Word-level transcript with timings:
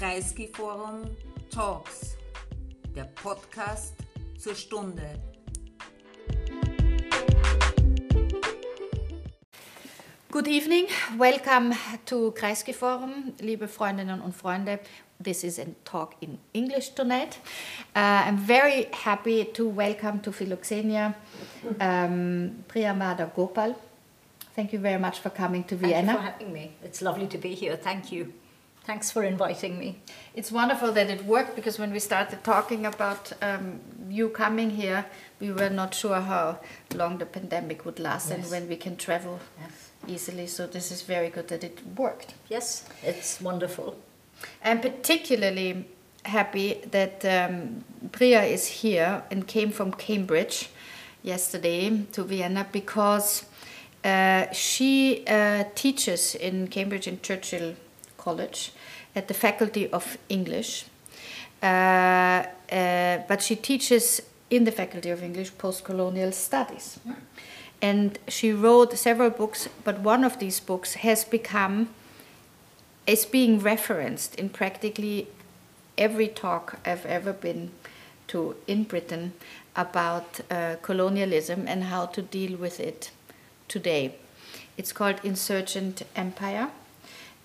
Kreisky 0.00 0.48
Forum 0.48 1.14
Talks, 1.50 2.16
der 2.96 3.04
Podcast 3.22 3.92
zur 4.38 4.54
Stunde. 4.54 5.02
Good 10.30 10.48
evening, 10.48 10.86
welcome 11.18 11.76
to 12.06 12.30
Kreisky 12.30 12.72
Forum, 12.72 13.34
liebe 13.40 13.68
Freundinnen 13.68 14.22
und 14.22 14.34
Freunde. 14.34 14.78
This 15.22 15.44
is 15.44 15.58
a 15.58 15.66
talk 15.84 16.14
in 16.22 16.38
English 16.54 16.94
tonight. 16.94 17.36
Uh, 17.94 18.26
I'm 18.26 18.38
very 18.38 18.86
happy 19.04 19.44
to 19.52 19.68
welcome 19.68 20.22
to 20.22 20.32
Philoxenia 20.32 21.14
um, 21.78 22.64
Priyamada 22.68 23.30
Gopal. 23.36 23.74
Thank 24.56 24.72
you 24.72 24.78
very 24.78 24.98
much 24.98 25.20
for 25.20 25.28
coming 25.28 25.62
to 25.64 25.76
Vienna. 25.76 25.92
Thank 25.92 26.06
you 26.06 26.16
for 26.16 26.32
having 26.32 26.52
me. 26.54 26.72
It's 26.82 27.02
lovely 27.02 27.26
to 27.26 27.36
be 27.36 27.54
here. 27.54 27.76
Thank 27.76 28.10
you. 28.10 28.32
Thanks 28.84 29.10
for 29.10 29.22
inviting 29.22 29.78
me. 29.78 29.98
It's 30.34 30.50
wonderful 30.50 30.90
that 30.92 31.10
it 31.10 31.24
worked 31.24 31.54
because 31.54 31.78
when 31.78 31.92
we 31.92 31.98
started 32.00 32.42
talking 32.42 32.86
about 32.86 33.32
um, 33.42 33.80
you 34.08 34.30
coming 34.30 34.70
here, 34.70 35.04
we 35.38 35.52
were 35.52 35.70
not 35.70 35.94
sure 35.94 36.20
how 36.20 36.58
long 36.94 37.18
the 37.18 37.26
pandemic 37.26 37.84
would 37.84 38.00
last 38.00 38.30
and 38.30 38.44
when 38.50 38.68
we 38.68 38.76
can 38.76 38.96
travel 38.96 39.38
Yes. 39.60 39.90
easily. 40.08 40.46
So 40.46 40.66
this 40.66 40.90
is 40.90 41.02
very 41.02 41.28
good 41.28 41.48
that 41.48 41.62
it 41.62 41.78
worked. 41.96 42.34
Yes, 42.48 42.84
it's 43.02 43.40
wonderful. 43.40 43.96
I'm 44.64 44.80
particularly 44.80 45.84
happy 46.24 46.80
that 46.90 47.24
um, 47.24 47.84
Priya 48.12 48.42
is 48.44 48.66
here 48.66 49.22
and 49.30 49.46
came 49.46 49.70
from 49.70 49.92
Cambridge 49.92 50.70
yesterday 51.22 52.04
to 52.12 52.24
Vienna 52.24 52.66
because 52.72 53.44
uh, 54.04 54.50
she 54.52 55.22
uh, 55.26 55.64
teaches 55.74 56.34
in 56.34 56.66
Cambridge 56.68 57.06
and 57.06 57.22
Churchill 57.22 57.74
College 58.24 58.72
at 59.14 59.26
the 59.28 59.34
Faculty 59.34 59.88
of 59.90 60.18
English. 60.28 60.84
Uh, 61.62 61.66
uh, 62.72 63.18
but 63.28 63.42
she 63.42 63.56
teaches 63.56 64.22
in 64.50 64.64
the 64.64 64.72
Faculty 64.72 65.10
of 65.10 65.22
English 65.22 65.50
post 65.58 65.84
colonial 65.84 66.32
studies. 66.32 66.98
And 67.82 68.18
she 68.28 68.52
wrote 68.52 68.96
several 68.98 69.30
books, 69.30 69.68
but 69.84 70.00
one 70.00 70.24
of 70.24 70.38
these 70.38 70.60
books 70.60 70.94
has 70.94 71.24
become 71.24 71.88
is 73.06 73.24
being 73.26 73.58
referenced 73.58 74.34
in 74.34 74.48
practically 74.48 75.26
every 75.96 76.28
talk 76.28 76.78
I've 76.86 77.06
ever 77.06 77.32
been 77.32 77.70
to 78.28 78.54
in 78.66 78.84
Britain 78.84 79.32
about 79.74 80.40
uh, 80.50 80.76
colonialism 80.82 81.66
and 81.66 81.84
how 81.84 82.06
to 82.06 82.22
deal 82.22 82.56
with 82.56 82.78
it 82.80 83.10
today. 83.68 84.14
It's 84.76 84.92
called 84.92 85.16
Insurgent 85.24 86.02
Empire. 86.14 86.70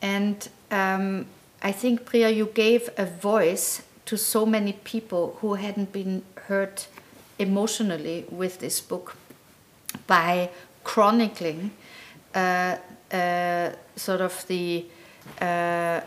And 0.02 0.50
um, 0.72 1.26
I 1.62 1.72
think, 1.72 2.06
Priya, 2.06 2.30
you 2.30 2.48
gave 2.48 2.90
a 2.98 3.06
voice 3.06 3.82
to 4.06 4.18
so 4.18 4.46
many 4.46 4.74
people 4.74 5.38
who 5.42 5.56
hadn't 5.56 5.92
been 5.92 6.24
heard 6.48 6.84
emotionally 7.40 8.26
with 8.30 8.60
this 8.60 8.82
book 8.82 9.16
by 10.08 10.50
chronicling 10.84 11.72
uh, 12.34 12.78
uh, 13.12 13.72
sort 13.96 14.22
of 14.22 14.46
the 14.48 14.86
uh, 15.42 16.02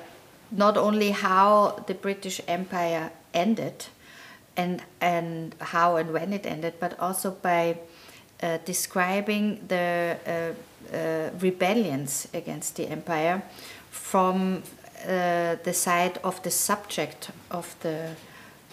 not 0.51 0.77
only 0.77 1.11
how 1.11 1.83
the 1.87 1.95
British 1.95 2.41
Empire 2.47 3.11
ended 3.35 3.87
and 4.57 4.83
and 5.01 5.55
how 5.61 5.97
and 5.97 6.13
when 6.13 6.33
it 6.33 6.47
ended, 6.47 6.75
but 6.81 6.99
also 7.01 7.31
by 7.31 7.79
uh, 8.43 8.59
describing 8.65 9.61
the 9.69 10.17
uh, 10.27 10.97
uh, 10.97 11.31
rebellions 11.41 12.29
against 12.33 12.77
the 12.77 12.87
empire 12.87 13.43
from 13.91 14.63
uh, 15.07 15.57
the 15.65 15.73
side 15.73 16.19
of 16.23 16.43
the 16.43 16.51
subject 16.51 17.31
of 17.51 17.75
the 17.81 18.15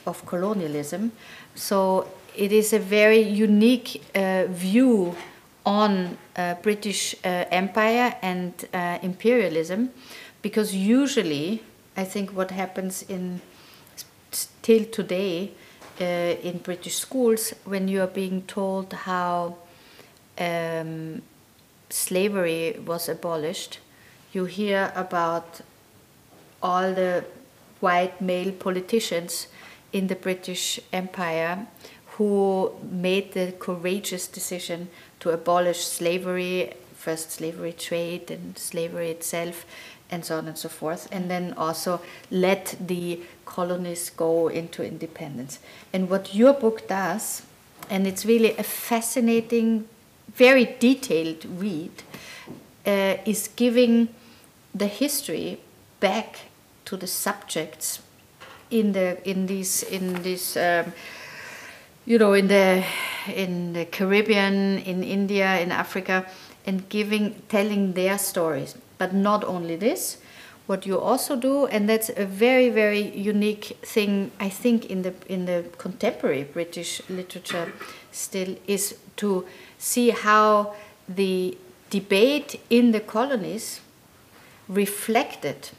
of 0.05 0.23
colonialism. 0.25 1.11
So 1.55 2.07
it 2.35 2.52
is 2.52 2.73
a 2.73 2.80
very 2.80 3.22
unique 3.22 4.03
view 4.50 5.16
on 5.66 6.18
British 6.62 7.16
Empire 7.23 8.16
and 8.22 8.53
imperialism, 9.01 9.89
because 10.44 10.75
usually 10.75 11.63
I 11.97 12.03
think 12.03 12.35
what 12.35 12.51
happens 12.51 13.01
in 13.09 13.41
still 14.31 14.85
today 14.85 15.51
uh, 16.01 16.03
in 16.44 16.57
British 16.57 16.97
schools 16.97 17.53
when 17.63 17.88
you 17.88 18.01
are 18.01 18.07
being 18.07 18.41
told 18.44 18.94
how 18.94 19.56
um, 20.38 21.22
slavery 21.90 22.79
was 22.85 23.09
abolished, 23.09 23.79
you 24.34 24.46
hear 24.46 24.91
about 24.96 25.62
all 26.62 26.94
the 26.94 27.25
white 27.79 28.19
male 28.22 28.51
politicians 28.51 29.47
in 29.94 30.07
the 30.07 30.16
British 30.16 30.79
Empire 30.91 31.68
who 32.18 32.72
made 32.90 33.34
the 33.34 33.53
courageous 33.59 34.28
decision 34.28 34.90
to 35.19 35.31
abolish 35.31 35.85
slavery, 35.85 36.74
first 36.95 37.31
slavery 37.31 37.74
trade 37.74 38.31
and 38.31 38.57
slavery 38.57 39.12
itself, 39.12 39.66
and 40.09 40.24
so 40.24 40.38
on 40.38 40.47
and 40.47 40.57
so 40.57 40.69
forth, 40.69 41.07
and 41.12 41.29
then 41.29 41.53
also 41.57 42.00
let 42.31 42.75
the 42.79 43.19
colonies 43.45 44.09
go 44.09 44.47
into 44.47 44.84
independence. 44.84 45.59
And 45.91 46.09
what 46.09 46.34
your 46.34 46.53
book 46.53 46.88
does, 46.88 47.41
and 47.90 48.07
it's 48.07 48.25
really 48.25 48.56
a 48.57 48.63
fascinating, 48.63 49.88
very 50.35 50.75
detailed 50.79 51.46
read, 51.46 52.03
uh, 52.85 53.18
is 53.25 53.50
giving 53.56 54.09
the 54.73 54.88
history 54.88 55.59
back 56.00 56.40
to 56.85 56.97
the 56.97 57.07
subjects 57.07 58.01
in 58.69 58.91
the 58.91 59.18
in 59.29 59.47
these 59.47 59.84
in 59.84 60.22
this 60.24 60.57
um, 60.57 60.94
you 62.06 62.18
know 62.18 62.34
in 62.34 62.47
the 62.47 62.84
in 63.28 63.74
the 63.74 63.85
Caribbean, 63.85 64.79
in 64.79 65.03
India, 65.03 65.59
in 65.59 65.72
Africa, 65.72 66.25
and 66.66 66.88
giving 66.90 67.41
telling 67.50 67.94
their 67.94 68.18
stories. 68.18 68.75
But 68.97 69.13
not 69.13 69.44
only 69.44 69.75
this, 69.75 70.18
what 70.68 70.85
you 70.85 71.00
also 71.00 71.35
do, 71.35 71.66
and 71.68 71.90
that's 71.90 72.09
a 72.09 72.25
very 72.25 72.69
very 72.69 73.01
unique 73.18 73.78
thing 73.81 74.31
I 74.40 74.50
think 74.50 74.85
in 74.85 75.01
the 75.03 75.13
in 75.28 75.45
the 75.45 75.66
contemporary 75.78 76.44
British 76.44 77.01
literature 77.09 77.72
still 78.12 78.56
is 78.68 78.95
to 79.18 79.45
see 79.85 80.09
how 80.09 80.73
the 81.07 81.56
debate 81.91 82.59
in 82.72 82.91
the 82.91 83.00
colonies 83.00 83.81
reflected 84.68 85.69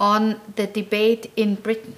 on 0.00 0.40
the 0.56 0.66
debate 0.66 1.30
in 1.36 1.54
Britain. 1.54 1.94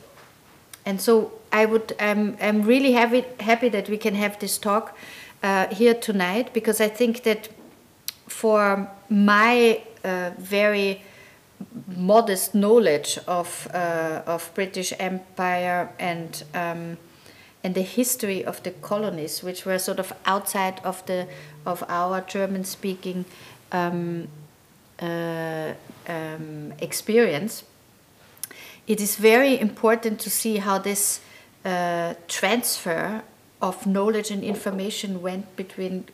And 0.85 1.01
so 1.01 1.33
I 1.53 1.67
would, 1.67 1.95
I'm, 2.01 2.37
I'm 2.41 2.63
really 2.63 2.93
happy, 2.93 3.25
happy 3.39 3.69
that 3.69 3.89
we 3.89 3.97
can 3.97 4.17
have 4.17 4.41
this 4.41 4.59
talk 4.59 4.97
uh, 5.45 5.69
here 5.69 5.95
tonight 5.95 6.53
because 6.53 6.81
I 6.81 6.89
think 6.89 7.23
that 7.23 7.49
for 8.27 8.91
my 9.09 9.83
uh, 10.03 10.31
very 10.37 11.03
modest 11.97 12.57
knowledge 12.57 13.19
of, 13.29 13.69
uh, 13.73 14.23
of 14.27 14.51
British 14.55 14.93
Empire 14.99 15.91
and, 16.01 16.43
um, 16.55 16.99
and 17.62 17.75
the 17.75 17.82
history 17.82 18.44
of 18.44 18.62
the 18.62 18.71
colonies, 18.71 19.43
which 19.43 19.66
were 19.66 19.78
sort 19.78 19.98
of 19.98 20.12
outside 20.25 20.81
of, 20.84 21.04
the, 21.06 21.28
of 21.66 21.84
our 21.88 22.21
German 22.22 22.65
speaking 22.65 23.25
um, 23.72 24.28
uh, 25.00 25.72
um, 26.09 26.72
experience, 26.78 27.65
it 28.87 29.00
is 29.00 29.16
very 29.16 29.60
important 29.60 30.19
to 30.21 30.31
see 30.31 30.56
how 30.56 30.78
this 30.78 31.21
uh, 31.65 32.15
transfer 32.28 33.22
of 33.60 33.87
knowledge 33.87 34.31
and 34.31 34.42
information 34.42 35.21
went 35.21 35.54
between 35.56 36.06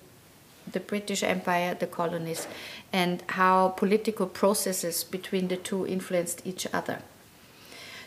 the 0.70 0.80
British 0.80 1.22
Empire, 1.22 1.74
the 1.74 1.86
colonies, 1.86 2.48
and 2.92 3.22
how 3.28 3.68
political 3.68 4.26
processes 4.26 5.04
between 5.04 5.48
the 5.48 5.56
two 5.56 5.86
influenced 5.86 6.44
each 6.44 6.66
other. 6.72 6.98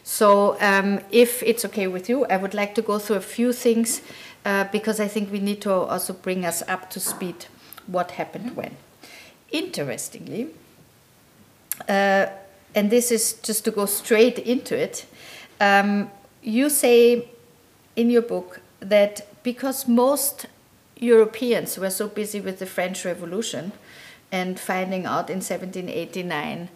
So, 0.10 0.58
um, 0.60 1.02
if 1.12 1.44
it's 1.44 1.64
okay 1.66 1.86
with 1.86 2.10
you, 2.10 2.26
I 2.26 2.38
would 2.38 2.56
like 2.56 2.74
to 2.74 2.82
go 2.82 2.98
through 2.98 3.18
a 3.18 3.22
few 3.38 3.54
things 3.54 4.02
uh, 4.44 4.64
because 4.72 5.00
I 5.00 5.08
think 5.08 5.32
we 5.32 5.40
need 5.40 5.62
to 5.62 5.72
also 5.72 6.14
bring 6.14 6.46
us 6.46 6.64
up 6.68 6.90
to 6.90 7.00
speed 7.00 7.46
what 7.86 8.10
happened 8.12 8.56
when. 8.56 8.76
Interestingly, 9.52 10.48
uh, 11.88 12.26
and 12.74 12.90
this 12.90 13.12
is 13.12 13.34
just 13.34 13.64
to 13.66 13.72
go 13.72 13.86
straight 13.86 14.40
into 14.40 14.76
it, 14.76 15.06
um, 15.62 16.10
you 16.42 16.72
say 16.72 17.30
in 17.96 18.10
your 18.10 18.24
book 18.24 18.62
that 18.80 19.28
because 19.44 19.88
most 19.88 20.48
Europeans 20.98 21.78
were 21.78 21.92
so 21.92 22.08
busy 22.08 22.42
with 22.42 22.58
the 22.58 22.66
French 22.66 23.06
Revolution 23.06 23.74
and 24.32 24.60
finding 24.60 25.06
out 25.06 25.30
in 25.30 25.38
1789 25.38 26.70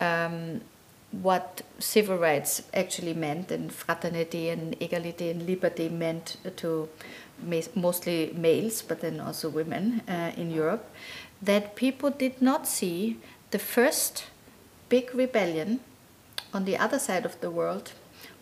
um, 0.00 0.62
what 1.10 1.62
civil 1.78 2.18
rights 2.18 2.62
actually 2.74 3.14
meant 3.14 3.50
and 3.50 3.72
fraternity 3.72 4.50
and 4.50 4.76
equality 4.80 5.30
and 5.30 5.46
liberty 5.46 5.88
meant 5.88 6.36
to 6.56 6.88
mostly 7.74 8.32
males, 8.36 8.82
but 8.82 9.00
then 9.00 9.20
also 9.20 9.48
women 9.48 10.02
uh, 10.08 10.32
in 10.36 10.50
Europe, 10.50 10.90
that 11.40 11.76
people 11.76 12.10
did 12.10 12.42
not 12.42 12.66
see 12.66 13.16
the 13.50 13.58
first 13.58 14.26
big 14.88 15.14
rebellion 15.14 15.80
on 16.52 16.64
the 16.64 16.76
other 16.76 16.98
side 16.98 17.24
of 17.24 17.40
the 17.40 17.50
world, 17.50 17.92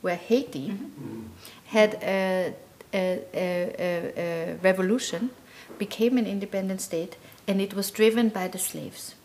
where 0.00 0.16
Haiti 0.16 0.72
had 1.66 1.94
a, 2.02 2.54
a, 2.94 3.22
a, 3.34 3.74
a, 3.78 4.12
a 4.16 4.54
revolution, 4.62 5.30
became 5.78 6.16
an 6.16 6.26
independent 6.26 6.80
state, 6.80 7.16
and 7.46 7.60
it 7.60 7.74
was 7.74 7.90
driven 7.90 8.28
by 8.28 8.48
the 8.48 8.58
slaves. 8.58 9.15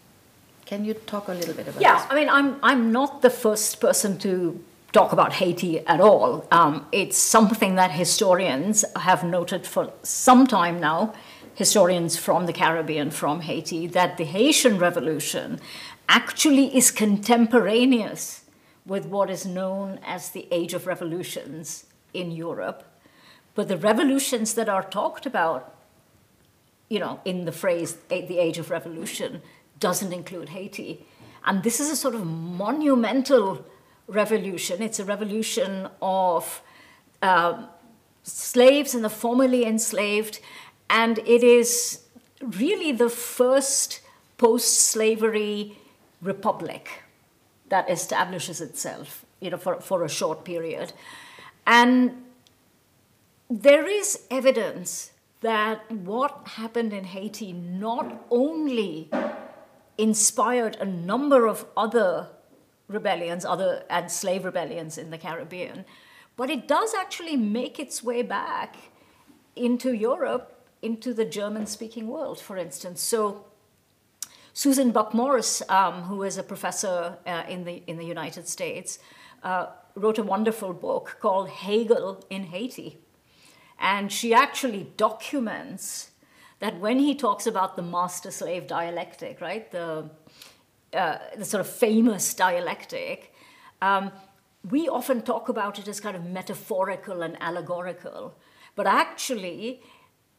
Can 0.72 0.86
you 0.86 0.94
talk 0.94 1.28
a 1.28 1.34
little 1.34 1.54
bit 1.54 1.68
about 1.68 1.74
that? 1.74 1.82
Yeah, 1.82 1.98
this? 1.98 2.08
I 2.10 2.16
mean, 2.16 2.30
I'm, 2.30 2.56
I'm 2.64 2.94
not 2.94 3.22
the 3.22 3.30
first 3.30 3.82
person 3.82 4.18
to 4.20 4.64
talk 4.94 5.12
about 5.12 5.34
Haiti 5.34 5.86
at 5.86 6.00
all. 6.00 6.48
Um, 6.50 6.88
it's 6.94 7.18
something 7.18 7.76
that 7.76 7.92
historians 7.92 8.86
have 8.96 9.22
noted 9.22 9.68
for 9.68 9.92
some 10.02 10.48
time 10.48 10.80
now, 10.80 11.14
historians 11.56 12.16
from 12.16 12.46
the 12.46 12.54
Caribbean, 12.54 13.12
from 13.12 13.42
Haiti, 13.42 13.86
that 13.88 14.16
the 14.16 14.24
Haitian 14.24 14.78
Revolution 14.80 15.60
actually 16.08 16.74
is 16.74 16.90
contemporaneous 16.90 18.46
with 18.86 19.06
what 19.08 19.30
is 19.30 19.46
known 19.46 20.00
as 20.06 20.30
the 20.30 20.48
Age 20.52 20.74
of 20.74 20.88
Revolutions 20.88 21.86
in 22.14 22.32
Europe. 22.32 22.86
But 23.56 23.68
the 23.68 23.76
revolutions 23.76 24.54
that 24.54 24.70
are 24.70 24.84
talked 24.84 25.26
about 25.26 25.76
you 26.88 27.00
know, 27.00 27.22
in 27.24 27.46
the 27.46 27.54
phrase 27.54 27.96
the 28.10 28.38
age 28.38 28.58
of 28.58 28.70
revolution 28.70 29.42
doesn't 29.82 30.14
include 30.14 30.50
Haiti. 30.50 31.06
And 31.46 31.64
this 31.64 31.82
is 31.82 31.90
a 31.90 31.96
sort 31.98 32.16
of 32.16 32.26
monumental 32.26 33.66
revolution. 34.08 34.82
It's 34.82 35.00
a 35.00 35.06
revolution 35.06 35.90
of 36.02 36.62
um, 37.22 37.68
slaves 38.24 38.96
and 38.96 39.04
the 39.04 39.10
formerly 39.10 39.66
enslaved, 39.66 40.40
and 40.90 41.20
it 41.20 41.44
is 41.44 42.04
really 42.42 42.92
the 42.92 43.10
first 43.10 44.02
post 44.38 44.80
slavery 44.80 45.78
republic 46.22 47.04
that 47.70 47.90
establishes 47.90 48.62
itself, 48.62 49.26
you 49.40 49.50
know, 49.50 49.58
for, 49.58 49.80
for 49.82 50.04
a 50.04 50.10
short 50.10 50.44
period. 50.44 50.94
And 51.66 52.24
there 53.50 53.88
is 53.88 54.26
evidence 54.30 55.12
that 55.42 55.92
what 55.92 56.42
happened 56.46 56.94
in 56.94 57.04
Haiti 57.04 57.54
not 57.54 58.26
only 58.30 59.10
inspired 59.98 60.76
a 60.78 60.86
number 60.86 61.48
of 61.48 61.66
other 61.76 62.30
rebellions, 62.88 63.46
other 63.46 63.84
and 63.90 64.12
slave 64.12 64.46
rebellions 64.46 64.98
in 64.98 65.10
the 65.12 65.18
Caribbean, 65.18 65.86
but 66.36 66.50
it 66.50 66.68
does 66.68 66.94
actually 66.94 67.38
make 67.38 67.80
its 67.80 68.04
way 68.04 68.22
back 68.22 68.76
into 69.56 69.94
Europe, 69.94 70.68
into 70.82 71.14
the 71.14 71.26
German-speaking 71.26 72.08
world, 72.08 72.40
for 72.40 72.58
instance. 72.58 73.02
So 73.02 73.46
Susan 74.54 74.92
Buck-Morss, 74.92 75.62
um, 75.70 76.04
who 76.04 76.24
is 76.24 76.38
a 76.38 76.44
professor 76.44 77.18
uh, 77.26 77.44
in 77.48 77.64
the 77.64 77.84
in 77.88 77.98
the 77.98 78.06
United 78.06 78.48
States, 78.48 79.00
uh, 79.44 79.68
wrote 79.96 80.18
a 80.18 80.24
wonderful 80.24 80.74
book 80.74 81.18
called 81.22 81.50
Hegel 81.50 82.26
in 82.30 82.46
Haiti, 82.46 83.00
and 83.80 84.12
she 84.12 84.34
actually 84.34 84.92
documents 84.98 86.11
that 86.62 86.80
when 86.80 87.00
he 87.00 87.16
talks 87.16 87.48
about 87.48 87.76
the 87.76 87.82
master-slave 87.82 88.68
dialectic, 88.68 89.42
right, 89.42 89.70
the 89.72 90.10
uh, 90.94 91.18
the 91.38 91.46
sort 91.46 91.62
of 91.62 91.68
famous 91.68 92.34
dialectic, 92.34 93.34
um, 93.82 94.12
we 94.70 94.90
often 94.90 95.22
talk 95.22 95.48
about 95.48 95.80
it 95.80 95.88
as 95.88 96.02
kind 96.02 96.18
of 96.18 96.26
metaphorical 96.26 97.22
and 97.22 97.38
allegorical, 97.42 98.36
but 98.76 98.86
actually, 98.86 99.82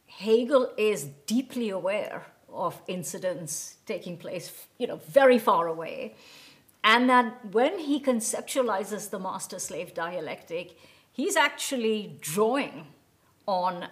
Hegel 0.05 0.71
is 0.77 1.05
deeply 1.25 1.69
aware 1.69 2.27
of 2.51 2.79
incidents 2.87 3.77
taking 3.87 4.15
place, 4.15 4.67
you 4.77 4.85
know, 4.85 4.99
very 5.07 5.39
far 5.39 5.67
away, 5.67 6.15
and 6.83 7.09
that 7.09 7.51
when 7.51 7.79
he 7.79 7.99
conceptualizes 7.99 9.09
the 9.09 9.19
master-slave 9.19 9.93
dialectic, 9.95 10.77
he's 11.11 11.35
actually 11.35 12.17
drawing 12.21 12.85
on 13.47 13.87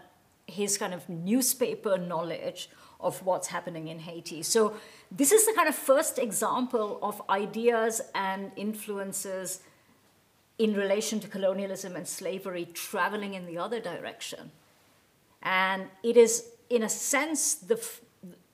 his 0.52 0.78
kind 0.78 0.94
of 0.94 1.08
newspaper 1.10 1.98
knowledge 1.98 2.70
of 3.00 3.26
what's 3.26 3.48
happening 3.48 3.88
in 3.88 4.00
Haiti. 4.00 4.44
So 4.44 4.76
this 5.12 5.32
is 5.32 5.46
the 5.46 5.54
kind 5.54 5.68
of 5.68 5.76
first 5.76 6.20
example 6.20 7.00
of 7.02 7.22
ideas 7.30 8.02
and 8.14 8.52
influences 8.56 9.62
in 10.58 10.76
relation 10.76 11.20
to 11.20 11.28
colonialism 11.28 11.96
and 11.96 12.08
slavery 12.08 12.68
traveling 12.74 13.34
in 13.34 13.48
the 13.48 13.58
other 13.58 13.80
direction. 13.80 14.52
And 15.42 15.88
it 16.04 16.18
is, 16.18 16.46
in 16.70 16.84
a 16.84 16.90
sense, 16.90 17.56
the, 17.56 17.84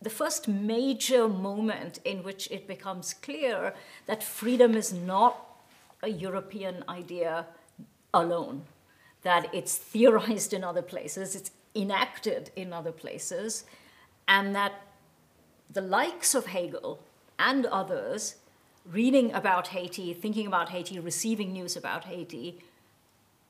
the 0.01 0.09
first 0.09 0.47
major 0.47 1.27
moment 1.27 1.99
in 2.05 2.23
which 2.23 2.49
it 2.49 2.67
becomes 2.67 3.13
clear 3.13 3.73
that 4.05 4.23
freedom 4.23 4.75
is 4.75 4.93
not 4.93 5.43
a 6.01 6.09
European 6.09 6.83
idea 6.87 7.45
alone, 8.13 8.63
that 9.23 9.53
it's 9.53 9.75
theorized 9.75 10.53
in 10.53 10.63
other 10.63 10.81
places, 10.81 11.35
it's 11.35 11.51
enacted 11.75 12.51
in 12.55 12.73
other 12.73 12.91
places, 12.91 13.65
and 14.27 14.55
that 14.55 14.81
the 15.69 15.81
likes 15.81 16.33
of 16.33 16.47
Hegel 16.47 16.99
and 17.37 17.65
others 17.67 18.35
reading 18.85 19.33
about 19.33 19.69
Haiti, 19.69 20.13
thinking 20.13 20.47
about 20.47 20.69
Haiti, 20.69 20.99
receiving 20.99 21.51
news 21.51 21.75
about 21.75 22.05
Haiti, 22.05 22.59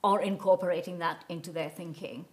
are 0.03 0.21
incorporating 0.21 0.99
that 0.99 1.23
into 1.29 1.51
their 1.51 1.69
thinking. 1.69 2.25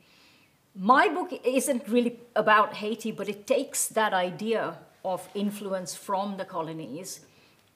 My 0.75 1.09
book 1.09 1.33
isn't 1.45 1.87
really 1.89 2.19
about 2.35 2.75
Haiti, 2.75 3.13
but 3.13 3.29
it 3.29 3.47
takes 3.47 3.87
that 3.89 4.13
idea 4.13 4.79
of 5.05 5.29
influence 5.35 5.95
from 5.95 6.37
the 6.37 6.45
colonies 6.45 7.21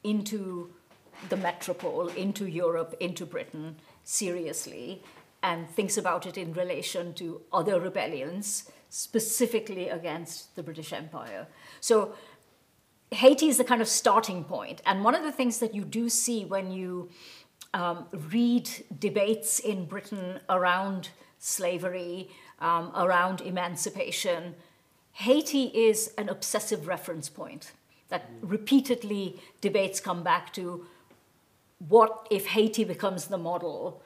into 0.02 0.70
the 1.28 1.36
metropole, 1.36 2.08
into 2.08 2.46
Europe, 2.46 2.94
into 3.00 3.26
Britain 3.26 3.76
seriously, 4.04 5.02
and 5.42 5.68
thinks 5.68 5.96
about 5.96 6.26
it 6.26 6.36
in 6.36 6.52
relation 6.52 7.14
to 7.14 7.40
other 7.52 7.80
rebellions, 7.80 8.70
specifically 8.90 9.88
against 9.88 10.56
the 10.56 10.62
British 10.62 10.92
Empire. 10.92 11.46
So 11.80 12.14
Haiti 13.10 13.48
is 13.48 13.56
the 13.56 13.64
kind 13.64 13.80
of 13.80 13.88
starting 13.88 14.44
point. 14.44 14.82
And 14.84 15.04
one 15.04 15.14
of 15.14 15.22
the 15.22 15.32
things 15.32 15.58
that 15.58 15.74
you 15.74 15.84
do 15.84 16.08
see 16.08 16.44
when 16.44 16.70
you 16.70 17.10
um, 17.74 18.06
read 18.12 18.68
debates 18.98 19.58
in 19.58 19.86
Britain 19.86 20.40
around 20.48 21.10
slavery, 21.38 22.30
um, 22.60 22.92
around 22.96 23.40
emancipation, 23.40 24.54
Haiti 25.12 25.64
is 25.66 26.12
an 26.18 26.28
obsessive 26.28 26.86
reference 26.86 27.28
point 27.28 27.72
that 28.08 28.30
repeatedly 28.40 29.40
debates 29.60 30.00
come 30.00 30.22
back 30.22 30.52
to 30.54 30.86
what 31.88 32.26
if 32.30 32.46
Haiti 32.46 32.84
becomes 32.84 33.26
the 33.26 33.38
model 33.38 34.02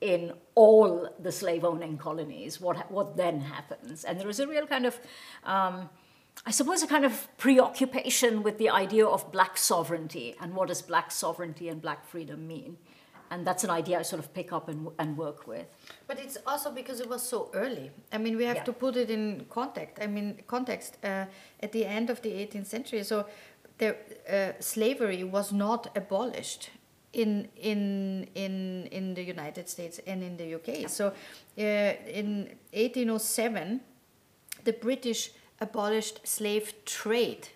in 0.00 0.32
all 0.54 1.08
the 1.18 1.32
slave 1.32 1.64
owning 1.64 1.98
colonies? 1.98 2.60
What, 2.60 2.90
what 2.90 3.16
then 3.16 3.40
happens? 3.40 4.04
And 4.04 4.20
there 4.20 4.28
is 4.28 4.40
a 4.40 4.46
real 4.46 4.66
kind 4.66 4.86
of, 4.86 4.98
um, 5.44 5.88
I 6.44 6.50
suppose, 6.50 6.82
a 6.82 6.86
kind 6.86 7.04
of 7.04 7.28
preoccupation 7.38 8.42
with 8.42 8.58
the 8.58 8.68
idea 8.70 9.06
of 9.06 9.30
black 9.32 9.56
sovereignty 9.56 10.34
and 10.40 10.54
what 10.54 10.68
does 10.68 10.82
black 10.82 11.10
sovereignty 11.10 11.68
and 11.68 11.80
black 11.80 12.06
freedom 12.06 12.46
mean? 12.46 12.76
And 13.30 13.44
that's 13.44 13.64
an 13.64 13.70
idea 13.70 13.98
I 13.98 14.02
sort 14.02 14.20
of 14.20 14.32
pick 14.32 14.52
up 14.52 14.68
and, 14.68 14.88
and 15.00 15.16
work 15.16 15.48
with. 15.48 15.66
But 16.06 16.20
it's 16.20 16.38
also 16.46 16.70
because 16.70 17.00
it 17.00 17.08
was 17.08 17.22
so 17.28 17.50
early. 17.54 17.90
I 18.12 18.18
mean, 18.18 18.36
we 18.36 18.44
have 18.44 18.58
Yeah. 18.58 18.64
to 18.64 18.72
put 18.72 18.94
it 18.96 19.10
in 19.10 19.46
context. 19.50 20.00
I 20.00 20.06
mean, 20.06 20.38
context 20.46 20.98
uh, 21.02 21.24
at 21.60 21.72
the 21.72 21.84
end 21.84 22.08
of 22.08 22.22
the 22.22 22.30
18th 22.30 22.66
century. 22.66 23.02
So, 23.02 23.26
the 23.78 23.96
uh, 24.30 24.52
slavery 24.60 25.22
was 25.24 25.52
not 25.52 25.94
abolished 25.96 26.70
in 27.16 27.48
in 27.56 28.28
in 28.34 28.86
in 28.92 29.14
the 29.14 29.22
United 29.22 29.68
States 29.68 30.00
and 30.06 30.22
in 30.22 30.36
the 30.36 30.54
UK. 30.54 30.88
So, 30.88 31.06
uh, 31.08 31.62
in 32.20 32.56
1807, 32.72 33.80
the 34.64 34.72
British 34.72 35.30
abolished 35.60 36.20
slave 36.26 36.74
trade. 36.84 37.48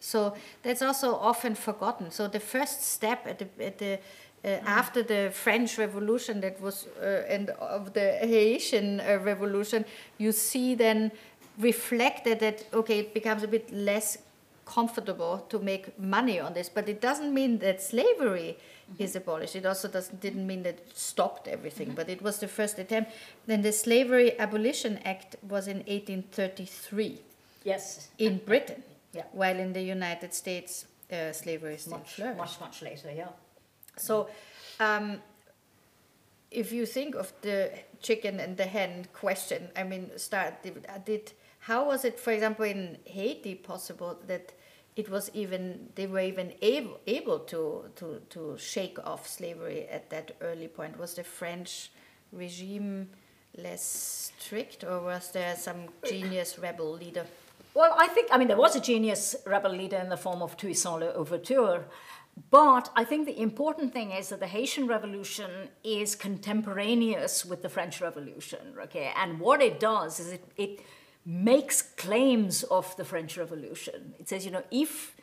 So 0.00 0.34
that's 0.62 0.82
also 0.82 1.14
often 1.14 1.54
forgotten. 1.54 2.10
So 2.10 2.28
the 2.28 2.40
first 2.40 2.82
step 2.82 3.26
at 3.26 3.38
the, 3.38 3.64
at 3.64 3.78
the 3.78 3.98
uh, 4.44 4.48
after 4.66 5.02
the 5.04 5.30
French 5.32 5.78
Revolution 5.78 6.40
that 6.40 6.60
was 6.60 6.88
uh, 7.00 7.22
and 7.28 7.50
of 7.50 7.92
the 7.92 8.18
Haitian 8.20 9.00
uh, 9.00 9.20
Revolution, 9.22 9.84
you 10.18 10.32
see 10.32 10.74
then 10.74 11.12
reflected 11.58 12.40
that 12.40 12.66
okay, 12.74 12.98
it 12.98 13.14
becomes 13.14 13.42
a 13.42 13.48
bit 13.48 13.72
less 13.72 14.18
comfortable 14.76 15.44
to 15.50 15.58
make 15.58 15.98
money 15.98 16.40
on 16.40 16.54
this, 16.54 16.68
but 16.70 16.88
it 16.88 17.00
doesn't 17.00 17.32
mean 17.34 17.58
that 17.58 17.82
slavery 17.82 18.56
is 18.98 19.14
abolished. 19.16 19.54
It 19.56 19.66
also 19.66 19.88
doesn't 19.88 20.20
didn't 20.20 20.46
mean 20.46 20.62
that 20.62 20.74
it 20.78 20.96
stopped 20.96 21.46
everything, 21.48 21.92
but 21.94 22.08
it 22.08 22.22
was 22.22 22.38
the 22.38 22.48
first 22.48 22.78
attempt. 22.78 23.10
Then 23.46 23.62
the 23.62 23.72
Slavery 23.72 24.38
Abolition 24.38 24.98
Act 25.04 25.36
was 25.48 25.68
in 25.68 25.78
1833 25.86 27.18
Yes. 27.64 28.08
in 28.18 28.38
Britain, 28.38 28.82
Yeah. 29.12 29.24
while 29.32 29.58
in 29.58 29.72
the 29.72 29.82
United 29.82 30.32
States 30.34 30.86
uh, 31.10 31.32
slavery 31.32 31.76
still 31.76 31.98
Much, 31.98 32.14
flourished. 32.14 32.38
much, 32.38 32.60
much 32.60 32.82
later, 32.82 33.10
yeah. 33.12 33.28
So, 33.98 34.28
um, 34.80 35.20
if 36.50 36.72
you 36.72 36.86
think 36.86 37.14
of 37.14 37.32
the 37.42 37.70
chicken 38.00 38.40
and 38.40 38.56
the 38.56 38.64
hen 38.66 39.06
question, 39.12 39.68
I 39.76 39.82
mean, 39.84 40.10
start 40.18 40.62
did, 40.62 40.86
did 41.04 41.32
how 41.60 41.84
was 41.86 42.04
it, 42.04 42.18
for 42.18 42.32
example, 42.32 42.64
in 42.64 42.98
Haiti 43.04 43.54
possible 43.54 44.18
that 44.26 44.52
it 44.96 45.08
was 45.10 45.30
even 45.34 45.88
they 45.94 46.06
were 46.06 46.20
even 46.20 46.52
able, 46.60 47.00
able 47.06 47.38
to, 47.40 47.84
to, 47.96 48.20
to 48.30 48.56
shake 48.58 48.98
off 49.04 49.26
slavery 49.26 49.86
at 49.88 50.10
that 50.10 50.32
early 50.40 50.68
point. 50.68 50.98
Was 50.98 51.14
the 51.14 51.24
French 51.24 51.90
regime 52.30 53.08
less 53.56 54.30
strict, 54.38 54.84
or 54.84 55.00
was 55.00 55.30
there 55.32 55.56
some 55.56 55.88
genius 56.06 56.58
rebel 56.58 56.92
leader? 56.92 57.26
Well, 57.74 57.94
I 57.98 58.06
think, 58.08 58.28
I 58.30 58.38
mean, 58.38 58.48
there 58.48 58.56
was 58.56 58.76
a 58.76 58.80
genius 58.80 59.34
rebel 59.46 59.72
leader 59.72 59.96
in 59.96 60.10
the 60.10 60.16
form 60.16 60.42
of 60.42 60.56
Toussaint 60.56 61.00
Louverture, 61.00 61.84
but 62.50 62.90
I 62.96 63.04
think 63.04 63.26
the 63.26 63.40
important 63.40 63.92
thing 63.92 64.10
is 64.10 64.30
that 64.30 64.40
the 64.40 64.46
Haitian 64.46 64.86
Revolution 64.86 65.50
is 65.84 66.14
contemporaneous 66.14 67.44
with 67.44 67.62
the 67.62 67.68
French 67.68 68.00
Revolution, 68.00 68.74
okay? 68.84 69.12
And 69.16 69.40
what 69.40 69.60
it 69.60 69.80
does 69.80 70.20
is 70.20 70.32
it, 70.32 70.44
it 70.56 70.80
makes 71.24 71.82
claims 71.82 72.62
of 72.64 72.96
the 72.96 73.04
French 73.04 73.36
Revolution. 73.36 74.14
It 74.18 74.28
says, 74.28 74.44
you 74.44 74.50
know, 74.50 74.64
if 74.70 75.14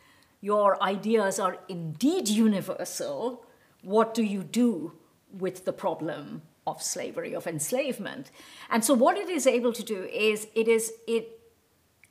your 0.41 0.81
ideas 0.81 1.39
are 1.39 1.57
indeed 1.67 2.29
universal, 2.29 3.45
what 3.81 4.13
do 4.13 4.23
you 4.23 4.43
do 4.43 4.93
with 5.31 5.65
the 5.65 5.73
problem 5.73 6.43
of 6.65 6.81
slavery, 6.81 7.33
of 7.33 7.47
enslavement? 7.47 8.31
And 8.69 8.83
so 8.83 8.93
what 8.93 9.17
it 9.17 9.29
is 9.29 9.45
able 9.45 9.73
to 9.73 9.83
do 9.83 10.03
is 10.03 10.47
it 10.55 10.67
is 10.67 10.93
it 11.07 11.35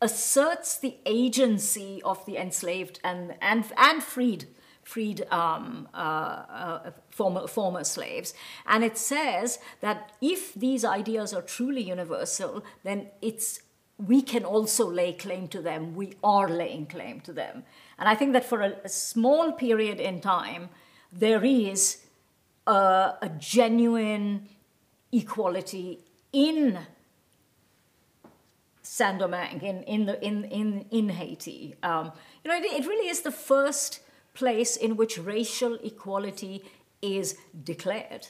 asserts 0.01 0.79
the 0.79 0.97
agency 1.07 2.01
of 2.05 2.25
the 2.27 2.37
enslaved 2.37 3.01
and 3.03 3.35
and, 3.41 3.65
and 3.77 4.03
freed 4.03 4.47
freed 4.89 5.27
um, 5.31 5.87
uh, 5.93 5.99
uh, 5.99 6.91
former, 7.11 7.47
former 7.47 7.85
slaves. 7.85 8.33
And 8.65 8.83
it 8.83 8.97
says 8.97 9.59
that 9.83 10.13
if 10.23 10.55
these 10.55 10.83
ideas 10.83 11.35
are 11.35 11.43
truly 11.43 11.83
universal, 11.83 12.65
then 12.85 13.09
it's 13.21 13.61
we 13.99 14.23
can 14.23 14.45
also 14.45 14.89
lay 14.89 15.13
claim 15.13 15.49
to 15.49 15.61
them. 15.61 15.95
We 15.95 16.15
are 16.23 16.49
laying 16.49 16.87
claim 16.87 17.21
to 17.23 17.33
them. 17.33 17.65
And 17.99 18.09
I 18.09 18.15
think 18.15 18.33
that 18.33 18.45
for 18.45 18.61
a, 18.61 18.77
a 18.85 18.89
small 18.89 19.53
period 19.53 19.99
in 19.99 20.21
time, 20.21 20.71
there 21.13 21.45
is 21.45 22.05
a, 22.67 23.15
a 23.21 23.31
genuine 23.39 24.49
equality 25.11 26.01
in 26.33 26.79
Saint 28.83 29.19
Domingue, 29.19 29.63
in, 29.63 29.83
in, 29.83 30.07
the, 30.07 30.25
in, 30.25 30.45
in, 30.45 30.85
in 30.91 31.09
Haiti. 31.09 31.75
Um, 31.83 32.13
you 32.45 32.51
know, 32.51 32.57
it, 32.57 32.65
it 32.65 32.87
really 32.87 33.09
is 33.09 33.23
the 33.23 33.33
first 33.33 34.01
place 34.33 34.77
in 34.77 34.97
which 34.97 35.19
racial 35.19 35.75
equality 35.83 36.65
is 37.03 37.37
declared. 37.65 38.29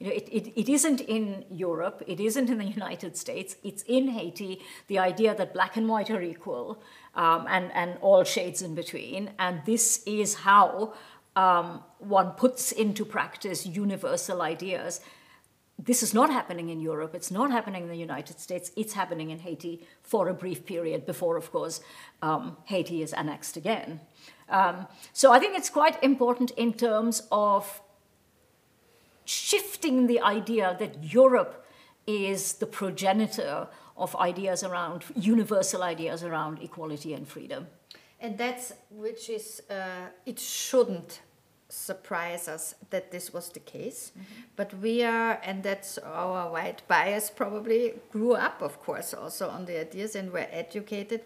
You 0.00 0.06
know, 0.06 0.12
it, 0.14 0.28
it, 0.32 0.58
it 0.58 0.68
isn't 0.70 1.02
in 1.02 1.44
Europe, 1.50 2.02
it 2.06 2.20
isn't 2.20 2.48
in 2.48 2.56
the 2.56 2.64
United 2.64 3.18
States, 3.18 3.56
it's 3.62 3.82
in 3.82 4.08
Haiti, 4.08 4.62
the 4.86 4.98
idea 4.98 5.34
that 5.34 5.52
black 5.52 5.76
and 5.76 5.86
white 5.90 6.10
are 6.10 6.22
equal 6.22 6.82
um, 7.14 7.44
and, 7.48 7.70
and 7.74 7.98
all 8.00 8.24
shades 8.24 8.62
in 8.62 8.74
between. 8.74 9.30
And 9.38 9.60
this 9.66 10.02
is 10.06 10.34
how 10.36 10.94
um, 11.36 11.84
one 11.98 12.30
puts 12.30 12.72
into 12.72 13.04
practice 13.04 13.66
universal 13.66 14.40
ideas. 14.40 15.02
This 15.78 16.02
is 16.02 16.14
not 16.14 16.30
happening 16.30 16.70
in 16.70 16.80
Europe, 16.80 17.14
it's 17.14 17.30
not 17.30 17.50
happening 17.50 17.82
in 17.82 17.88
the 17.90 17.96
United 17.96 18.40
States, 18.40 18.72
it's 18.78 18.94
happening 18.94 19.28
in 19.28 19.40
Haiti 19.40 19.86
for 20.02 20.28
a 20.28 20.34
brief 20.34 20.64
period 20.64 21.04
before, 21.04 21.36
of 21.36 21.52
course, 21.52 21.82
um, 22.22 22.56
Haiti 22.64 23.02
is 23.02 23.12
annexed 23.12 23.58
again. 23.58 24.00
Um, 24.48 24.86
so 25.12 25.30
I 25.30 25.38
think 25.38 25.58
it's 25.58 25.70
quite 25.70 26.02
important 26.02 26.52
in 26.52 26.72
terms 26.72 27.22
of 27.30 27.82
shifting 29.30 30.06
the 30.06 30.20
idea 30.20 30.76
that 30.78 31.04
Europe 31.04 31.64
is 32.06 32.54
the 32.54 32.66
progenitor 32.66 33.68
of 33.96 34.16
ideas 34.16 34.64
around 34.64 35.04
universal 35.14 35.82
ideas 35.82 36.24
around 36.24 36.58
equality 36.62 37.14
and 37.14 37.28
freedom. 37.28 37.66
And 38.18 38.36
that's 38.36 38.72
which 38.90 39.30
is 39.30 39.62
uh, 39.70 40.08
it 40.26 40.38
shouldn't 40.38 41.20
surprise 41.68 42.48
us 42.48 42.74
that 42.90 43.12
this 43.12 43.32
was 43.32 43.50
the 43.50 43.60
case, 43.60 44.10
mm-hmm. 44.10 44.42
but 44.56 44.74
we 44.80 45.04
are, 45.04 45.40
and 45.44 45.62
that's 45.62 45.98
our 45.98 46.50
white 46.50 46.82
bias 46.88 47.30
probably 47.30 47.94
grew 48.10 48.32
up, 48.32 48.60
of 48.60 48.80
course, 48.80 49.14
also 49.14 49.48
on 49.48 49.66
the 49.66 49.80
ideas 49.80 50.16
and 50.16 50.32
were 50.32 50.48
educated 50.50 51.20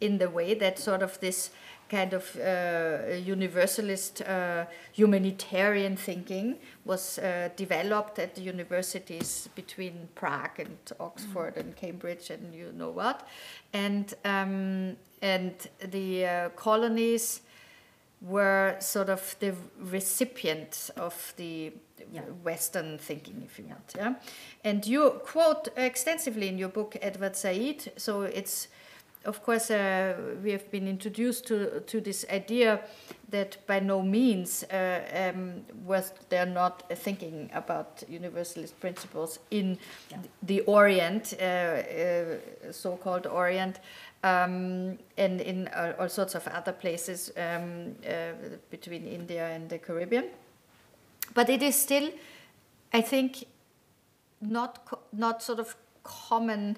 in 0.00 0.18
the 0.18 0.28
way 0.28 0.52
that 0.52 0.78
sort 0.78 1.02
of 1.02 1.18
this 1.20 1.50
kind 1.88 2.12
of 2.12 2.36
uh, 2.36 3.14
universalist 3.14 4.22
uh, 4.22 4.64
humanitarian 4.92 5.96
thinking 5.96 6.56
was 6.84 7.18
uh, 7.18 7.48
developed 7.56 8.18
at 8.18 8.34
the 8.34 8.40
universities 8.40 9.48
between 9.54 10.08
Prague 10.14 10.58
and 10.58 10.78
Oxford 10.98 11.54
mm. 11.54 11.60
and 11.60 11.76
Cambridge 11.76 12.30
and 12.30 12.54
you 12.54 12.72
know 12.72 12.90
what, 12.90 13.26
and 13.72 14.14
um, 14.24 14.96
and 15.22 15.54
the 15.90 16.26
uh, 16.26 16.48
colonies 16.50 17.42
were 18.20 18.76
sort 18.80 19.08
of 19.08 19.36
the 19.40 19.54
recipients 19.78 20.88
of 20.90 21.34
the 21.36 21.72
yeah. 22.12 22.22
Western 22.42 22.98
thinking, 22.98 23.42
if 23.44 23.58
you 23.58 23.66
want. 23.66 23.94
Yeah, 23.96 24.14
and 24.64 24.86
you 24.86 25.20
quote 25.24 25.68
extensively 25.76 26.48
in 26.48 26.58
your 26.58 26.68
book 26.68 26.96
Edward 27.00 27.36
Said. 27.36 27.92
So 27.96 28.22
it's 28.22 28.68
of 29.26 29.42
course, 29.42 29.70
uh, 29.70 30.14
we 30.42 30.52
have 30.52 30.70
been 30.70 30.88
introduced 30.88 31.46
to, 31.48 31.80
to 31.80 32.00
this 32.00 32.24
idea 32.30 32.80
that 33.30 33.58
by 33.66 33.80
no 33.80 34.00
means 34.00 34.62
uh, 34.64 35.32
um, 35.34 35.62
was 35.84 36.12
there 36.28 36.46
not 36.46 36.88
thinking 36.96 37.50
about 37.52 38.04
universalist 38.08 38.78
principles 38.80 39.40
in 39.50 39.78
yeah. 40.10 40.18
the 40.42 40.60
Orient, 40.60 41.34
uh, 41.40 41.44
uh 41.44 42.24
so-called 42.70 43.26
Orient, 43.26 43.80
um, 44.22 44.96
and 45.18 45.40
in 45.40 45.68
all 45.98 46.08
sorts 46.08 46.34
of 46.34 46.46
other 46.48 46.72
places 46.72 47.32
um, 47.36 47.94
uh, 48.08 48.32
between 48.70 49.04
India 49.04 49.48
and 49.48 49.68
the 49.68 49.78
Caribbean. 49.78 50.26
But 51.34 51.50
it 51.50 51.62
is 51.62 51.74
still, 51.74 52.10
I 52.92 53.00
think, 53.02 53.44
not 54.40 54.86
not 55.12 55.42
sort 55.42 55.58
of 55.58 55.76
common 56.04 56.76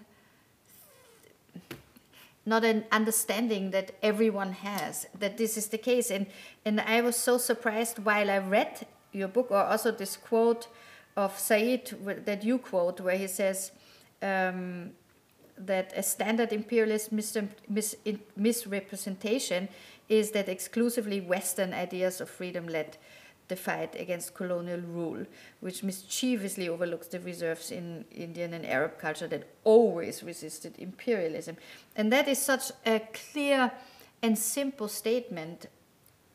not 2.48 2.64
an 2.64 2.84
understanding 2.90 3.70
that 3.70 3.92
everyone 4.02 4.52
has 4.52 5.06
that 5.18 5.36
this 5.36 5.56
is 5.56 5.68
the 5.68 5.78
case. 5.78 6.10
And 6.10 6.26
and 6.64 6.80
i 6.80 7.00
was 7.00 7.16
so 7.16 7.38
surprised 7.38 7.98
while 7.98 8.30
i 8.30 8.38
read 8.38 8.86
your 9.12 9.28
book 9.28 9.50
or 9.50 9.62
also 9.64 9.90
this 9.90 10.16
quote 10.16 10.68
of 11.16 11.38
said 11.38 11.92
that 12.24 12.44
you 12.44 12.58
quote 12.58 13.00
where 13.00 13.16
he 13.16 13.26
says 13.26 13.72
um, 14.22 14.90
that 15.56 15.92
a 15.96 16.02
standard 16.02 16.52
imperialist 16.52 17.10
mis- 17.10 17.36
mis- 17.68 17.96
misrepresentation 18.36 19.68
is 20.08 20.30
that 20.30 20.48
exclusively 20.48 21.20
western 21.20 21.74
ideas 21.74 22.20
of 22.20 22.30
freedom 22.30 22.68
led 22.68 22.96
the 23.48 23.56
fight 23.56 23.94
against 23.98 24.34
colonial 24.34 24.80
rule, 24.80 25.26
which 25.60 25.82
mischievously 25.82 26.68
overlooks 26.68 27.08
the 27.08 27.20
reserves 27.20 27.70
in 27.70 28.04
Indian 28.10 28.54
and 28.54 28.64
Arab 28.66 28.98
culture 28.98 29.26
that 29.26 29.44
always 29.64 30.22
resisted 30.22 30.74
imperialism. 30.78 31.56
And 31.96 32.12
that 32.12 32.28
is 32.28 32.38
such 32.38 32.70
a 32.86 33.00
clear 33.12 33.72
and 34.22 34.38
simple 34.38 34.88
statement. 34.88 35.66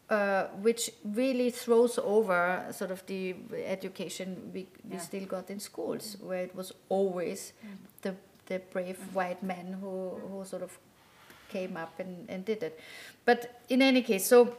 Uh, 0.10 0.48
which 0.62 0.91
really 1.05 1.50
throws 1.50 1.98
over 1.98 2.65
sort 2.72 2.91
of 2.91 3.03
the 3.08 3.34
education 3.65 4.51
we, 4.53 4.67
we 4.84 4.96
yeah. 4.96 5.00
still 5.00 5.25
got 5.25 5.50
in 5.50 5.60
schools, 5.60 6.17
where 6.22 6.43
it 6.43 6.53
was 6.53 6.72
always 6.89 7.53
mm. 7.65 7.70
the, 8.01 8.13
the 8.46 8.60
brave 8.72 9.00
white 9.13 9.41
men 9.41 9.77
who, 9.82 10.10
who 10.29 10.43
sort 10.46 10.62
of 10.62 10.77
came 11.50 11.77
up 11.77 12.00
and, 12.00 12.29
and 12.29 12.46
did 12.46 12.62
it. 12.62 12.79
But 13.25 13.62
in 13.70 13.82
any 13.82 14.01
case, 14.01 14.27
so 14.27 14.55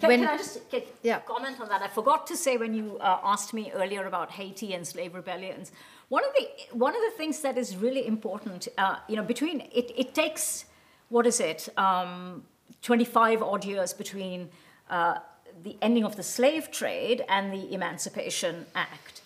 can, 0.00 0.08
when, 0.08 0.20
can 0.20 0.28
I 0.28 0.36
just 0.36 0.70
get, 0.70 0.86
yeah. 1.02 1.20
comment 1.20 1.60
on 1.60 1.68
that? 1.68 1.82
I 1.82 1.88
forgot 1.88 2.26
to 2.28 2.36
say 2.36 2.56
when 2.56 2.74
you 2.74 2.98
uh, 3.00 3.18
asked 3.22 3.52
me 3.52 3.72
earlier 3.74 4.06
about 4.06 4.30
Haiti 4.30 4.74
and 4.74 4.86
slave 4.86 5.14
rebellions. 5.14 5.72
One 6.08 6.24
of 6.24 6.30
the 6.38 6.76
one 6.76 6.94
of 6.94 7.02
the 7.02 7.12
things 7.16 7.40
that 7.40 7.58
is 7.58 7.76
really 7.76 8.06
important, 8.06 8.68
uh, 8.78 8.96
you 9.08 9.16
know, 9.16 9.22
between 9.22 9.60
it, 9.60 9.92
it 9.96 10.14
takes 10.14 10.64
what 11.10 11.26
is 11.26 11.40
it, 11.40 11.68
um, 11.76 12.44
twenty 12.80 13.04
five 13.04 13.42
odd 13.42 13.64
years 13.64 13.92
between 13.92 14.48
uh, 14.88 15.18
the 15.62 15.76
ending 15.82 16.04
of 16.04 16.16
the 16.16 16.22
slave 16.22 16.70
trade 16.70 17.24
and 17.28 17.52
the 17.52 17.74
Emancipation 17.74 18.66
Act. 18.74 19.20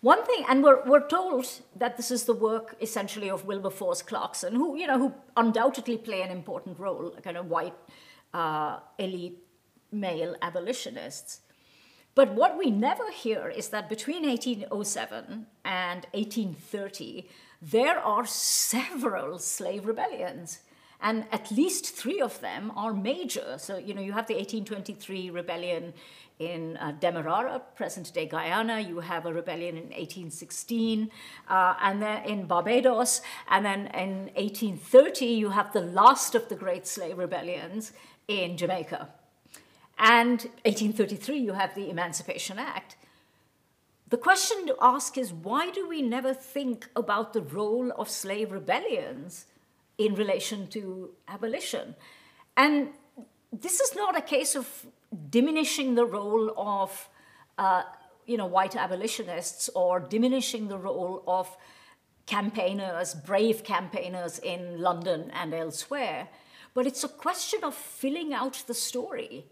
One 0.00 0.24
thing, 0.24 0.44
and 0.48 0.64
we're, 0.64 0.82
we're 0.84 1.06
told 1.06 1.46
that 1.76 1.96
this 1.96 2.10
is 2.10 2.24
the 2.24 2.34
work 2.34 2.74
essentially 2.80 3.30
of 3.30 3.44
Wilberforce 3.44 4.02
Clarkson, 4.02 4.54
who, 4.54 4.76
you 4.76 4.86
know, 4.88 4.98
who 4.98 5.14
undoubtedly 5.36 5.96
play 5.96 6.22
an 6.22 6.30
important 6.30 6.78
role, 6.80 7.14
a 7.16 7.20
kind 7.20 7.36
of 7.36 7.48
white 7.48 7.74
uh, 8.34 8.80
elite 8.98 9.38
male 9.90 10.36
abolitionists. 10.42 11.40
But 12.14 12.34
what 12.34 12.58
we 12.58 12.70
never 12.70 13.10
hear 13.10 13.48
is 13.48 13.68
that 13.68 13.88
between 13.88 14.26
1807 14.26 15.46
and 15.64 16.06
1830, 16.12 17.28
there 17.60 17.98
are 17.98 18.26
several 18.26 19.38
slave 19.38 19.86
rebellions. 19.86 20.60
and 21.04 21.26
at 21.32 21.50
least 21.50 21.96
three 21.96 22.20
of 22.20 22.40
them 22.40 22.72
are 22.76 22.94
major. 22.94 23.56
So, 23.58 23.76
you 23.76 23.92
know, 23.92 24.00
you 24.00 24.12
have 24.12 24.28
the 24.28 24.34
1823 24.34 25.30
rebellion 25.30 25.92
in 26.38 26.76
uh, 26.76 26.92
Demerara, 26.98 27.60
present 27.74 28.12
day 28.14 28.26
Guyana. 28.26 28.80
You 28.80 29.00
have 29.00 29.26
a 29.26 29.32
rebellion 29.32 29.76
in 29.76 29.84
1816, 29.84 31.10
uh, 31.48 31.74
and 31.82 32.00
then 32.00 32.24
in 32.24 32.46
Barbados. 32.46 33.20
And 33.50 33.66
then 33.66 33.80
in 33.88 34.30
1830, 34.34 35.26
you 35.26 35.50
have 35.50 35.72
the 35.72 35.80
last 35.80 36.34
of 36.34 36.48
the 36.48 36.54
great 36.54 36.86
slave 36.86 37.18
rebellions 37.18 37.92
in 38.28 38.56
Jamaica. 38.56 39.08
And 39.98 40.42
1833, 40.64 41.38
you 41.38 41.52
have 41.52 41.74
the 41.74 41.90
Emancipation 41.90 42.58
Act. 42.58 42.96
The 44.08 44.16
question 44.16 44.66
to 44.66 44.76
ask 44.80 45.16
is 45.16 45.32
why 45.32 45.70
do 45.70 45.88
we 45.88 46.02
never 46.02 46.34
think 46.34 46.88
about 46.94 47.32
the 47.32 47.42
role 47.42 47.92
of 47.92 48.10
slave 48.10 48.52
rebellions 48.52 49.46
in 49.98 50.14
relation 50.14 50.66
to 50.68 51.10
abolition. 51.28 51.94
And 52.56 52.88
this 53.52 53.80
is 53.80 53.94
not 53.94 54.16
a 54.16 54.22
case 54.22 54.54
of 54.54 54.86
diminishing 55.30 55.94
the 55.94 56.06
role 56.06 56.52
of 56.56 57.08
uh, 57.58 57.82
you 58.26 58.36
know, 58.36 58.46
white 58.46 58.76
abolitionists 58.76 59.68
or 59.74 60.00
diminishing 60.00 60.68
the 60.68 60.78
role 60.78 61.22
of 61.26 61.56
campaigners, 62.26 63.14
brave 63.14 63.62
campaigners 63.64 64.38
in 64.38 64.80
London 64.80 65.30
and 65.34 65.52
elsewhere. 65.52 66.28
But 66.74 66.86
it's 66.86 67.04
a 67.04 67.08
question 67.08 67.64
of 67.64 67.74
filling 67.74 68.32
out 68.32 68.64
the 68.66 68.74
story 68.74 69.44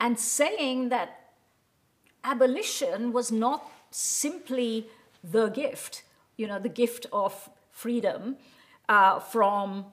and 0.00 0.18
saying 0.18 0.88
that 0.88 1.32
abolition 2.24 3.12
was 3.12 3.30
not 3.30 3.70
simply 3.90 4.86
the 5.22 5.48
gift, 5.48 6.02
you 6.36 6.46
know, 6.46 6.58
the 6.58 6.68
gift 6.68 7.06
of 7.12 7.50
freedom, 7.70 8.36
uh, 8.88 9.20
from 9.20 9.86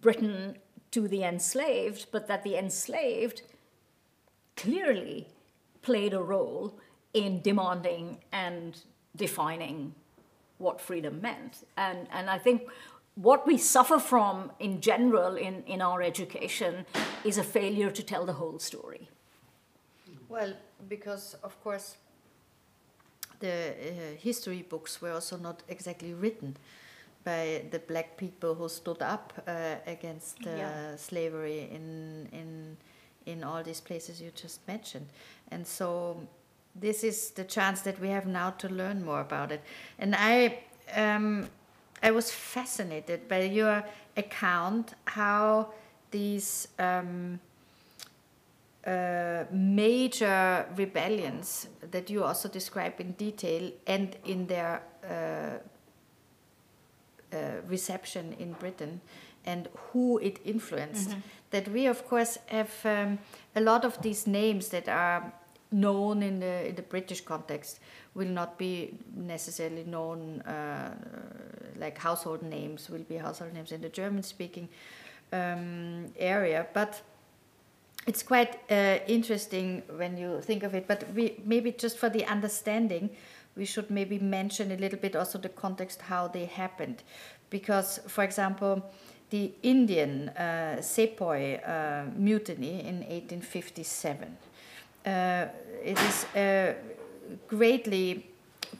Britain 0.00 0.56
to 0.90 1.08
the 1.08 1.22
enslaved, 1.22 2.06
but 2.10 2.26
that 2.26 2.42
the 2.42 2.56
enslaved 2.56 3.42
clearly 4.56 5.28
played 5.82 6.14
a 6.14 6.22
role 6.22 6.78
in 7.12 7.40
demanding 7.42 8.18
and 8.32 8.78
defining 9.14 9.94
what 10.58 10.80
freedom 10.80 11.20
meant. 11.20 11.66
And, 11.76 12.08
and 12.12 12.30
I 12.30 12.38
think 12.38 12.62
what 13.16 13.46
we 13.46 13.56
suffer 13.58 13.98
from 13.98 14.52
in 14.60 14.80
general 14.80 15.36
in, 15.36 15.62
in 15.66 15.80
our 15.80 16.02
education 16.02 16.84
is 17.24 17.38
a 17.38 17.42
failure 17.42 17.90
to 17.90 18.02
tell 18.02 18.26
the 18.26 18.34
whole 18.34 18.58
story. 18.58 19.08
Well, 20.28 20.52
because 20.88 21.34
of 21.42 21.60
course 21.62 21.96
the 23.40 23.70
uh, 23.70 24.16
history 24.18 24.62
books 24.62 25.00
were 25.00 25.12
also 25.12 25.36
not 25.36 25.62
exactly 25.68 26.14
written 26.14 26.56
by 27.24 27.64
the 27.70 27.78
black 27.78 28.16
people 28.16 28.54
who 28.54 28.68
stood 28.68 29.02
up 29.02 29.32
uh, 29.46 29.76
against 29.86 30.46
uh, 30.46 30.50
yeah. 30.50 30.96
slavery 30.96 31.68
in 31.72 32.28
in 32.32 32.76
in 33.26 33.42
all 33.42 33.62
these 33.62 33.80
places 33.80 34.20
you 34.20 34.30
just 34.42 34.60
mentioned, 34.68 35.06
and 35.50 35.66
so 35.66 36.20
this 36.80 37.02
is 37.02 37.30
the 37.30 37.44
chance 37.44 37.80
that 37.80 37.98
we 38.00 38.08
have 38.08 38.26
now 38.26 38.50
to 38.50 38.68
learn 38.68 39.04
more 39.04 39.20
about 39.20 39.50
it. 39.50 39.60
And 39.98 40.14
I 40.14 40.62
um, 40.94 41.48
I 42.02 42.10
was 42.10 42.30
fascinated 42.30 43.28
by 43.28 43.42
your 43.42 43.84
account 44.16 44.94
how 45.06 45.68
these. 46.10 46.68
Um, 46.78 47.40
uh, 48.86 49.44
major 49.50 50.64
rebellions 50.76 51.66
that 51.90 52.08
you 52.08 52.22
also 52.22 52.48
describe 52.48 53.00
in 53.00 53.10
detail 53.14 53.72
and 53.88 54.14
in 54.24 54.46
their 54.46 54.80
uh, 55.04 55.58
uh, 57.34 57.60
reception 57.66 58.36
in 58.38 58.52
Britain 58.52 59.00
and 59.44 59.68
who 59.74 60.18
it 60.18 60.38
influenced. 60.44 61.10
Mm-hmm. 61.10 61.20
That 61.50 61.68
we, 61.68 61.86
of 61.86 62.06
course, 62.06 62.38
have 62.46 62.70
um, 62.84 63.18
a 63.56 63.60
lot 63.60 63.84
of 63.84 64.00
these 64.02 64.26
names 64.26 64.68
that 64.68 64.88
are 64.88 65.32
known 65.72 66.22
in 66.22 66.38
the, 66.38 66.68
in 66.68 66.76
the 66.76 66.82
British 66.82 67.22
context 67.22 67.80
will 68.16 68.28
not 68.28 68.58
be 68.58 68.94
necessarily 69.14 69.84
known 69.84 70.40
uh, 70.40 70.94
like 71.78 71.98
household 71.98 72.42
names, 72.42 72.88
will 72.88 73.04
be 73.08 73.16
household 73.16 73.52
names 73.52 73.72
in 73.72 73.82
the 73.82 73.90
German 73.90 74.22
speaking 74.22 74.68
um, 75.32 76.06
area. 76.18 76.66
But 76.72 77.02
it's 78.06 78.22
quite 78.22 78.58
uh, 78.70 78.98
interesting 79.06 79.82
when 79.96 80.16
you 80.16 80.40
think 80.40 80.62
of 80.62 80.74
it. 80.74 80.88
But 80.88 81.04
we, 81.14 81.40
maybe 81.44 81.72
just 81.72 81.98
for 81.98 82.08
the 82.08 82.24
understanding, 82.24 83.10
we 83.54 83.66
should 83.66 83.90
maybe 83.90 84.18
mention 84.18 84.72
a 84.72 84.76
little 84.76 84.98
bit 84.98 85.14
also 85.14 85.38
the 85.38 85.50
context 85.50 86.02
how 86.02 86.28
they 86.28 86.46
happened, 86.46 87.02
because 87.50 88.00
for 88.06 88.24
example, 88.24 88.82
the 89.30 89.52
Indian 89.62 90.28
uh, 90.30 90.80
Sepoy 90.80 91.60
uh, 91.66 92.04
mutiny 92.16 92.80
in 92.80 93.00
1857. 93.00 94.36
Uh, 95.04 95.46
it 95.84 95.98
is 95.98 96.24
uh, 96.36 96.74
greatly 97.48 98.26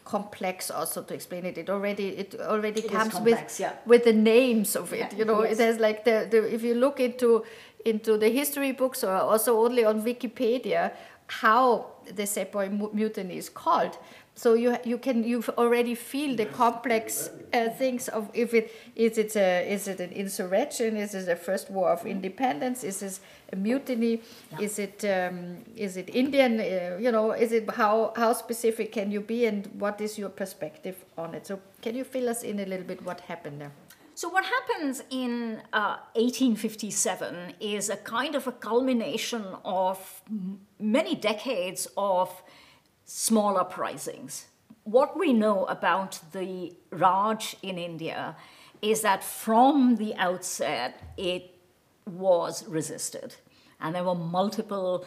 complex 0.05 0.71
also 0.71 1.03
to 1.03 1.15
explain 1.15 1.45
it. 1.45 1.59
It 1.59 1.71
already 1.71 2.09
it 2.09 2.35
already 2.41 2.81
it 2.81 2.91
comes 2.91 3.15
complex, 3.15 3.59
with 3.59 3.61
yeah. 3.61 3.73
with 3.87 4.05
the 4.05 4.13
names 4.13 4.77
of 4.77 4.93
it. 4.93 5.13
Yeah, 5.13 5.19
you 5.19 5.25
know, 5.25 5.43
yes. 5.43 5.59
it 5.59 5.65
has 5.65 5.79
like 5.79 6.05
the, 6.05 6.27
the 6.31 6.55
if 6.55 6.63
you 6.63 6.75
look 6.75 7.01
into 7.01 7.45
into 7.85 8.17
the 8.19 8.29
history 8.29 8.73
books 8.73 9.05
or 9.05 9.13
also 9.13 9.61
only 9.65 9.85
on 9.85 10.03
Wikipedia 10.03 10.93
how 11.29 11.87
the 12.15 12.23
Sepoy 12.23 12.69
mutiny 12.93 13.37
is 13.37 13.49
called 13.49 13.99
so 14.37 14.53
you 14.53 14.77
you 14.85 14.99
can 14.99 15.25
you 15.25 15.43
already 15.57 15.95
feel 15.95 16.37
the 16.37 16.45
complex 16.45 17.31
uh, 17.55 17.71
things 17.71 18.09
of 18.09 18.29
if 18.35 18.53
it 18.53 18.71
is 18.95 19.17
it 19.17 19.35
a 19.35 19.73
is 19.73 19.89
it 19.89 19.99
an 19.99 20.13
insurrection? 20.13 20.97
Is 20.99 21.15
it 21.15 21.27
a 21.27 21.37
first 21.37 21.71
war 21.71 21.91
of 21.91 22.05
independence? 22.05 22.85
Is 22.85 23.03
it 23.03 23.19
a 23.55 23.57
mutiny? 23.57 24.21
Yeah. 24.53 24.61
is 24.61 24.79
it 24.79 25.05
um, 25.07 25.65
is 25.75 25.97
it 25.97 26.15
Indian 26.15 26.61
uh, 26.61 26.99
you 27.01 27.11
know 27.11 27.33
is 27.33 27.51
it 27.51 27.71
how 27.71 28.13
how 28.15 28.35
specific 28.35 28.93
can 28.93 29.11
you 29.11 29.23
be 29.23 29.47
and 29.47 29.67
what 29.79 30.03
is 30.03 30.19
your 30.19 30.29
perspective 30.29 31.03
on 31.17 31.35
it? 31.35 31.47
So 31.47 31.59
can 31.81 31.97
you 31.97 32.05
fill 32.05 32.29
us 32.29 32.43
in 32.43 32.61
a 32.61 32.67
little 32.67 32.87
bit 32.87 33.03
what 33.03 33.21
happened 33.21 33.63
there? 33.63 33.73
So 34.15 34.29
what 34.29 34.45
happens 34.45 35.03
in 35.11 35.63
uh, 35.73 35.97
1857 36.15 37.55
is 37.61 37.91
a 37.91 37.97
kind 37.99 38.35
of 38.35 38.47
a 38.47 38.53
culmination 38.53 39.45
of 39.65 40.23
many 40.79 41.15
decades 41.15 41.89
of 41.97 42.43
small 43.07 43.57
uprisings. 43.57 44.47
What 44.85 45.19
we 45.19 45.33
know 45.33 45.65
about 45.65 46.21
the 46.33 46.75
Raj 46.91 47.57
in 47.63 47.79
India 47.79 48.37
is 48.83 49.01
that 49.01 49.25
from 49.25 49.97
the 49.97 50.15
outset 50.17 51.03
it 51.17 51.59
was 52.05 52.67
resisted. 52.69 53.37
And 53.81 53.95
there 53.95 54.05
were 54.05 54.15
multiple 54.15 55.07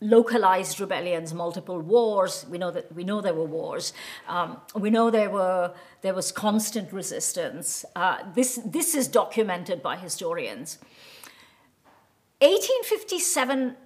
localized 0.00 0.78
rebellions, 0.78 1.32
multiple 1.32 1.80
wars. 1.80 2.44
We 2.50 2.58
know 2.58 2.70
that 2.70 2.94
we 2.94 3.04
know 3.04 3.20
there 3.20 3.34
were 3.34 3.44
wars. 3.44 3.92
Um, 4.28 4.58
we 4.74 4.90
know 4.90 5.10
there 5.10 5.30
were 5.30 5.72
there 6.02 6.14
was 6.14 6.30
constant 6.32 6.92
resistance. 6.92 7.84
Uh, 7.94 8.18
this 8.34 8.60
this 8.64 8.94
is 8.94 9.08
documented 9.08 9.82
by 9.82 9.96
historians. 9.96 10.78
1857 12.40 13.76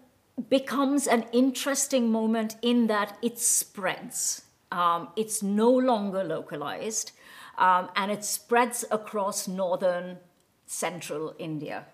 becomes 0.49 1.07
an 1.07 1.25
interesting 1.33 2.11
moment 2.11 2.57
in 2.63 2.87
that 2.87 3.19
it 3.23 3.39
spreads. 3.39 4.43
Um, 4.73 5.09
it's 5.17 5.43
no 5.43 5.71
longer 5.71 6.23
localized, 6.23 7.13
um, 7.59 7.89
and 7.97 8.11
it 8.11 8.25
spreads 8.25 8.85
across 8.91 9.49
northern 9.49 10.19
central 10.67 11.35
India. 11.39 11.87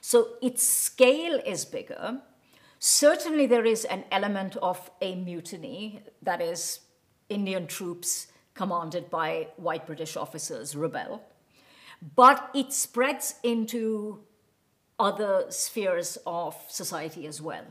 So 0.00 0.36
its 0.42 0.62
scale 0.62 1.40
is 1.46 1.64
bigger. 1.64 2.20
Certainly, 2.78 3.46
there 3.46 3.64
is 3.64 3.84
an 3.84 4.04
element 4.10 4.56
of 4.56 4.90
a 5.00 5.14
mutiny, 5.14 6.02
that 6.22 6.40
is, 6.40 6.80
Indian 7.28 7.66
troops 7.66 8.26
commanded 8.54 9.10
by 9.10 9.48
white 9.56 9.86
British 9.86 10.16
officers 10.16 10.76
rebel. 10.76 11.22
But 12.14 12.50
it 12.54 12.72
spreads 12.72 13.36
into 13.42 14.20
other 14.98 15.46
spheres 15.48 16.18
of 16.26 16.56
society 16.68 17.26
as 17.26 17.40
well. 17.40 17.64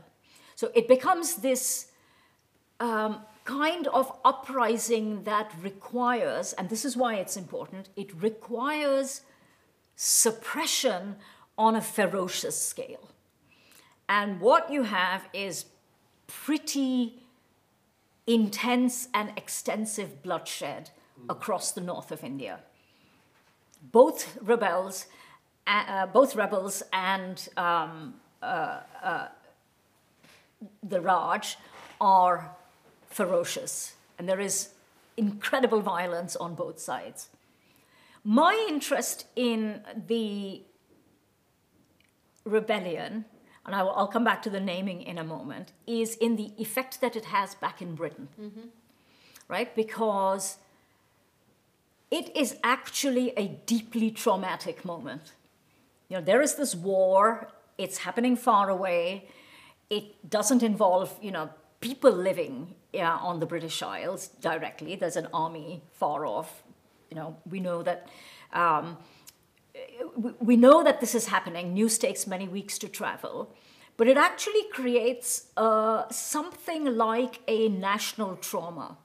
So 0.64 0.70
it 0.74 0.88
becomes 0.88 1.34
this 1.34 1.88
um, 2.80 3.20
kind 3.44 3.86
of 3.88 4.10
uprising 4.24 5.24
that 5.24 5.52
requires, 5.60 6.54
and 6.54 6.70
this 6.70 6.86
is 6.86 6.96
why 6.96 7.16
it's 7.16 7.36
important, 7.36 7.90
it 7.96 8.10
requires 8.22 9.20
suppression 9.94 11.16
on 11.58 11.76
a 11.76 11.82
ferocious 11.82 12.58
scale. 12.58 13.10
And 14.08 14.40
what 14.40 14.72
you 14.72 14.84
have 14.84 15.28
is 15.34 15.66
pretty 16.28 17.22
intense 18.26 19.08
and 19.12 19.32
extensive 19.36 20.22
bloodshed 20.22 20.88
across 21.28 21.72
the 21.72 21.82
north 21.82 22.10
of 22.10 22.24
India. 22.24 22.60
Both 23.92 24.38
rebels, 24.40 25.08
uh, 25.66 25.84
uh 25.86 26.06
both 26.06 26.34
rebels 26.34 26.82
and 26.90 27.46
um, 27.58 28.14
uh, 28.42 28.80
uh, 29.02 29.28
the 30.82 31.00
Raj 31.00 31.56
are 32.00 32.56
ferocious, 33.08 33.94
and 34.18 34.28
there 34.28 34.40
is 34.40 34.70
incredible 35.16 35.80
violence 35.80 36.36
on 36.36 36.54
both 36.54 36.78
sides. 36.80 37.28
My 38.24 38.66
interest 38.68 39.26
in 39.36 39.82
the 40.06 40.62
rebellion, 42.44 43.24
and 43.66 43.74
I 43.74 43.82
will, 43.82 43.92
I'll 43.92 44.08
come 44.08 44.24
back 44.24 44.42
to 44.42 44.50
the 44.50 44.60
naming 44.60 45.02
in 45.02 45.18
a 45.18 45.24
moment, 45.24 45.72
is 45.86 46.16
in 46.16 46.36
the 46.36 46.52
effect 46.58 47.00
that 47.00 47.16
it 47.16 47.26
has 47.26 47.54
back 47.54 47.80
in 47.80 47.94
Britain. 47.94 48.28
Mm-hmm. 48.40 48.68
Right? 49.46 49.74
Because 49.76 50.56
it 52.10 52.34
is 52.36 52.56
actually 52.62 53.32
a 53.36 53.48
deeply 53.66 54.10
traumatic 54.10 54.84
moment. 54.84 55.32
You 56.08 56.16
know, 56.16 56.22
there 56.22 56.40
is 56.40 56.54
this 56.54 56.74
war, 56.74 57.48
it's 57.76 57.98
happening 57.98 58.36
far 58.36 58.70
away, 58.70 59.28
it 59.94 60.28
doesn't 60.28 60.62
involve, 60.62 61.08
you 61.22 61.30
know, 61.30 61.50
people 61.80 62.10
living 62.10 62.74
yeah, 62.92 63.16
on 63.16 63.40
the 63.40 63.46
British 63.46 63.82
Isles 63.82 64.28
directly. 64.40 64.96
There's 64.96 65.16
an 65.16 65.28
army 65.32 65.82
far 65.92 66.26
off. 66.26 66.62
You 67.10 67.16
know, 67.16 67.36
we 67.48 67.60
know 67.60 67.82
that 67.82 68.08
um, 68.52 68.96
we- 70.40 70.56
know 70.56 70.82
that 70.82 71.00
this 71.00 71.14
is 71.14 71.26
happening. 71.26 71.74
News 71.74 71.98
takes 71.98 72.26
many 72.26 72.48
weeks 72.48 72.78
to 72.78 72.88
travel, 72.88 73.54
but 73.96 74.06
it 74.08 74.16
actually 74.16 74.64
creates 74.72 75.46
uh, 75.56 76.08
something 76.10 76.84
like 76.84 77.40
a 77.46 77.68
national 77.68 78.36
trauma 78.36 78.96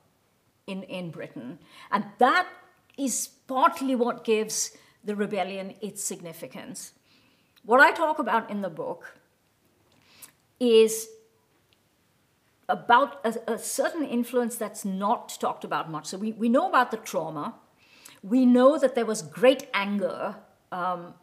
in, 0.66 0.84
in 0.84 1.12
Britain. 1.12 1.60
And 1.92 2.06
that 2.18 2.48
is 2.98 3.30
partly 3.48 3.96
what 3.96 4.24
gives 4.24 4.72
the 5.04 5.16
rebellion 5.16 5.76
its 5.82 6.04
significance. 6.04 6.94
What 7.64 7.80
I 7.80 7.92
talk 7.92 8.20
about 8.20 8.50
in 8.50 8.62
the 8.62 8.70
book 8.70 9.19
is 10.60 11.08
about 12.68 13.20
a, 13.26 13.54
a 13.54 13.58
certain 13.58 14.04
influence 14.04 14.56
that's 14.56 14.86
not 14.86 15.30
talked 15.40 15.64
about 15.64 15.90
much. 15.90 16.06
So 16.06 16.18
we, 16.18 16.34
we 16.34 16.50
know 16.50 16.70
about 16.70 16.92
the 16.92 16.98
trauma. 16.98 17.56
We 18.22 18.46
know 18.46 18.78
that 18.78 18.96
there 18.96 19.06
was 19.06 19.22
great 19.22 19.68
anger 19.74 20.36
um, 20.72 21.14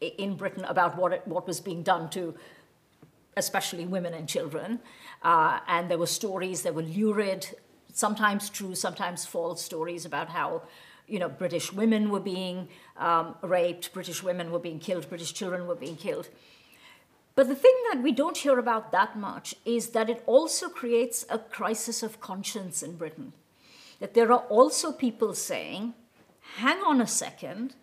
in 0.00 0.36
Britain 0.36 0.64
about 0.64 0.96
what, 0.96 1.12
it, 1.12 1.22
what 1.26 1.46
was 1.46 1.60
being 1.60 1.82
done 1.82 2.08
to 2.10 2.34
especially 3.36 3.86
women 3.86 4.14
and 4.14 4.28
children. 4.28 4.80
Uh, 5.22 5.60
and 5.68 5.90
there 5.90 5.98
were 5.98 6.06
stories, 6.06 6.62
there 6.62 6.72
were 6.72 6.82
lurid, 6.82 7.46
sometimes 7.92 8.48
true, 8.48 8.74
sometimes 8.74 9.26
false 9.26 9.62
stories 9.62 10.04
about 10.04 10.28
how, 10.30 10.62
you 11.06 11.18
know, 11.18 11.28
British 11.28 11.72
women 11.72 12.10
were 12.10 12.20
being 12.20 12.68
um, 12.96 13.34
raped, 13.42 13.92
British 13.92 14.22
women 14.22 14.50
were 14.50 14.58
being 14.58 14.78
killed, 14.78 15.08
British 15.08 15.32
children 15.34 15.66
were 15.66 15.74
being 15.74 15.96
killed. 15.96 16.28
But 17.36 17.48
the 17.48 17.54
thing 17.54 17.76
that 17.92 18.02
we 18.02 18.12
don't 18.12 18.38
hear 18.38 18.58
about 18.58 18.92
that 18.92 19.16
much 19.16 19.54
is 19.66 19.90
that 19.90 20.08
it 20.08 20.22
also 20.26 20.70
creates 20.70 21.26
a 21.28 21.38
crisis 21.38 22.02
of 22.02 22.18
conscience 22.18 22.82
in 22.82 22.96
Britain. 22.96 23.34
That 24.00 24.14
there 24.14 24.32
are 24.32 24.44
also 24.48 24.90
people 24.90 25.34
saying, 25.34 25.92
hang 26.56 26.78
on 26.78 27.00
a 27.00 27.06
second, 27.06 27.74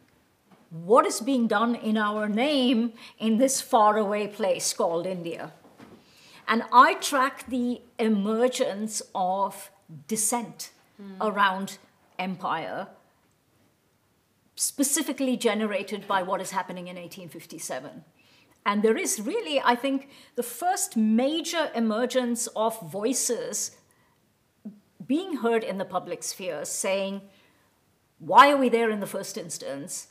what 0.71 1.05
is 1.05 1.21
being 1.21 1.45
done 1.45 1.75
in 1.75 1.97
our 1.97 2.27
name 2.27 2.93
in 3.19 3.37
this 3.37 3.61
faraway 3.61 4.25
place 4.25 4.73
called 4.73 5.05
India? 5.05 5.53
And 6.47 6.63
I 6.73 6.95
track 6.95 7.45
the 7.47 7.81
emergence 7.99 9.03
of 9.13 9.69
dissent 10.07 10.71
hmm. 10.97 11.21
around 11.21 11.77
empire, 12.17 12.87
specifically 14.55 15.37
generated 15.37 16.07
by 16.07 16.23
what 16.23 16.41
is 16.41 16.49
happening 16.49 16.87
in 16.87 16.95
1857. 16.95 18.03
And 18.65 18.81
there 18.81 18.97
is 18.97 19.19
really, 19.19 19.59
I 19.59 19.75
think, 19.75 20.09
the 20.35 20.43
first 20.43 20.95
major 20.95 21.69
emergence 21.75 22.47
of 22.55 22.79
voices 22.81 23.71
being 25.05 25.37
heard 25.37 25.63
in 25.63 25.77
the 25.77 25.85
public 25.85 26.23
sphere 26.23 26.63
saying, 26.63 27.21
why 28.19 28.51
are 28.51 28.57
we 28.57 28.69
there 28.69 28.89
in 28.89 29.01
the 29.01 29.07
first 29.07 29.37
instance? 29.37 30.07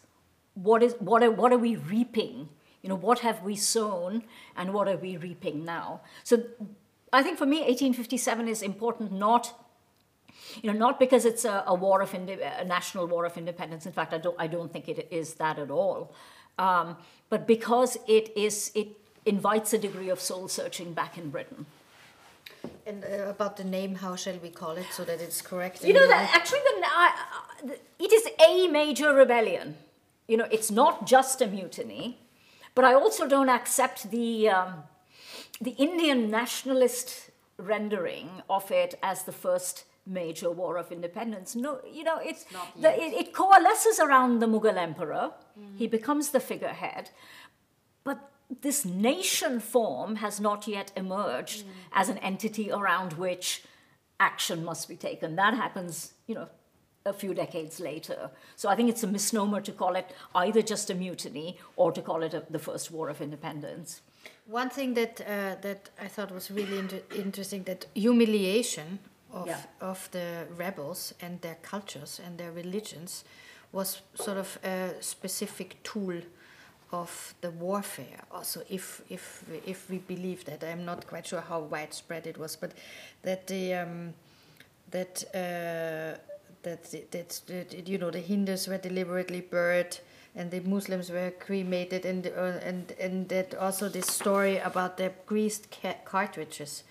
What, 0.54 0.82
is, 0.82 0.94
what, 0.98 1.22
are, 1.22 1.30
what 1.30 1.52
are 1.52 1.58
we 1.58 1.76
reaping? 1.76 2.50
You 2.82 2.90
know, 2.90 2.94
what 2.94 3.20
have 3.20 3.42
we 3.42 3.56
sown 3.56 4.24
and 4.54 4.74
what 4.74 4.86
are 4.88 4.96
we 4.96 5.16
reaping 5.16 5.64
now? 5.64 6.02
So 6.24 6.42
I 7.12 7.22
think 7.22 7.38
for 7.38 7.46
me, 7.46 7.58
1857 7.58 8.48
is 8.48 8.62
important 8.62 9.12
not 9.12 9.54
you 10.60 10.72
know, 10.72 10.78
not 10.78 10.98
because 10.98 11.24
it's 11.24 11.44
a, 11.44 11.64
a 11.66 11.74
war 11.74 12.02
of 12.02 12.12
a 12.14 12.64
national 12.64 13.06
war 13.06 13.24
of 13.24 13.36
independence. 13.36 13.86
In 13.86 13.92
fact, 13.92 14.12
I 14.12 14.18
don't, 14.18 14.36
I 14.38 14.46
don't 14.46 14.72
think 14.72 14.88
it 14.88 15.08
is 15.10 15.34
that 15.34 15.58
at 15.58 15.70
all. 15.70 16.12
Um, 16.58 16.96
but 17.28 17.46
because 17.46 17.96
it 18.06 18.32
is, 18.36 18.70
it 18.74 18.88
invites 19.24 19.72
a 19.72 19.78
degree 19.78 20.10
of 20.10 20.20
soul 20.20 20.48
searching 20.48 20.92
back 20.92 21.16
in 21.16 21.30
Britain. 21.30 21.66
And 22.86 23.04
uh, 23.04 23.28
about 23.28 23.56
the 23.56 23.64
name, 23.64 23.96
how 23.96 24.16
shall 24.16 24.36
we 24.38 24.50
call 24.50 24.72
it 24.72 24.86
so 24.90 25.04
that 25.04 25.20
it's 25.20 25.40
correct? 25.40 25.84
You 25.84 25.94
know 25.94 26.06
that 26.06 26.30
actually, 26.34 26.60
the, 26.60 26.86
uh, 26.86 27.70
uh, 27.70 27.76
it 27.98 28.12
is 28.12 28.28
a 28.48 28.68
major 28.68 29.12
rebellion. 29.14 29.76
You 30.28 30.36
know, 30.36 30.48
it's 30.50 30.70
not 30.70 31.06
just 31.06 31.40
a 31.40 31.46
mutiny, 31.46 32.18
but 32.74 32.84
I 32.84 32.94
also 32.94 33.26
don't 33.26 33.48
accept 33.48 34.10
the 34.10 34.48
um, 34.48 34.84
the 35.60 35.72
Indian 35.72 36.30
nationalist 36.30 37.30
rendering 37.56 38.42
of 38.50 38.70
it 38.70 38.98
as 39.02 39.22
the 39.24 39.32
first 39.32 39.84
major 40.06 40.50
war 40.50 40.76
of 40.76 40.90
independence. 40.90 41.54
No, 41.54 41.80
you 41.90 42.02
know, 42.02 42.18
it's 42.18 42.44
Not 42.52 42.80
the, 42.80 42.90
it, 43.00 43.12
it 43.12 43.32
coalesces 43.32 44.00
around 44.00 44.40
the 44.40 44.46
Mughal 44.46 44.76
emperor. 44.76 45.30
He 45.76 45.86
becomes 45.86 46.30
the 46.30 46.40
figurehead, 46.40 47.10
but 48.04 48.30
this 48.60 48.84
nation 48.84 49.60
form 49.60 50.16
has 50.16 50.40
not 50.40 50.66
yet 50.68 50.92
emerged 50.96 51.64
as 51.92 52.08
an 52.08 52.18
entity 52.18 52.70
around 52.70 53.12
which 53.14 53.62
action 54.20 54.64
must 54.64 54.88
be 54.88 54.96
taken. 54.96 55.36
That 55.36 55.54
happens, 55.54 56.12
you 56.26 56.34
know, 56.34 56.48
a 57.04 57.12
few 57.12 57.34
decades 57.34 57.80
later. 57.80 58.30
So 58.56 58.68
I 58.68 58.76
think 58.76 58.88
it's 58.88 59.02
a 59.02 59.06
misnomer 59.08 59.60
to 59.62 59.72
call 59.72 59.96
it 59.96 60.14
either 60.34 60.62
just 60.62 60.90
a 60.90 60.94
mutiny 60.94 61.58
or 61.76 61.90
to 61.92 62.00
call 62.02 62.22
it 62.22 62.34
a, 62.34 62.44
the 62.50 62.58
first 62.60 62.90
war 62.90 63.08
of 63.08 63.20
independence. 63.20 64.00
One 64.46 64.70
thing 64.70 64.94
that 64.94 65.20
uh, 65.20 65.56
that 65.62 65.90
I 66.00 66.06
thought 66.08 66.30
was 66.30 66.50
really 66.50 66.78
inter- 66.78 67.02
interesting 67.16 67.64
that 67.64 67.86
humiliation 67.94 68.98
of 69.32 69.46
Yeah. 69.46 69.62
of 69.80 70.08
the 70.10 70.46
rebels 70.56 71.14
and 71.20 71.40
their 71.40 71.56
cultures 71.62 72.20
and 72.24 72.38
their 72.38 72.52
religions 72.52 73.24
was 73.72 74.02
sort 74.14 74.36
of 74.38 74.58
a 74.64 74.90
specific 75.00 75.82
tool 75.82 76.20
of 76.92 77.34
the 77.40 77.50
warfare. 77.50 78.20
Also, 78.30 78.62
if 78.68 79.02
if 79.08 79.44
if 79.66 79.88
we 79.90 79.98
believe 79.98 80.44
that, 80.44 80.62
I'm 80.62 80.84
not 80.84 81.06
quite 81.06 81.26
sure 81.26 81.40
how 81.40 81.60
widespread 81.60 82.26
it 82.26 82.38
was, 82.38 82.54
but 82.56 82.72
that 83.22 83.46
the 83.46 83.74
um, 83.74 84.14
that 84.90 85.24
uh, 85.34 86.18
that 86.62 86.90
that, 87.10 87.40
that 87.46 87.88
you 87.88 87.98
know 87.98 88.10
the 88.10 88.20
Hindus 88.20 88.68
were 88.68 88.78
deliberately 88.78 89.40
burned 89.40 90.00
and 90.34 90.50
the 90.50 90.60
Muslims 90.60 91.10
were 91.10 91.30
cremated 91.30 92.04
and 92.04 92.26
uh, 92.26 92.58
and 92.62 92.92
and 93.00 93.28
that 93.28 93.54
also 93.54 93.88
this 93.88 94.06
story 94.06 94.58
about 94.58 94.96
the 94.96 95.12
greased 95.26 95.70
ca- 95.70 95.98
cartridges 96.04 96.84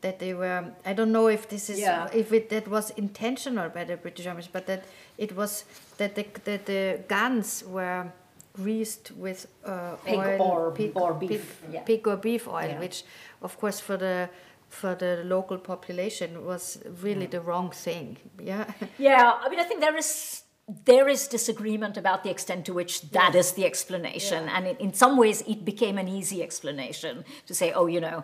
that 0.00 0.18
they 0.18 0.34
were 0.34 0.64
I 0.84 0.92
don't 0.94 1.12
know 1.12 1.28
if 1.28 1.48
this 1.48 1.68
is 1.70 1.78
Yeah. 1.80 2.08
if 2.12 2.32
it 2.32 2.48
that 2.50 2.68
was 2.68 2.90
intentional 2.90 3.68
by 3.68 3.84
the 3.84 3.96
British 3.96 4.26
armies 4.26 4.48
but 4.52 4.66
that 4.66 4.84
it 5.18 5.36
was 5.36 5.64
that 5.98 6.14
the 6.14 6.24
that 6.44 6.66
the 6.66 7.00
guns 7.08 7.64
were 7.66 8.06
greased 8.52 9.12
with 9.12 9.46
uh, 9.64 9.96
Pig 10.04 10.18
oil 10.18 10.42
or- 10.42 10.70
pig, 10.72 10.92
or 10.94 11.14
beef, 11.14 11.30
pig, 11.62 11.74
yeah. 11.74 11.82
pig 11.82 12.06
or 12.08 12.16
beef 12.16 12.48
oil 12.48 12.68
Yeah. 12.68 12.80
which 12.80 13.04
of 13.42 13.58
course 13.60 13.80
for 13.80 13.96
the 13.96 14.28
for 14.68 14.94
the 14.94 15.22
local 15.24 15.58
population 15.58 16.44
was 16.44 16.78
really 17.02 17.26
the 17.26 17.40
wrong 17.40 17.70
thing 17.70 18.16
yeah 18.42 18.64
Yeah, 18.98 19.32
I 19.44 19.48
mean, 19.48 19.60
I 19.60 19.64
think 19.64 19.80
there 19.80 19.96
is 19.96 20.42
there 20.84 21.08
is 21.08 21.26
disagreement 21.28 21.96
about 21.96 22.22
the 22.22 22.30
extent 22.30 22.64
to 22.66 22.72
which 22.72 23.10
that 23.10 23.34
is 23.34 23.52
the 23.52 23.64
explanation, 23.64 24.48
and 24.48 24.66
in, 24.68 24.76
in 24.76 24.92
some 24.94 25.16
ways, 25.16 25.42
it 25.48 25.64
became 25.64 25.98
an 25.98 26.06
easy 26.06 26.42
explanation 26.44 27.24
to 27.46 27.54
say, 27.54 27.72
oh, 27.72 27.86
you 27.88 28.00
know. 28.00 28.22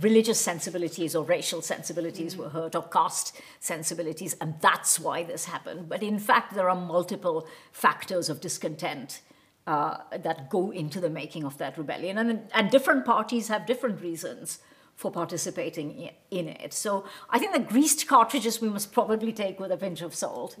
Religious 0.00 0.38
sensibilities 0.38 1.16
or 1.16 1.24
racial 1.24 1.62
sensibilities 1.62 2.36
were 2.36 2.50
hurt, 2.50 2.74
or 2.74 2.82
caste 2.82 3.40
sensibilities, 3.60 4.36
and 4.42 4.54
that's 4.60 5.00
why 5.00 5.22
this 5.22 5.46
happened. 5.46 5.88
But 5.88 6.02
in 6.02 6.18
fact, 6.18 6.54
there 6.54 6.68
are 6.68 6.76
multiple 6.76 7.48
factors 7.72 8.28
of 8.28 8.42
discontent 8.42 9.22
uh, 9.66 9.96
that 10.10 10.50
go 10.50 10.70
into 10.70 11.00
the 11.00 11.08
making 11.08 11.44
of 11.44 11.56
that 11.56 11.78
rebellion, 11.78 12.18
and, 12.18 12.40
and 12.52 12.70
different 12.70 13.06
parties 13.06 13.48
have 13.48 13.64
different 13.66 14.02
reasons 14.02 14.58
for 14.96 15.10
participating 15.10 16.10
in 16.30 16.48
it. 16.48 16.74
So 16.74 17.06
I 17.30 17.38
think 17.38 17.54
the 17.54 17.60
greased 17.60 18.06
cartridges 18.06 18.60
we 18.60 18.68
must 18.68 18.92
probably 18.92 19.32
take 19.32 19.58
with 19.58 19.72
a 19.72 19.76
pinch 19.78 20.02
of 20.02 20.14
salt. 20.14 20.56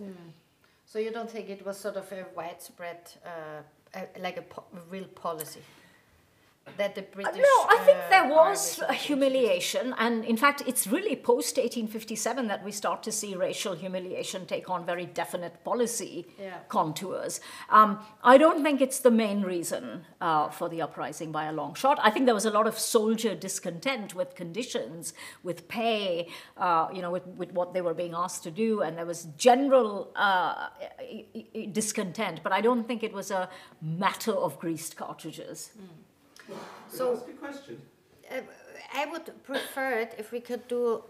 So 0.86 0.98
you 0.98 1.10
don't 1.10 1.30
think 1.30 1.50
it 1.50 1.64
was 1.66 1.76
sort 1.78 1.96
of 1.96 2.10
a 2.10 2.24
widespread, 2.34 2.98
uh, 3.24 3.98
uh, 3.98 4.00
like 4.18 4.38
a, 4.38 4.42
po- 4.42 4.64
a 4.74 4.80
real 4.90 5.04
policy 5.04 5.60
that 6.76 6.94
the 6.94 7.02
British? 7.02 7.34
Uh, 7.34 7.38
no, 7.38 7.66
I 7.70 7.82
think 7.84 7.98
uh, 7.98 8.10
there 8.10 8.28
was 8.28 8.80
a 8.88 8.92
humiliation, 8.92 9.94
and 9.98 10.24
in 10.24 10.36
fact, 10.36 10.62
it's 10.66 10.86
really 10.86 11.16
post 11.16 11.56
1857 11.56 12.48
that 12.48 12.64
we 12.64 12.72
start 12.72 13.02
to 13.04 13.12
see 13.12 13.34
racial 13.34 13.74
humiliation 13.74 14.46
take 14.46 14.68
on 14.68 14.84
very 14.84 15.06
definite 15.06 15.62
policy 15.64 16.26
Yeah. 16.38 16.58
contours. 16.68 17.40
Um, 17.70 18.00
I 18.22 18.36
don't 18.38 18.62
think 18.62 18.80
it's 18.80 18.98
the 19.00 19.10
main 19.10 19.42
reason 19.42 20.04
uh, 20.20 20.48
for 20.50 20.68
the 20.68 20.82
uprising 20.82 21.32
by 21.32 21.44
a 21.46 21.52
long 21.52 21.74
shot. 21.74 21.98
I 22.02 22.10
think 22.10 22.26
there 22.26 22.34
was 22.34 22.44
a 22.46 22.50
lot 22.50 22.66
of 22.66 22.78
soldier 22.78 23.34
discontent 23.34 24.14
with 24.14 24.34
conditions, 24.34 25.14
with 25.42 25.68
pay, 25.68 26.28
uh, 26.56 26.88
you 26.92 27.00
know, 27.02 27.10
with, 27.10 27.26
with 27.28 27.52
what 27.52 27.72
they 27.74 27.80
were 27.80 27.94
being 27.94 28.14
asked 28.14 28.42
to 28.44 28.50
do, 28.50 28.82
and 28.82 28.98
there 28.98 29.06
was 29.06 29.24
general 29.38 30.10
uh, 30.16 30.68
discontent. 31.72 32.40
But 32.42 32.52
I 32.52 32.60
don't 32.60 32.86
think 32.86 33.02
it 33.02 33.12
was 33.12 33.30
a 33.30 33.48
matter 33.80 34.32
of 34.32 34.58
greased 34.58 34.96
cartridges. 34.96 35.70
So- 36.88 37.14
ask 37.14 37.28
a 37.28 37.32
question? 37.32 37.80
Uh, 38.30 38.40
I 38.94 39.06
would 39.06 39.30
prefer 39.44 40.00
it 40.00 40.14
if 40.18 40.32
we 40.32 40.40
could 40.40 40.66
do 40.68 41.02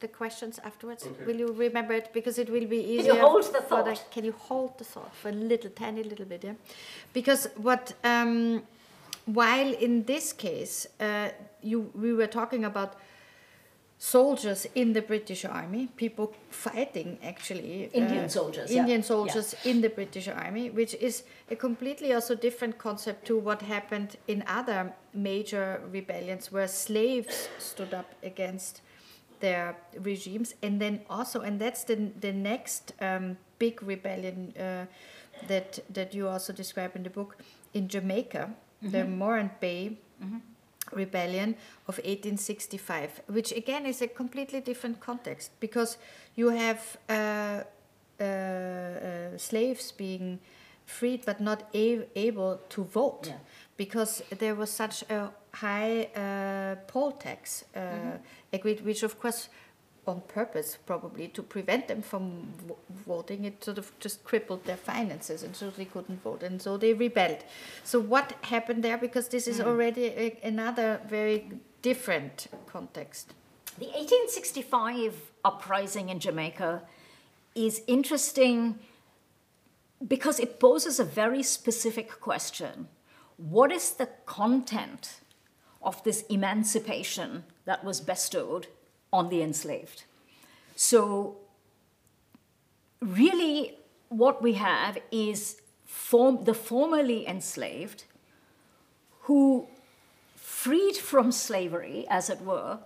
the 0.00 0.08
questions 0.08 0.58
afterwards. 0.64 1.06
Okay. 1.06 1.24
Will 1.24 1.36
you 1.36 1.52
remember 1.52 1.94
it 1.94 2.12
because 2.12 2.38
it 2.38 2.50
will 2.50 2.66
be 2.66 2.78
easier? 2.78 2.96
Can 2.96 3.06
you 3.06 3.12
easier. 3.12 3.22
hold 3.22 3.44
the 3.44 3.62
for 3.62 3.82
thought? 3.84 4.10
can 4.10 4.24
you 4.24 4.32
hold 4.32 4.78
the 4.78 4.84
thought 4.84 5.14
for 5.14 5.28
a 5.28 5.32
little, 5.32 5.70
tiny 5.70 6.02
little 6.02 6.26
bit? 6.26 6.44
Yeah, 6.44 6.54
because 7.12 7.48
what 7.56 7.94
um, 8.04 8.62
while 9.26 9.72
in 9.74 10.04
this 10.04 10.32
case 10.32 10.86
uh, 11.00 11.28
you 11.62 11.90
we 11.94 12.12
were 12.12 12.26
talking 12.26 12.64
about 12.64 12.94
soldiers 14.02 14.66
in 14.74 14.94
the 14.94 15.00
British 15.00 15.44
Army, 15.44 15.86
people 15.96 16.34
fighting 16.50 17.18
actually. 17.22 17.88
Indian 17.94 18.28
soldiers, 18.28 18.68
yeah. 18.72 18.80
Indian 18.80 19.00
soldiers 19.00 19.54
in 19.64 19.80
the 19.80 19.88
British 19.88 20.26
Army, 20.26 20.70
which 20.70 20.94
is 20.94 21.22
a 21.52 21.54
completely 21.54 22.12
also 22.12 22.34
different 22.34 22.78
concept 22.78 23.24
to 23.28 23.38
what 23.38 23.62
happened 23.62 24.16
in 24.26 24.42
other 24.48 24.92
major 25.14 25.80
rebellions 25.92 26.50
where 26.50 26.66
slaves 26.66 27.48
stood 27.60 27.94
up 27.94 28.12
against 28.24 28.82
their 29.38 29.76
regimes. 30.00 30.56
And 30.64 30.80
then 30.80 31.02
also, 31.08 31.42
and 31.42 31.60
that's 31.60 31.84
the, 31.84 32.10
the 32.18 32.32
next 32.32 32.94
um, 33.00 33.36
big 33.60 33.80
rebellion 33.84 34.52
uh, 34.58 34.86
that, 35.46 35.78
that 35.94 36.12
you 36.12 36.26
also 36.26 36.52
describe 36.52 36.96
in 36.96 37.04
the 37.04 37.10
book 37.10 37.36
in 37.72 37.86
Jamaica, 37.86 38.50
the 38.82 39.04
Morant 39.04 39.60
Bay 39.60 39.96
rebellion 40.94 41.54
of 41.88 41.98
1865 41.98 43.22
which 43.28 43.52
again 43.52 43.86
is 43.86 44.02
a 44.02 44.08
completely 44.08 44.60
different 44.60 45.00
context 45.00 45.50
because 45.60 45.98
you 46.36 46.50
have 46.50 46.96
uh, 47.08 47.62
uh, 48.20 48.24
uh, 48.24 49.38
slaves 49.38 49.92
being 49.92 50.38
freed 50.86 51.24
but 51.24 51.40
not 51.40 51.62
able 52.16 52.60
to 52.68 52.84
vote 52.84 53.26
Yeah. 53.28 53.38
because 53.76 54.22
there 54.38 54.54
was 54.54 54.70
such 54.70 55.04
a 55.10 55.30
high 55.52 56.08
uh, 56.16 56.76
poll 56.86 57.12
tax 57.12 57.64
uh, 57.76 57.80
agreed 58.52 58.80
which 58.84 59.02
of 59.02 59.18
course 59.18 59.48
on 60.06 60.20
purpose 60.22 60.78
probably 60.84 61.28
to 61.28 61.42
prevent 61.42 61.86
them 61.86 62.02
from 62.02 62.52
vo- 62.66 62.78
voting. 63.06 63.44
It 63.44 63.62
sort 63.62 63.78
of 63.78 63.92
just 64.00 64.24
crippled 64.24 64.64
their 64.64 64.76
finances 64.76 65.42
and 65.42 65.54
so 65.54 65.70
they 65.70 65.84
couldn't 65.84 66.22
vote 66.22 66.42
and 66.42 66.60
so 66.60 66.76
they 66.76 66.92
rebelled. 66.92 67.44
So 67.84 68.00
what 68.00 68.32
happened 68.42 68.82
there? 68.82 68.98
Because 68.98 69.28
this 69.28 69.46
is 69.46 69.58
hmm. 69.58 69.68
already 69.68 70.06
a, 70.06 70.38
another 70.42 71.00
very 71.08 71.50
different 71.82 72.48
context. 72.66 73.34
The 73.78 73.86
1865 73.86 75.30
uprising 75.44 76.08
in 76.08 76.18
Jamaica 76.18 76.82
is 77.54 77.82
interesting 77.86 78.78
because 80.06 80.40
it 80.40 80.58
poses 80.58 80.98
a 80.98 81.04
very 81.04 81.42
specific 81.42 82.20
question. 82.20 82.88
What 83.36 83.70
is 83.70 83.92
the 83.92 84.08
content 84.26 85.20
of 85.82 86.02
this 86.04 86.22
emancipation 86.28 87.44
that 87.64 87.84
was 87.84 88.00
bestowed 88.00 88.66
on 89.12 89.28
the 89.28 89.42
enslaved? 89.42 90.04
So, 90.76 91.36
really, 93.00 93.78
what 94.08 94.42
we 94.42 94.54
have 94.54 94.98
is 95.10 95.60
form, 95.84 96.44
the 96.44 96.54
formerly 96.54 97.26
enslaved 97.26 98.04
who, 99.22 99.68
freed 100.34 100.96
from 100.96 101.30
slavery, 101.32 102.06
as 102.08 102.28
it 102.30 102.40
were, 102.40 102.78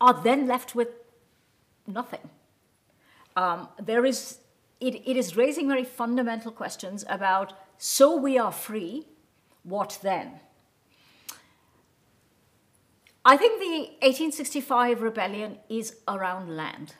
are 0.00 0.22
then 0.22 0.46
left 0.46 0.74
with 0.74 0.88
nothing. 1.86 2.28
Um, 3.36 3.68
there 3.78 4.06
is, 4.06 4.38
it, 4.80 4.94
it 5.06 5.16
is 5.16 5.36
raising 5.36 5.68
very 5.68 5.84
fundamental 5.84 6.50
questions 6.50 7.04
about 7.08 7.52
so 7.78 8.16
we 8.16 8.38
are 8.38 8.52
free, 8.52 9.06
what 9.62 9.98
then? 10.02 10.40
I 13.28 13.36
think 13.36 13.58
the 13.58 14.06
1865 14.06 15.02
rebellion 15.02 15.58
is 15.68 15.96
around 16.06 16.48
land. 16.48 16.94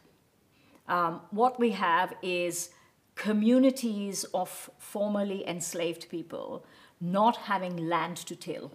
Um, 0.88 1.20
what 1.30 1.60
we 1.60 1.70
have 1.70 2.14
is 2.20 2.70
communities 3.14 4.24
of 4.34 4.68
formerly 4.76 5.46
enslaved 5.46 6.08
people 6.08 6.66
not 7.00 7.36
having 7.36 7.88
land 7.88 8.16
to 8.16 8.34
till, 8.34 8.72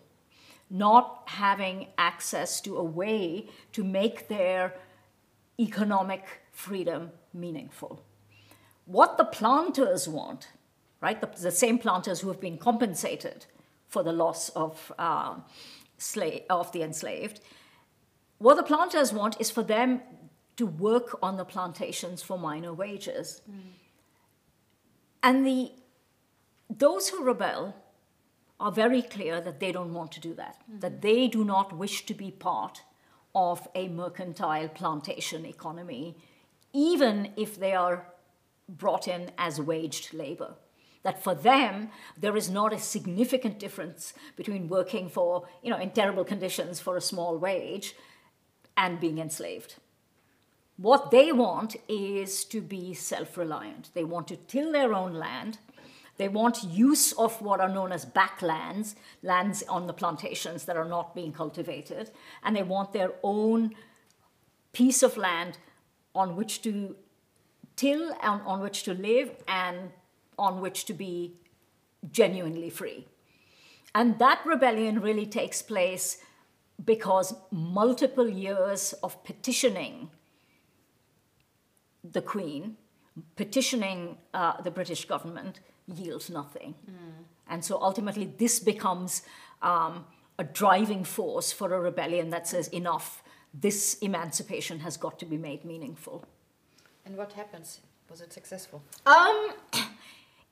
not 0.69 1.23
having 1.25 1.87
access 1.97 2.61
to 2.61 2.77
a 2.77 2.83
way 2.85 3.49
to 3.73 3.83
make 3.83 4.29
their 4.29 4.73
economic 5.59 6.23
freedom 6.53 7.11
meaningful. 7.33 8.01
What 8.85 9.17
the 9.17 9.25
planters 9.25 10.07
want, 10.07 10.47
right, 11.01 11.19
the, 11.19 11.27
the 11.27 11.51
same 11.51 11.79
planters 11.79 12.21
who 12.21 12.29
have 12.29 12.39
been 12.39 12.57
compensated 12.57 13.45
for 13.89 14.03
the 14.03 14.13
loss 14.13 14.47
of, 14.49 14.93
uh, 14.97 15.35
sla- 16.01 16.43
of 16.49 16.71
the 16.71 16.81
enslaved, 16.81 17.39
what 18.39 18.55
the 18.55 18.63
planters 18.63 19.13
want 19.13 19.39
is 19.39 19.51
for 19.51 19.63
them 19.63 20.01
to 20.57 20.65
work 20.65 21.17
on 21.21 21.37
the 21.37 21.45
plantations 21.45 22.21
for 22.21 22.37
minor 22.37 22.73
wages. 22.73 23.41
Mm. 23.49 23.55
And 25.23 25.45
the, 25.45 25.71
those 26.69 27.09
who 27.09 27.23
rebel 27.23 27.75
are 28.59 28.71
very 28.71 29.01
clear 29.01 29.41
that 29.41 29.59
they 29.59 29.71
don't 29.71 29.93
want 29.93 30.11
to 30.13 30.19
do 30.19 30.33
that, 30.35 30.57
mm-hmm. 30.61 30.79
that 30.79 31.01
they 31.01 31.27
do 31.27 31.43
not 31.43 31.77
wish 31.77 32.05
to 32.05 32.13
be 32.13 32.31
part 32.31 32.81
of 33.33 33.67
a 33.75 33.87
mercantile 33.87 34.67
plantation 34.67 35.45
economy, 35.45 36.17
even 36.73 37.31
if 37.35 37.59
they 37.59 37.73
are 37.73 38.07
brought 38.67 39.07
in 39.07 39.31
as 39.37 39.59
waged 39.59 40.13
labor. 40.13 40.55
That 41.03 41.23
for 41.23 41.33
them, 41.33 41.89
there 42.15 42.37
is 42.37 42.49
not 42.49 42.73
a 42.73 42.79
significant 42.79 43.57
difference 43.57 44.13
between 44.35 44.67
working 44.67 45.09
for, 45.09 45.47
you 45.63 45.71
know, 45.71 45.79
in 45.79 45.91
terrible 45.91 46.23
conditions 46.23 46.79
for 46.79 46.95
a 46.95 47.01
small 47.01 47.37
wage 47.37 47.95
and 48.77 48.99
being 48.99 49.17
enslaved. 49.17 49.75
What 50.77 51.11
they 51.11 51.31
want 51.31 51.75
is 51.87 52.43
to 52.45 52.61
be 52.61 52.93
self 52.93 53.37
reliant. 53.37 53.89
They 53.93 54.03
want 54.03 54.27
to 54.29 54.35
till 54.35 54.71
their 54.71 54.93
own 54.93 55.13
land. 55.13 55.59
They 56.17 56.27
want 56.27 56.63
use 56.63 57.13
of 57.13 57.41
what 57.41 57.59
are 57.59 57.69
known 57.69 57.91
as 57.91 58.05
backlands, 58.05 58.95
lands 59.23 59.63
on 59.67 59.87
the 59.87 59.93
plantations 59.93 60.65
that 60.65 60.77
are 60.77 60.87
not 60.87 61.15
being 61.15 61.33
cultivated, 61.33 62.11
and 62.43 62.55
they 62.55 62.63
want 62.63 62.93
their 62.93 63.13
own 63.23 63.75
piece 64.73 65.03
of 65.03 65.17
land 65.17 65.57
on 66.13 66.35
which 66.35 66.61
to 66.63 66.95
till 67.75 68.11
and 68.21 68.41
on 68.45 68.59
which 68.59 68.83
to 68.83 68.93
live 68.93 69.31
and 69.47 69.91
on 70.37 70.61
which 70.61 70.85
to 70.85 70.93
be 70.93 71.33
genuinely 72.11 72.69
free. 72.69 73.05
And 73.93 74.17
that 74.19 74.39
rebellion 74.45 75.01
really 75.01 75.25
takes 75.25 75.61
place 75.61 76.17
because 76.83 77.33
multiple 77.51 78.27
years 78.27 78.93
of 79.03 79.23
petitioning 79.23 80.09
the 82.03 82.21
Queen, 82.21 82.77
petitioning 83.35 84.17
uh, 84.33 84.61
the 84.61 84.71
British 84.71 85.05
government, 85.05 85.59
yields 85.87 86.29
nothing. 86.29 86.73
And 87.47 87.63
so 87.65 87.81
ultimately, 87.81 88.25
this 88.37 88.59
becomes 88.59 89.23
um, 89.61 90.05
a 90.39 90.43
driving 90.43 91.03
force 91.03 91.51
for 91.51 91.73
a 91.73 91.79
rebellion 91.79 92.29
that 92.29 92.47
says, 92.47 92.69
enough, 92.69 93.21
this 93.53 93.97
emancipation 93.99 94.79
has 94.79 94.95
got 94.97 95.19
to 95.19 95.25
be 95.25 95.37
made 95.37 95.65
meaningful. 95.65 96.23
and 97.05 97.17
what 97.17 97.33
happens 97.33 97.81
was 98.09 98.21
it 98.21 98.31
successful 98.33 98.81
Um, 99.05 99.49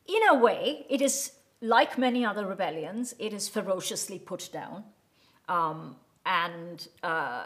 in 0.10 0.28
a 0.30 0.36
way, 0.36 0.86
it 0.90 1.02
is 1.02 1.32
like 1.62 1.98
many 1.98 2.26
other 2.26 2.46
rebellions, 2.46 3.14
it 3.20 3.34
is 3.34 3.48
ferociously 3.48 4.18
put 4.18 4.50
down. 4.52 4.84
Um, 5.48 5.98
and 6.26 6.88
uh, 7.04 7.46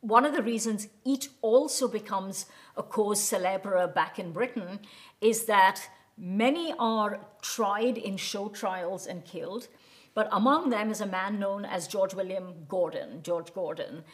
one 0.00 0.24
of 0.24 0.32
the 0.32 0.42
reasons 0.42 0.88
it 1.04 1.28
also 1.42 1.88
becomes 1.88 2.46
a 2.76 2.82
cause 2.82 3.20
célèbre 3.20 3.92
back 3.94 4.18
in 4.18 4.32
Britain 4.32 4.80
is 5.20 5.44
that 5.44 5.80
many 6.16 6.72
are 6.78 7.20
tried 7.42 7.98
in 7.98 8.16
show 8.16 8.48
trials 8.48 9.06
and 9.06 9.24
killed. 9.24 9.68
But 10.14 10.28
among 10.32 10.70
them 10.70 10.90
is 10.90 11.02
a 11.02 11.06
man 11.06 11.38
known 11.38 11.66
as 11.66 11.86
George 11.86 12.14
William 12.14 12.54
Gordon, 12.68 13.22
George 13.22 13.52
Gordon. 13.52 14.04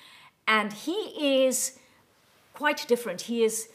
And 0.48 0.72
he 0.72 1.44
is 1.44 1.78
quite 2.54 2.88
different. 2.88 3.22
He 3.22 3.44
is 3.44 3.68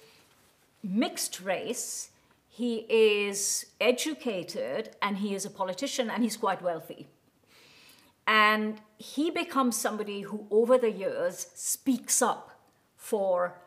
mixed 0.83 1.39
race, 1.39 2.09
he 2.57 2.87
is 2.89 3.67
educated, 3.79 4.89
and 4.99 5.17
he 5.17 5.35
is 5.35 5.45
a 5.45 5.49
politician, 5.51 6.09
and 6.09 6.23
he's 6.23 6.37
quite 6.37 6.59
wealthy. 6.59 7.05
And 8.25 8.81
he 8.97 9.29
becomes 9.29 9.77
somebody 9.77 10.21
who, 10.21 10.47
over 10.49 10.79
the 10.79 10.89
years, 10.89 11.45
speaks 11.53 12.19
up 12.19 12.59
for 12.95 13.59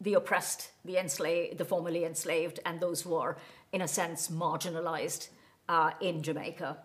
the 0.00 0.14
oppressed, 0.14 0.70
the 0.84 0.96
enslaved, 0.96 1.58
the 1.58 1.64
formerly 1.64 2.04
enslaved, 2.04 2.60
and 2.64 2.78
those 2.78 3.02
who 3.02 3.16
are, 3.16 3.36
in 3.72 3.80
a 3.80 3.88
sense, 3.88 4.28
marginalized 4.28 5.30
uh, 5.68 5.90
in 6.00 6.22
Jamaica. 6.22 6.78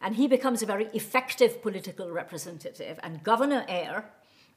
And 0.00 0.16
he 0.16 0.26
becomes 0.26 0.62
a 0.62 0.66
very 0.66 0.86
effective 0.86 1.62
political 1.62 2.10
representative. 2.10 2.98
And 3.04 3.22
Governor 3.22 3.64
Eyre, 3.68 4.10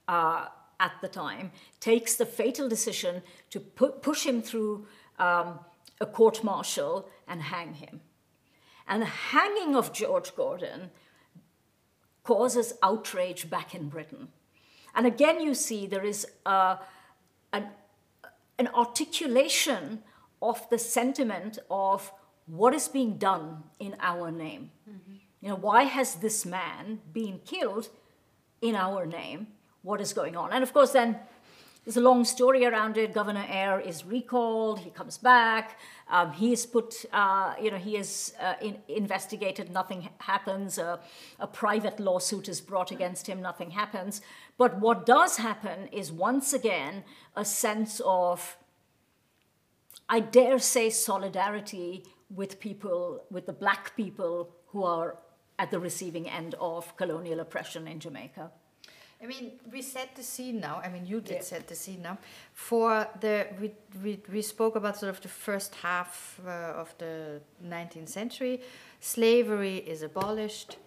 uh, 0.08 0.48
at 0.80 0.94
the 1.04 1.08
time, 1.08 1.52
takes 1.80 2.16
the 2.16 2.26
fatal 2.26 2.68
decision 2.68 3.22
to 3.52 3.60
pu- 3.60 4.00
push 4.02 4.26
him 4.26 4.42
through 4.42 4.88
um, 5.20 5.60
a 6.00 6.06
court 6.06 6.44
martial 6.44 7.10
and 7.28 7.42
hang 7.42 7.74
him. 7.76 8.02
And 8.88 9.02
the 9.02 9.08
hanging 9.08 9.76
of 9.76 9.94
George 9.94 10.36
Gordon 10.36 10.90
causes 12.24 12.74
outrage 12.82 13.50
back 13.50 13.76
in 13.76 13.90
Britain. 13.90 14.30
And 14.96 15.06
again, 15.06 15.40
you 15.40 15.54
see 15.54 15.88
there 15.88 16.06
is 16.06 16.28
a, 16.46 16.80
an, 17.54 17.68
an 18.58 18.68
articulation 18.70 20.04
of 20.42 20.68
the 20.70 20.80
sentiment 20.80 21.60
of 21.70 22.12
what 22.48 22.74
is 22.74 22.88
being 22.88 23.18
done 23.18 23.64
in 23.80 23.96
our 24.00 24.32
name. 24.32 24.72
Mm-hmm. 24.90 25.16
You 25.42 25.50
know, 25.50 25.56
why 25.56 25.84
has 25.84 26.16
this 26.16 26.46
man 26.46 27.00
been 27.14 27.40
killed 27.46 27.90
in 28.62 28.76
our 28.76 29.06
name? 29.06 29.48
What 29.84 30.02
is 30.02 30.14
going 30.14 30.36
on? 30.36 30.52
And 30.52 30.64
of 30.64 30.74
course, 30.74 30.92
then 30.92 31.18
there's 31.90 31.98
a 31.98 32.02
long 32.02 32.24
story 32.24 32.68
around 32.68 32.98
it. 32.98 33.16
Governor 33.16 33.48
Eyre 33.50 33.80
is 33.80 34.06
recalled. 34.06 34.78
He 34.78 34.92
comes 34.92 35.18
back. 35.18 35.80
Um, 36.08 36.32
he 36.34 36.54
is 36.54 36.64
put, 36.68 37.04
uh, 37.12 37.56
you 37.60 37.72
know, 37.72 37.78
he 37.78 37.98
is 37.98 38.36
uh, 38.40 38.54
in, 38.62 38.78
investigated. 38.88 39.72
Nothing 39.72 40.08
happens. 40.20 40.78
A 40.78 41.00
private 41.52 42.00
lawsuit 42.00 42.48
is 42.48 42.62
brought 42.62 42.92
against 42.92 43.26
him. 43.26 43.42
Nothing 43.42 43.72
happens. 43.72 44.22
But 44.56 44.80
what 44.80 45.08
does 45.08 45.38
happen 45.38 45.88
is 45.88 46.12
once 46.12 46.54
again 46.54 47.06
a 47.36 47.44
sense 47.44 48.00
of, 48.06 48.56
I 50.08 50.20
dare 50.20 50.60
say, 50.60 50.92
solidarity 50.92 52.04
with 52.30 52.60
people, 52.60 53.24
with 53.32 53.48
the 53.48 53.54
black 53.54 53.96
people 53.96 54.52
who 54.68 54.84
are 54.84 55.18
at 55.58 55.72
the 55.72 55.80
receiving 55.80 56.30
end 56.30 56.54
of 56.60 56.96
colonial 56.98 57.40
oppression 57.40 57.88
in 57.88 58.00
Jamaica. 58.00 58.52
I 59.22 59.26
mean, 59.26 59.52
we 59.70 59.82
set 59.82 60.16
the 60.16 60.24
scene 60.24 60.62
now. 60.62 60.82
I 60.84 60.88
mean, 60.88 61.06
you 61.06 61.20
did 61.20 61.36
yeah. 61.36 61.42
set 61.42 61.68
the 61.68 61.76
scene 61.76 62.02
now. 62.02 62.18
For 62.54 63.06
the 63.20 63.48
we, 63.60 63.72
we, 64.02 64.20
we 64.32 64.42
spoke 64.42 64.78
about 64.78 64.98
sort 64.98 65.10
of 65.10 65.22
the 65.22 65.28
first 65.28 65.76
half 65.76 66.40
uh, 66.46 66.82
of 66.82 66.96
the 67.00 67.42
19th 67.66 68.08
century. 68.08 68.62
Slavery 69.02 69.78
is 69.78 70.04
abolished, 70.04 70.78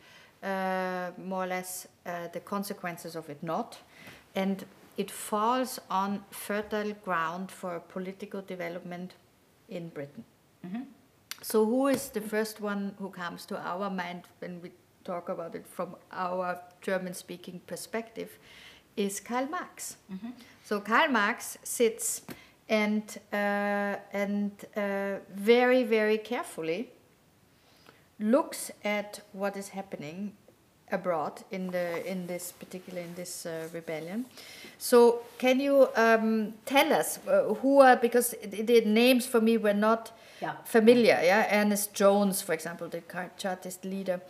uh, 0.42 1.10
more 1.18 1.44
or 1.44 1.46
less. 1.46 1.86
Uh, 2.06 2.28
the 2.32 2.40
consequences 2.40 3.16
of 3.16 3.28
it 3.28 3.42
not, 3.42 3.78
and 4.34 4.64
it 4.96 5.10
falls 5.10 5.78
on 5.90 6.24
fertile 6.30 6.92
ground 7.04 7.50
for 7.50 7.80
political 7.80 8.40
development 8.40 9.14
in 9.68 9.88
Britain. 9.88 10.24
Mm-hmm. 10.66 10.82
So, 11.42 11.64
who 11.64 11.88
is 11.88 12.08
the 12.08 12.20
first 12.20 12.60
one 12.60 12.94
who 12.98 13.10
comes 13.10 13.44
to 13.46 13.58
our 13.58 13.90
mind 13.90 14.22
when 14.38 14.62
we 14.62 14.70
talk 15.04 15.28
about 15.28 15.54
it 15.54 15.66
from 15.66 15.96
our 16.12 16.60
German 16.80 17.14
speaking 17.14 17.60
perspective 17.66 18.38
is 18.96 19.20
Karl 19.20 19.46
Marx. 19.46 19.96
Mm-hmm. 20.12 20.30
So 20.64 20.80
Karl 20.80 21.08
Marx 21.08 21.58
sits 21.62 22.22
and 22.68 23.02
uh, 23.32 23.96
and 24.12 24.52
uh, 24.76 25.16
very 25.34 25.84
very 25.84 26.18
carefully 26.18 26.90
looks 28.18 28.70
at 28.84 29.20
what 29.32 29.56
is 29.56 29.68
happening 29.68 30.32
abroad 30.90 31.42
in 31.50 31.70
the 31.70 32.06
in 32.06 32.26
this 32.26 32.52
particular 32.52 33.00
in 33.00 33.14
this 33.14 33.46
uh, 33.46 33.68
rebellion. 33.72 34.26
So 34.78 35.22
can 35.38 35.60
you 35.60 35.88
um, 35.96 36.54
tell 36.66 36.92
us 36.92 37.18
uh, 37.26 37.54
who 37.54 37.80
are 37.80 37.96
because 37.96 38.34
the, 38.44 38.62
the 38.62 38.80
names 38.82 39.26
for 39.26 39.40
me 39.40 39.56
were 39.56 39.74
not 39.74 40.12
yeah. 40.42 40.56
familiar. 40.64 41.20
Yeah, 41.22 41.62
Ernest 41.62 41.94
Jones, 41.94 42.42
for 42.42 42.52
example, 42.52 42.88
the 42.88 43.02
Chartist 43.38 43.84
leader. 43.84 44.20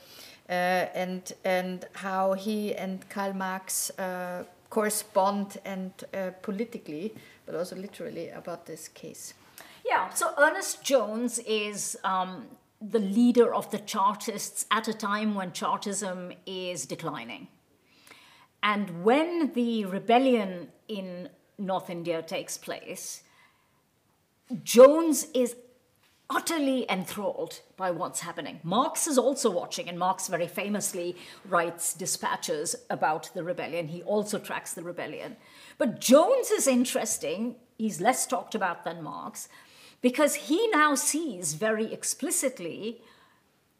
Uh, 0.48 0.52
and 0.94 1.32
and 1.44 1.86
how 1.92 2.34
he 2.34 2.74
and 2.74 3.08
Karl 3.08 3.32
Marx 3.32 3.90
uh, 3.98 4.44
correspond 4.70 5.58
and 5.64 5.92
uh, 6.12 6.30
politically, 6.42 7.14
but 7.46 7.54
also 7.54 7.76
literally 7.76 8.28
about 8.30 8.66
this 8.66 8.88
case. 8.88 9.34
Yeah. 9.86 10.10
So 10.10 10.34
Ernest 10.38 10.82
Jones 10.82 11.38
is. 11.40 11.96
Um, 12.04 12.46
the 12.90 12.98
leader 12.98 13.54
of 13.54 13.70
the 13.70 13.78
Chartists 13.78 14.66
at 14.70 14.88
a 14.88 14.92
time 14.92 15.34
when 15.34 15.52
Chartism 15.52 16.32
is 16.46 16.84
declining. 16.84 17.46
And 18.62 19.04
when 19.04 19.52
the 19.52 19.84
rebellion 19.84 20.68
in 20.88 21.28
North 21.58 21.90
India 21.90 22.22
takes 22.22 22.56
place, 22.58 23.22
Jones 24.62 25.26
is 25.34 25.56
utterly 26.34 26.86
enthralled 26.90 27.60
by 27.76 27.90
what's 27.90 28.20
happening. 28.20 28.58
Marx 28.62 29.06
is 29.06 29.18
also 29.18 29.50
watching, 29.50 29.88
and 29.88 29.98
Marx 29.98 30.28
very 30.28 30.48
famously 30.48 31.14
writes 31.44 31.92
dispatches 31.92 32.74
about 32.88 33.30
the 33.34 33.44
rebellion. 33.44 33.88
He 33.88 34.02
also 34.02 34.38
tracks 34.38 34.72
the 34.72 34.82
rebellion. 34.82 35.36
But 35.76 36.00
Jones 36.00 36.50
is 36.50 36.66
interesting, 36.66 37.56
he's 37.76 38.00
less 38.00 38.26
talked 38.26 38.54
about 38.54 38.84
than 38.84 39.02
Marx, 39.02 39.48
because 40.00 40.34
he 40.34 40.68
now 40.68 40.94
sees 40.94 41.52
very 41.52 41.92
explicitly 41.92 43.02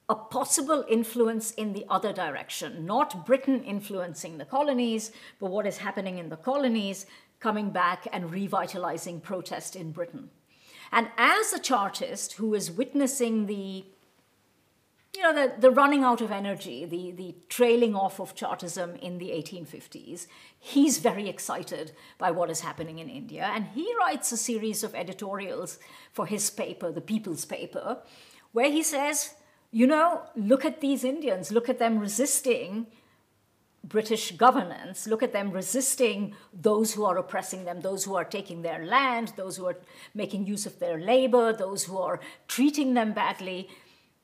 a 0.09 0.15
possible 0.15 0.85
influence 0.91 1.53
in 1.53 1.73
the 1.73 1.87
other 1.89 2.13
direction, 2.13 2.85
not 2.85 3.25
Britain 3.25 3.65
influencing 3.65 4.37
the 4.37 4.45
colonies, 4.45 5.11
but 5.41 5.51
what 5.51 5.67
is 5.67 5.79
happening 5.79 6.19
in 6.19 6.29
the 6.29 6.37
colonies 6.37 7.07
coming 7.41 7.71
back 7.71 8.07
and 8.13 8.31
revitalizing 8.31 9.21
protest 9.21 9.75
in 9.75 9.91
Britain. 9.91 10.29
And 10.93 11.09
as 11.17 11.53
a 11.53 11.59
Chartist 11.59 12.35
who 12.35 12.55
is 12.55 12.71
witnessing 12.71 13.47
the 13.47 13.87
you 15.15 15.23
know, 15.23 15.35
the, 15.35 15.61
the 15.61 15.71
running 15.71 16.03
out 16.03 16.23
of 16.23 16.31
energy, 16.31 16.87
the, 16.87 17.11
the 17.11 17.35
trailing 17.51 17.95
off 17.95 18.19
of 18.19 18.35
Chartism 18.35 18.97
in 18.97 19.19
the 19.19 19.29
1850s, 19.29 20.27
he's 20.59 20.99
very 20.99 21.29
excited 21.29 21.93
by 22.17 22.31
what 22.31 22.51
is 22.51 22.61
happening 22.61 22.99
in 22.99 23.11
India. 23.11 23.51
And 23.55 23.67
he 23.75 23.95
writes 24.01 24.33
a 24.33 24.39
series 24.39 24.83
of 24.83 24.95
editorials 24.95 25.79
for 26.13 26.25
his 26.25 26.49
paper, 26.49 26.91
the 26.91 27.03
People's 27.03 27.45
Paper, 27.45 27.99
where 28.53 28.71
he 28.71 28.83
says, 28.83 29.35
you 29.71 29.87
know, 29.87 30.23
look 30.35 30.65
at 30.65 30.81
these 30.81 31.05
Indians, 31.05 31.53
look 31.53 31.69
at 31.69 31.79
them 31.79 31.99
resisting 31.99 32.87
British 33.85 34.33
governance, 34.33 35.07
look 35.07 35.23
at 35.23 35.33
them 35.33 35.51
resisting 35.51 36.35
those 36.53 36.95
who 36.95 37.05
are 37.05 37.19
oppressing 37.19 37.65
them, 37.65 37.81
those 37.81 38.05
who 38.05 38.15
are 38.15 38.25
taking 38.25 38.63
their 38.63 38.85
land, 38.85 39.33
those 39.37 39.57
who 39.57 39.67
are 39.67 39.77
making 40.15 40.47
use 40.47 40.67
of 40.67 40.79
their 40.79 40.99
labor, 40.99 41.53
those 41.53 41.85
who 41.85 41.99
are 41.99 42.21
treating 42.47 42.95
them 42.95 43.13
badly. 43.13 43.69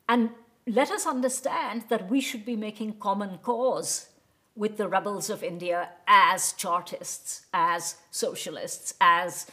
And 0.09 0.31
let 0.67 0.91
us 0.91 1.07
understand 1.07 1.85
that 1.89 2.09
we 2.09 2.21
should 2.21 2.45
be 2.45 2.57
making 2.57 2.99
common 2.99 3.39
cause 3.39 4.11
with 4.55 4.77
the 4.77 4.89
rebels 4.89 5.29
of 5.29 5.43
India 5.43 5.89
as 6.07 6.53
Chartists, 6.53 7.47
as 7.53 7.97
socialists, 8.11 8.95
as 9.01 9.47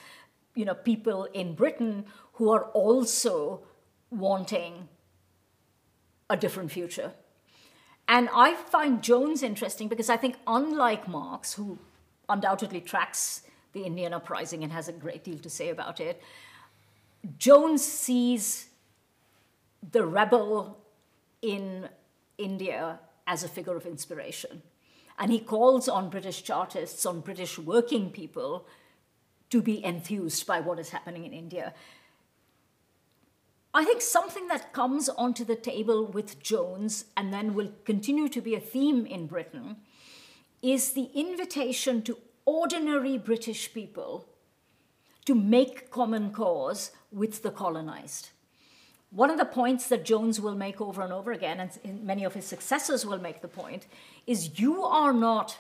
you 0.55 0.65
know, 0.65 0.73
people 0.73 1.25
in 1.25 1.55
Britain 1.55 2.05
who 2.33 2.51
are 2.51 2.65
also 2.71 3.63
wanting 4.09 4.87
a 6.29 6.37
different 6.37 6.71
future. 6.71 7.13
And 8.07 8.29
I 8.33 8.53
find 8.53 9.01
Jones 9.01 9.41
interesting 9.41 9.87
because 9.87 10.09
I 10.09 10.17
think, 10.17 10.37
unlike 10.45 11.07
Marx, 11.07 11.53
who 11.53 11.79
undoubtedly 12.29 12.81
tracks 12.81 13.41
the 13.73 13.83
Indian 13.83 14.13
uprising 14.13 14.63
and 14.63 14.71
has 14.71 14.87
a 14.87 14.93
great 14.93 15.23
deal 15.23 15.39
to 15.39 15.49
say 15.49 15.69
about 15.69 15.99
it, 15.99 16.21
Jones 17.37 17.83
sees 17.83 18.67
the 19.91 20.05
rebel 20.05 20.77
in 21.41 21.89
India 22.37 22.99
as 23.27 23.43
a 23.43 23.47
figure 23.47 23.75
of 23.75 23.85
inspiration. 23.85 24.61
And 25.17 25.31
he 25.31 25.39
calls 25.39 25.87
on 25.87 26.09
British 26.09 26.43
Chartists, 26.43 27.05
on 27.05 27.21
British 27.21 27.57
working 27.57 28.11
people, 28.11 28.67
to 29.49 29.61
be 29.61 29.83
enthused 29.83 30.45
by 30.45 30.59
what 30.59 30.79
is 30.79 30.89
happening 30.89 31.25
in 31.25 31.33
India. 31.33 31.73
I 33.75 33.83
think 33.83 34.01
something 34.01 34.47
that 34.47 34.71
comes 34.71 35.09
onto 35.09 35.43
the 35.43 35.57
table 35.57 36.05
with 36.05 36.41
Jones 36.41 37.05
and 37.17 37.33
then 37.33 37.53
will 37.53 37.73
continue 37.83 38.29
to 38.29 38.39
be 38.39 38.55
a 38.55 38.59
theme 38.61 39.05
in 39.05 39.27
Britain 39.27 39.75
is 40.61 40.93
the 40.93 41.09
invitation 41.13 42.01
to 42.03 42.17
ordinary 42.45 43.17
British 43.17 43.73
people 43.73 44.29
to 45.25 45.35
make 45.35 45.91
common 45.91 46.31
cause 46.31 46.91
with 47.11 47.43
the 47.43 47.51
colonized. 47.51 48.29
One 49.09 49.29
of 49.29 49.38
the 49.38 49.43
points 49.43 49.89
that 49.89 50.05
Jones 50.05 50.39
will 50.39 50.55
make 50.55 50.79
over 50.79 51.01
and 51.01 51.11
over 51.11 51.33
again, 51.33 51.59
and 51.59 52.01
many 52.01 52.23
of 52.23 52.33
his 52.33 52.45
successors 52.45 53.05
will 53.05 53.19
make 53.19 53.41
the 53.41 53.49
point, 53.49 53.88
is 54.25 54.57
you 54.57 54.83
are 54.83 55.11
not 55.11 55.57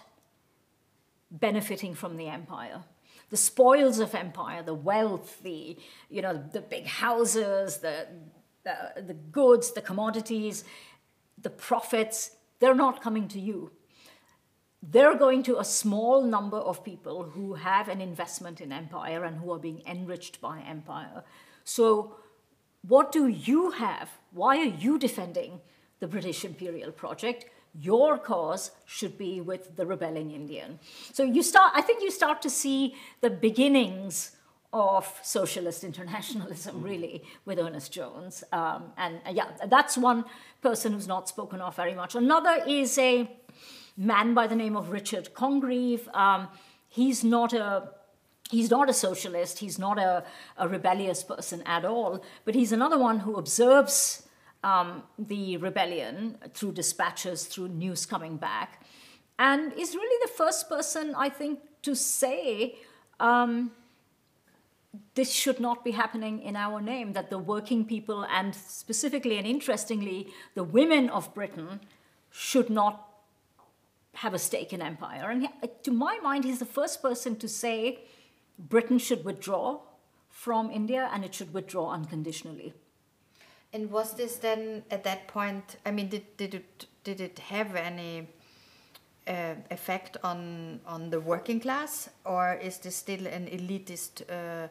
benefiting 1.29 1.93
from 1.93 2.15
the 2.15 2.29
empire 2.29 2.83
the 3.29 3.37
spoils 3.37 3.99
of 3.99 4.13
empire, 4.13 4.61
the 4.63 4.73
wealth, 4.73 5.41
the 5.43 5.77
you 6.09 6.21
know 6.21 6.43
the 6.51 6.61
big 6.61 6.85
houses, 6.85 7.77
the 7.77 8.07
the, 8.63 9.01
the 9.01 9.13
goods, 9.13 9.71
the 9.71 9.81
commodities, 9.81 10.63
the 11.41 11.49
profits, 11.49 12.31
they're 12.59 12.75
not 12.75 13.01
coming 13.01 13.27
to 13.29 13.39
you. 13.39 13.71
They're 14.81 15.17
going 15.17 15.43
to 15.43 15.59
a 15.59 15.65
small 15.65 16.23
number 16.23 16.57
of 16.57 16.83
people 16.83 17.23
who 17.23 17.55
have 17.55 17.87
an 17.87 18.01
investment 18.01 18.61
in 18.61 18.71
empire 18.71 19.23
and 19.23 19.37
who 19.37 19.51
are 19.51 19.59
being 19.59 19.81
enriched 19.85 20.41
by 20.41 20.61
empire. 20.61 21.23
So, 21.63 22.17
what 22.87 23.11
do 23.11 23.27
you 23.27 23.71
have? 23.71 24.09
Why 24.31 24.57
are 24.57 24.73
you 24.85 24.99
defending 24.99 25.61
the 25.99 26.07
British 26.07 26.45
imperial 26.45 26.91
project? 26.91 27.45
Your 27.81 28.17
cause 28.17 28.71
should 28.85 29.17
be 29.17 29.41
with 29.41 29.75
the 29.75 29.85
rebelling 29.85 30.31
Indian. 30.31 30.79
So 31.13 31.23
you 31.23 31.43
start, 31.43 31.73
I 31.75 31.81
think 31.81 32.01
you 32.01 32.11
start 32.11 32.41
to 32.43 32.49
see 32.49 32.95
the 33.21 33.29
beginnings 33.29 34.31
of 34.71 35.19
socialist 35.23 35.83
internationalism, 35.83 36.81
really, 36.81 37.23
with 37.45 37.59
Ernest 37.59 37.91
Jones. 37.91 38.43
Um, 38.51 38.91
and 38.97 39.19
uh, 39.25 39.31
yeah, 39.31 39.47
that's 39.67 39.97
one 39.97 40.25
person 40.61 40.93
who's 40.93 41.07
not 41.07 41.29
spoken 41.29 41.61
of 41.61 41.75
very 41.75 41.95
much. 41.95 42.15
Another 42.15 42.61
is 42.67 42.97
a 42.97 43.29
man 43.95 44.33
by 44.33 44.47
the 44.47 44.55
name 44.55 44.75
of 44.75 44.89
Richard 44.89 45.29
Congreve. 45.33 46.13
Um, 46.15 46.49
he's 46.89 47.23
not 47.23 47.53
a 47.53 47.89
He's 48.51 48.69
not 48.69 48.91
a 48.91 48.93
socialist, 48.93 49.57
he's 49.57 49.79
not 49.79 49.97
a, 49.97 50.23
a 50.55 50.67
rebellious 50.67 51.23
person 51.23 51.63
at 51.65 51.83
all, 51.83 52.23
but 52.45 52.53
he's 52.53 52.71
another 52.71 52.97
one 52.97 53.21
who 53.21 53.37
observes 53.37 54.24
um, 54.65 55.03
the 55.19 55.57
rebellion 55.57 56.37
through 56.55 56.71
dispatches, 56.71 57.45
through 57.45 57.69
news 57.69 58.05
coming 58.05 58.35
back, 58.35 58.83
and 59.37 59.71
is 59.73 59.93
really 59.95 60.19
the 60.25 60.31
first 60.31 60.67
person, 60.67 61.13
I 61.15 61.29
think, 61.29 61.59
to 61.83 61.95
say 61.95 62.75
um, 63.19 63.71
this 65.13 65.31
should 65.31 65.59
not 65.59 65.83
be 65.83 65.91
happening 65.91 66.41
in 66.41 66.55
our 66.55 66.81
name, 66.81 67.13
that 67.13 67.29
the 67.29 67.37
working 67.37 67.85
people, 67.85 68.25
and 68.25 68.55
specifically 68.55 69.37
and 69.37 69.45
interestingly, 69.45 70.27
the 70.55 70.63
women 70.63 71.09
of 71.09 71.33
Britain, 71.35 71.81
should 72.31 72.69
not 72.69 73.07
have 74.15 74.33
a 74.33 74.39
stake 74.39 74.73
in 74.73 74.81
empire. 74.81 75.29
And 75.29 75.47
to 75.83 75.91
my 75.91 76.17
mind, 76.23 76.43
he's 76.43 76.59
the 76.59 76.65
first 76.65 77.01
person 77.01 77.35
to 77.37 77.47
say, 77.47 77.99
Britain 78.57 78.97
should 78.97 79.25
withdraw 79.25 79.81
from 80.29 80.71
India 80.71 81.09
and 81.13 81.23
it 81.23 81.35
should 81.35 81.53
withdraw 81.53 81.91
unconditionally. 81.91 82.73
And 83.75 83.91
was 83.91 84.13
this 84.13 84.37
then 84.37 84.83
at 84.89 85.03
that 85.03 85.27
point? 85.27 85.75
I 85.85 85.91
mean, 85.91 86.07
did 86.07 86.37
did 86.37 86.53
it 86.55 86.85
did 87.03 87.19
it 87.19 87.39
have 87.39 87.75
any 87.75 88.27
uh, 89.27 89.55
effect 89.69 90.15
on 90.23 90.79
on 90.87 91.09
the 91.09 91.19
working 91.19 91.59
class, 91.59 92.09
or 92.23 92.53
is 92.53 92.77
this 92.77 92.95
still 92.95 93.27
an 93.27 93.47
elitist 93.47 94.21
uh, 94.29 94.69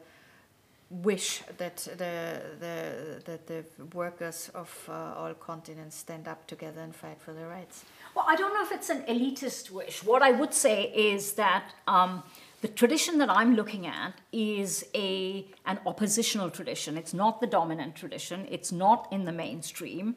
wish 0.88 1.42
that 1.58 1.76
the 1.98 2.40
the 2.60 3.20
that 3.26 3.46
the 3.46 3.64
workers 3.92 4.50
of 4.54 4.70
uh, 4.88 5.20
all 5.20 5.34
continents 5.34 5.96
stand 5.96 6.26
up 6.26 6.46
together 6.46 6.80
and 6.80 6.96
fight 6.96 7.20
for 7.20 7.34
their 7.34 7.48
rights? 7.48 7.84
Well, 8.14 8.24
I 8.26 8.36
don't 8.36 8.54
know 8.54 8.62
if 8.62 8.72
it's 8.72 8.88
an 8.88 9.02
elitist 9.02 9.70
wish. 9.70 10.02
What 10.02 10.22
I 10.22 10.30
would 10.30 10.54
say 10.54 10.84
is 10.84 11.34
that. 11.34 11.64
Um, 11.86 12.22
the 12.64 12.68
tradition 12.68 13.18
that 13.18 13.28
I'm 13.28 13.56
looking 13.56 13.86
at 13.86 14.14
is 14.32 14.86
a, 14.94 15.46
an 15.66 15.78
oppositional 15.84 16.48
tradition. 16.48 16.96
It's 16.96 17.12
not 17.12 17.42
the 17.42 17.46
dominant 17.46 17.94
tradition, 17.94 18.48
it's 18.50 18.72
not 18.72 19.06
in 19.12 19.26
the 19.26 19.32
mainstream. 19.32 20.16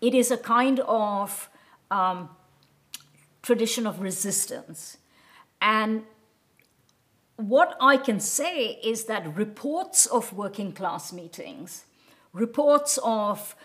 It 0.00 0.14
is 0.14 0.30
a 0.30 0.36
kind 0.36 0.78
of 0.78 1.50
um, 1.90 2.28
tradition 3.42 3.84
of 3.84 4.00
resistance. 4.00 4.98
And 5.60 6.04
what 7.34 7.76
I 7.80 7.96
can 7.96 8.20
say 8.20 8.78
is 8.84 9.06
that 9.06 9.36
reports 9.36 10.06
of 10.06 10.32
working 10.32 10.70
class 10.70 11.12
meetings, 11.12 11.84
reports 12.32 12.96
of 13.02 13.56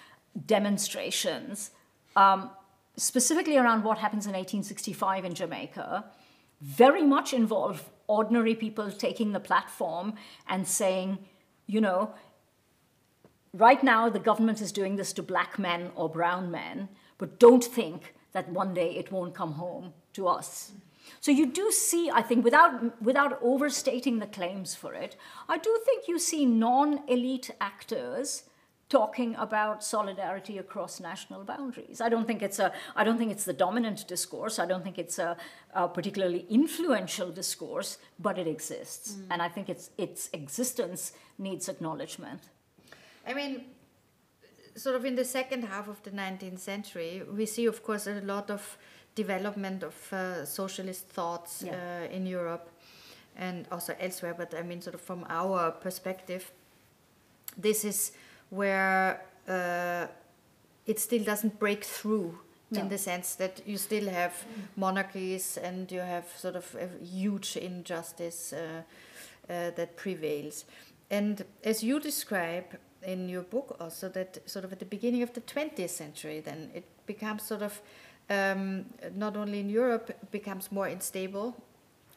demonstrations, 0.44 1.70
um, 2.16 2.50
specifically 2.96 3.58
around 3.58 3.84
what 3.84 4.00
happens 4.00 4.26
in 4.26 4.32
1865 4.32 5.24
in 5.24 5.36
Jamaica, 5.36 6.06
very 6.60 7.04
much 7.04 7.32
involve 7.32 7.88
ordinary 8.08 8.56
people 8.56 8.92
taking 8.92 9.32
the 9.32 9.40
platform 9.40 10.14
and 10.48 10.68
saying, 10.68 11.20
you 11.68 11.82
know, 11.82 12.14
right 13.54 13.84
now 13.84 14.10
the 14.10 14.20
government 14.20 14.62
is 14.62 14.72
doing 14.72 14.96
this 14.96 15.14
to 15.14 15.24
black 15.24 15.60
men 15.60 15.92
or 15.96 16.10
brown 16.10 16.50
men, 16.50 16.90
but 17.18 17.40
don't 17.40 17.64
think 17.64 18.14
that 18.32 18.50
one 18.50 18.74
day 18.74 18.96
it 18.96 19.12
won't 19.12 19.34
come 19.34 19.54
home 19.54 19.94
to 20.14 20.28
us. 20.28 20.72
So 21.22 21.32
you 21.32 21.46
do 21.46 21.72
see, 21.72 22.10
I 22.12 22.22
think, 22.22 22.44
without, 22.44 23.02
without 23.02 23.40
overstating 23.42 24.20
the 24.20 24.28
claims 24.28 24.76
for 24.76 24.94
it, 24.94 25.16
I 25.48 25.58
do 25.58 25.80
think 25.86 26.08
you 26.08 26.20
see 26.20 26.46
non 26.46 27.02
elite 27.08 27.52
actors 27.62 28.44
talking 28.90 29.36
about 29.36 29.84
solidarity 29.84 30.58
across 30.58 31.00
national 31.00 31.44
boundaries. 31.44 32.00
I 32.00 32.10
don't 32.10 32.26
think 32.26 32.42
it's 32.42 32.60
a 32.60 32.72
I 32.96 33.04
don't 33.04 33.18
think 33.18 33.32
it's 33.32 33.46
the 33.46 33.54
dominant 33.54 34.08
discourse. 34.08 34.60
I 34.60 34.66
don't 34.66 34.84
think 34.84 34.98
it's 34.98 35.20
a, 35.20 35.36
a 35.74 35.88
particularly 35.88 36.46
influential 36.50 37.30
discourse, 37.32 37.98
but 38.20 38.38
it 38.38 38.48
exists, 38.48 39.14
mm. 39.14 39.28
and 39.32 39.42
I 39.42 39.50
think 39.50 39.70
its 39.70 39.90
its 39.98 40.30
existence 40.34 41.14
needs 41.38 41.68
acknowledgement. 41.68 42.42
I 43.28 43.34
mean, 43.34 43.66
sort 44.76 44.96
of 44.96 45.04
in 45.06 45.16
the 45.16 45.26
second 45.26 45.64
half 45.64 45.90
of 45.90 46.02
the 46.04 46.12
19th 46.12 46.60
century, 46.60 47.24
we 47.30 47.46
see, 47.46 47.66
of 47.66 47.84
course, 47.84 48.08
a 48.08 48.22
lot 48.22 48.50
of 48.50 48.78
development 49.16 49.84
of 49.84 50.14
uh, 50.14 50.46
socialist 50.46 51.10
thoughts 51.10 51.64
yeah. 51.66 51.74
uh, 51.74 52.16
in 52.16 52.26
Europe 52.26 52.70
and 53.36 53.68
also 53.72 53.96
elsewhere. 54.00 54.34
But 54.34 54.54
I 54.54 54.62
mean, 54.62 54.82
sort 54.82 54.96
of 54.96 55.02
from 55.02 55.26
our 55.30 55.72
perspective, 55.72 56.52
this 57.58 57.84
is 57.84 58.12
where 58.50 59.22
uh, 59.48 60.08
it 60.86 61.00
still 61.00 61.24
doesn't 61.24 61.60
break 61.60 61.84
through 61.84 62.38
no. 62.72 62.82
in 62.82 62.90
the 62.90 62.98
sense 62.98 63.36
that 63.36 63.62
you 63.66 63.78
still 63.78 64.10
have 64.10 64.32
mm. 64.32 64.64
monarchies 64.76 65.58
and 65.58 65.92
you 65.92 66.00
have 66.00 66.26
sort 66.38 66.56
of 66.56 66.76
a 66.76 67.04
huge 67.04 67.58
injustice 67.58 68.54
uh, 68.54 68.82
uh, 69.50 69.72
that 69.72 69.96
prevails. 69.96 70.66
And 71.10 71.46
as 71.64 71.84
you 71.84 72.00
describe 72.00 72.78
in 73.04 73.30
your 73.30 73.44
book, 73.44 73.78
also 73.80 74.10
that 74.10 74.38
sort 74.50 74.66
of 74.66 74.74
at 74.74 74.80
the 74.80 74.86
beginning 74.86 75.24
of 75.24 75.34
the 75.34 75.42
20th 75.42 75.90
century, 75.90 76.42
then 76.42 76.70
it 76.74 76.86
becomes 77.06 77.44
sort 77.44 77.62
of 77.62 77.82
um, 78.30 78.86
not 79.16 79.38
only 79.38 79.62
in 79.62 79.70
Europe 79.70 80.12
becomes 80.32 80.72
more 80.72 80.88
unstable 80.88 81.56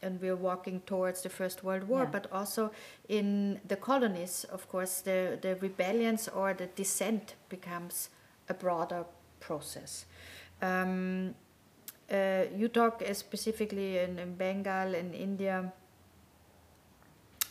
and 0.03 0.21
we're 0.21 0.37
walking 0.37 0.81
towards 0.87 1.23
the 1.23 1.29
First 1.29 1.63
World 1.63 1.85
War, 1.85 2.05
yeah. 2.05 2.11
but 2.11 2.27
also 2.33 2.71
in 3.09 3.61
the 3.69 3.77
colonies, 3.77 4.45
of 4.51 4.69
course, 4.69 5.01
the, 5.01 5.39
the 5.41 5.57
rebellions 5.57 6.29
or 6.29 6.55
the 6.55 6.67
dissent 6.67 7.35
becomes 7.49 8.09
a 8.49 8.55
broader 8.55 9.05
process. 9.41 10.07
Um, 10.63 11.35
uh, 12.11 12.45
you 12.57 12.69
talk 12.69 13.03
uh, 13.09 13.15
specifically 13.15 13.99
in, 13.99 14.19
in, 14.19 14.35
Bengal 14.35 14.95
and 14.95 15.15
India 15.15 15.73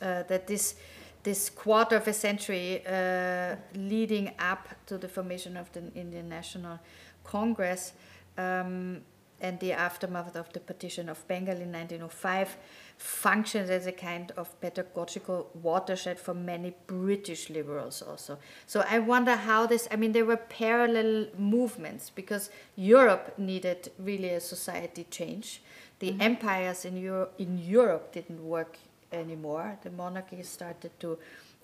uh, 0.02 0.24
that 0.24 0.48
this 0.48 0.76
this 1.24 1.50
quarter 1.50 1.98
of 1.98 2.08
a 2.08 2.14
century 2.14 2.82
uh, 2.88 3.56
leading 3.76 4.32
up 4.40 4.70
to 4.86 4.98
the 4.98 5.08
formation 5.08 5.58
of 5.58 5.72
the 5.74 5.82
Indian 5.94 6.30
National 6.30 6.80
Congress 7.24 7.94
um, 8.38 9.02
and 9.42 9.60
the 9.60 9.72
aftermath 9.74 10.36
of 10.36 10.52
the 10.54 10.60
partition 10.60 11.10
of 11.10 11.28
Bengal 11.28 11.56
in 11.56 11.72
1905 11.72 12.58
functions 12.98 13.70
as 13.70 13.88
a 13.88 13.92
kind 13.92 14.32
of 14.36 14.60
pedagogical 14.60 15.50
watershed 15.54 16.20
for 16.20 16.34
many 16.34 16.76
British 16.88 17.50
liberals 17.50 18.02
also. 18.02 18.38
So 18.68 18.84
I 18.90 19.00
wonder 19.00 19.36
how 19.36 19.66
this, 19.66 19.88
I 19.90 19.96
mean, 19.96 20.12
there 20.12 20.26
were 20.26 20.38
parallel 20.38 21.28
movements 21.38 22.10
because 22.10 22.50
Europe 22.76 23.34
needed 23.38 23.92
really 23.98 24.30
a 24.30 24.42
society 24.42 25.06
change. 25.10 25.62
The 26.00 26.12
mm-hmm. 26.12 26.22
empires 26.22 26.84
in, 26.84 26.98
Euro- 26.98 27.30
in 27.38 27.58
Europe 27.58 28.12
didn't 28.12 28.44
work 28.44 28.78
anymore. 29.14 29.78
The 29.82 29.92
monarchies 29.92 30.50
started 30.50 30.92
to, 31.00 31.18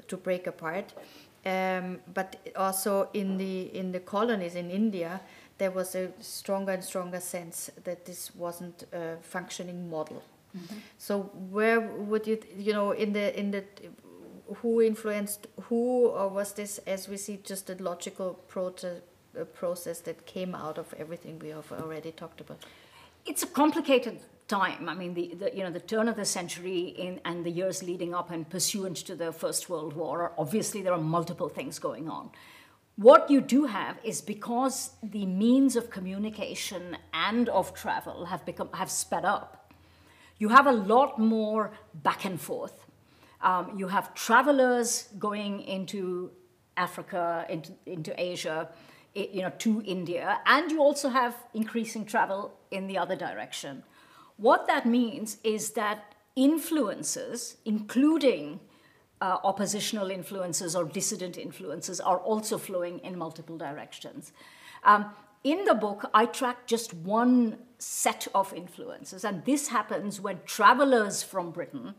to 0.07 0.17
break 0.17 0.47
apart. 0.47 0.93
Um, 1.45 1.99
but 2.11 2.37
also 2.55 3.09
in 3.13 3.37
the, 3.37 3.75
in 3.77 3.91
the 3.91 3.99
colonies 3.99 4.55
in 4.55 4.71
India, 4.71 5.21
there 5.57 5.71
was 5.71 5.95
a 5.95 6.11
stronger 6.19 6.73
and 6.73 6.83
stronger 6.83 7.19
sense 7.19 7.69
that 7.83 8.05
this 8.05 8.35
wasn't 8.35 8.83
a 8.91 9.17
functioning 9.21 9.89
model. 9.89 10.21
Mm-hmm. 10.55 10.75
So 10.97 11.23
where 11.49 11.79
would 11.79 12.27
you, 12.27 12.41
you 12.57 12.73
know, 12.73 12.91
in 12.91 13.13
the 13.13 13.37
in 13.37 13.51
the 13.51 13.63
who 14.61 14.81
influenced 14.81 15.47
who, 15.63 16.07
or 16.07 16.27
was 16.27 16.53
this, 16.53 16.77
as 16.85 17.07
we 17.07 17.17
see, 17.17 17.39
just 17.43 17.69
a 17.69 17.75
logical 17.75 18.39
prote- 18.47 19.01
process 19.53 19.99
that 20.01 20.25
came 20.25 20.53
out 20.53 20.77
of 20.77 20.93
everything 20.97 21.39
we 21.39 21.49
have 21.49 21.71
already 21.71 22.11
talked 22.11 22.41
about? 22.41 22.57
It's 23.25 23.43
a 23.43 23.47
complicated 23.47 24.19
time. 24.47 24.87
I 24.87 24.93
mean, 24.93 25.13
the, 25.13 25.33
the, 25.35 25.55
you 25.55 25.63
know 25.63 25.71
the 25.71 25.79
turn 25.79 26.07
of 26.07 26.15
the 26.15 26.25
century 26.25 26.93
in, 26.97 27.19
and 27.25 27.45
the 27.45 27.49
years 27.49 27.81
leading 27.81 28.13
up 28.13 28.29
and 28.31 28.47
pursuant 28.47 28.97
to 28.97 29.15
the 29.15 29.31
First 29.31 29.69
World 29.69 29.93
War. 29.93 30.31
Obviously, 30.37 30.81
there 30.81 30.93
are 30.93 31.01
multiple 31.01 31.49
things 31.49 31.79
going 31.79 32.09
on. 32.09 32.29
What 32.97 33.29
you 33.29 33.41
do 33.41 33.65
have 33.65 33.97
is 34.03 34.21
because 34.21 34.91
the 35.03 35.25
means 35.25 35.75
of 35.75 35.89
communication 35.89 36.97
and 37.13 37.49
of 37.49 37.73
travel 37.73 38.25
have 38.25 38.45
become 38.45 38.69
have 38.73 38.89
sped 38.89 39.25
up. 39.25 39.73
You 40.37 40.49
have 40.49 40.65
a 40.65 40.71
lot 40.71 41.19
more 41.19 41.71
back 41.93 42.23
and 42.25 42.39
forth. 42.39 42.85
Um, 43.41 43.73
you 43.77 43.87
have 43.89 44.13
travelers 44.13 45.09
going 45.19 45.61
into 45.61 46.31
Africa, 46.77 47.45
into, 47.49 47.73
into 47.85 48.19
Asia, 48.19 48.69
you 49.13 49.41
know, 49.41 49.51
to 49.59 49.81
India, 49.85 50.39
and 50.45 50.71
you 50.71 50.81
also 50.81 51.09
have 51.09 51.35
increasing 51.53 52.05
travel 52.05 52.53
in 52.71 52.87
the 52.87 52.97
other 52.97 53.15
direction. 53.15 53.83
What 54.37 54.67
that 54.67 54.85
means 54.85 55.37
is 55.43 55.71
that 55.71 56.15
influences, 56.35 57.57
including 57.65 58.59
uh, 59.25 59.39
oppositional 59.43 60.11
influences 60.11 60.75
or 60.75 60.83
dissident 60.85 61.35
influences 61.37 61.99
are 61.99 62.19
also 62.19 62.57
flowing 62.57 62.99
in 62.99 63.17
multiple 63.17 63.57
directions. 63.57 64.33
Um, 64.83 65.01
in 65.43 65.65
the 65.65 65.73
book, 65.73 66.09
I 66.13 66.25
track 66.27 66.67
just 66.67 66.93
one 66.93 67.57
set 67.79 68.27
of 68.35 68.53
influences, 68.53 69.25
and 69.25 69.43
this 69.45 69.69
happens 69.69 70.21
when 70.21 70.39
travelers 70.45 71.23
from 71.23 71.51
Britain, 71.51 71.95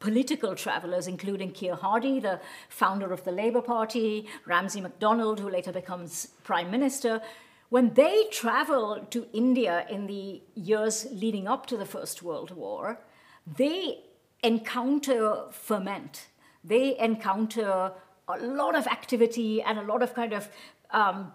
political 0.00 0.56
travelers, 0.56 1.06
including 1.06 1.52
Keir 1.52 1.76
Hardie, 1.76 2.20
the 2.20 2.40
founder 2.68 3.12
of 3.12 3.22
the 3.22 3.32
Labour 3.32 3.62
Party, 3.62 4.26
Ramsay 4.44 4.80
MacDonald, 4.80 5.38
who 5.38 5.48
later 5.48 5.72
becomes 5.72 6.28
Prime 6.42 6.70
Minister, 6.72 7.20
when 7.68 7.94
they 7.94 8.24
travel 8.32 9.06
to 9.10 9.26
India 9.32 9.86
in 9.88 10.06
the 10.06 10.42
years 10.54 11.06
leading 11.12 11.46
up 11.46 11.66
to 11.66 11.76
the 11.76 11.86
First 11.86 12.22
World 12.22 12.50
War, 12.50 13.00
they 13.46 14.00
encounter 14.42 15.44
ferment. 15.50 16.26
They 16.64 16.98
encounter 16.98 17.92
a 18.28 18.38
lot 18.38 18.76
of 18.76 18.86
activity 18.86 19.62
and 19.62 19.78
a 19.78 19.82
lot 19.82 20.02
of 20.02 20.14
kind 20.14 20.32
of 20.32 20.48
um, 20.90 21.32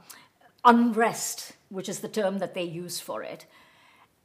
unrest, 0.63 1.53
which 1.69 1.89
is 1.89 1.99
the 1.99 2.07
term 2.07 2.39
that 2.39 2.53
they 2.53 2.63
use 2.63 2.99
for 2.99 3.23
it. 3.23 3.45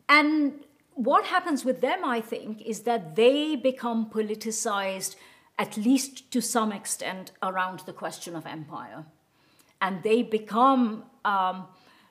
And 0.08 0.64
what 0.94 1.26
happens 1.26 1.64
with 1.64 1.80
them, 1.80 2.04
I 2.04 2.20
think, 2.20 2.62
is 2.62 2.80
that 2.80 3.14
they 3.16 3.56
become 3.56 4.10
politicized, 4.10 5.16
at 5.58 5.76
least 5.76 6.30
to 6.32 6.40
some 6.40 6.72
extent, 6.72 7.32
around 7.42 7.80
the 7.80 7.92
question 7.92 8.34
of 8.34 8.46
empire. 8.46 9.04
And 9.80 10.02
they 10.02 10.22
become 10.22 11.04
um, 11.24 11.66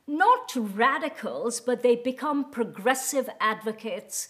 not 0.07 0.55
radicals, 0.55 1.59
but 1.59 1.83
they 1.83 1.97
become 1.97 2.49
progressive 2.49 3.29
advocates 3.41 4.29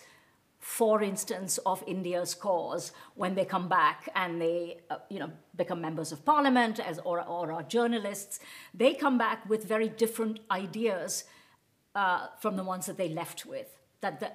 for 0.67 1.01
instance, 1.01 1.57
of 1.59 1.81
India's 1.87 2.35
cause 2.35 2.91
when 3.15 3.35
they 3.35 3.45
come 3.45 3.69
back 3.69 4.09
and 4.13 4.41
they, 4.41 4.81
uh, 4.89 4.97
you 5.09 5.17
know, 5.17 5.31
become 5.55 5.79
members 5.79 6.11
of 6.11 6.25
parliament 6.25 6.77
as, 6.77 6.99
or, 7.05 7.25
or 7.25 7.53
are 7.53 7.63
journalists, 7.63 8.41
they 8.73 8.93
come 8.93 9.17
back 9.17 9.49
with 9.49 9.63
very 9.63 9.87
different 9.87 10.41
ideas 10.51 11.23
uh, 11.95 12.27
from 12.41 12.57
the 12.57 12.65
ones 12.65 12.85
that 12.85 12.97
they 12.97 13.07
left 13.07 13.45
with. 13.45 13.79
That 14.01 14.19
the, 14.19 14.33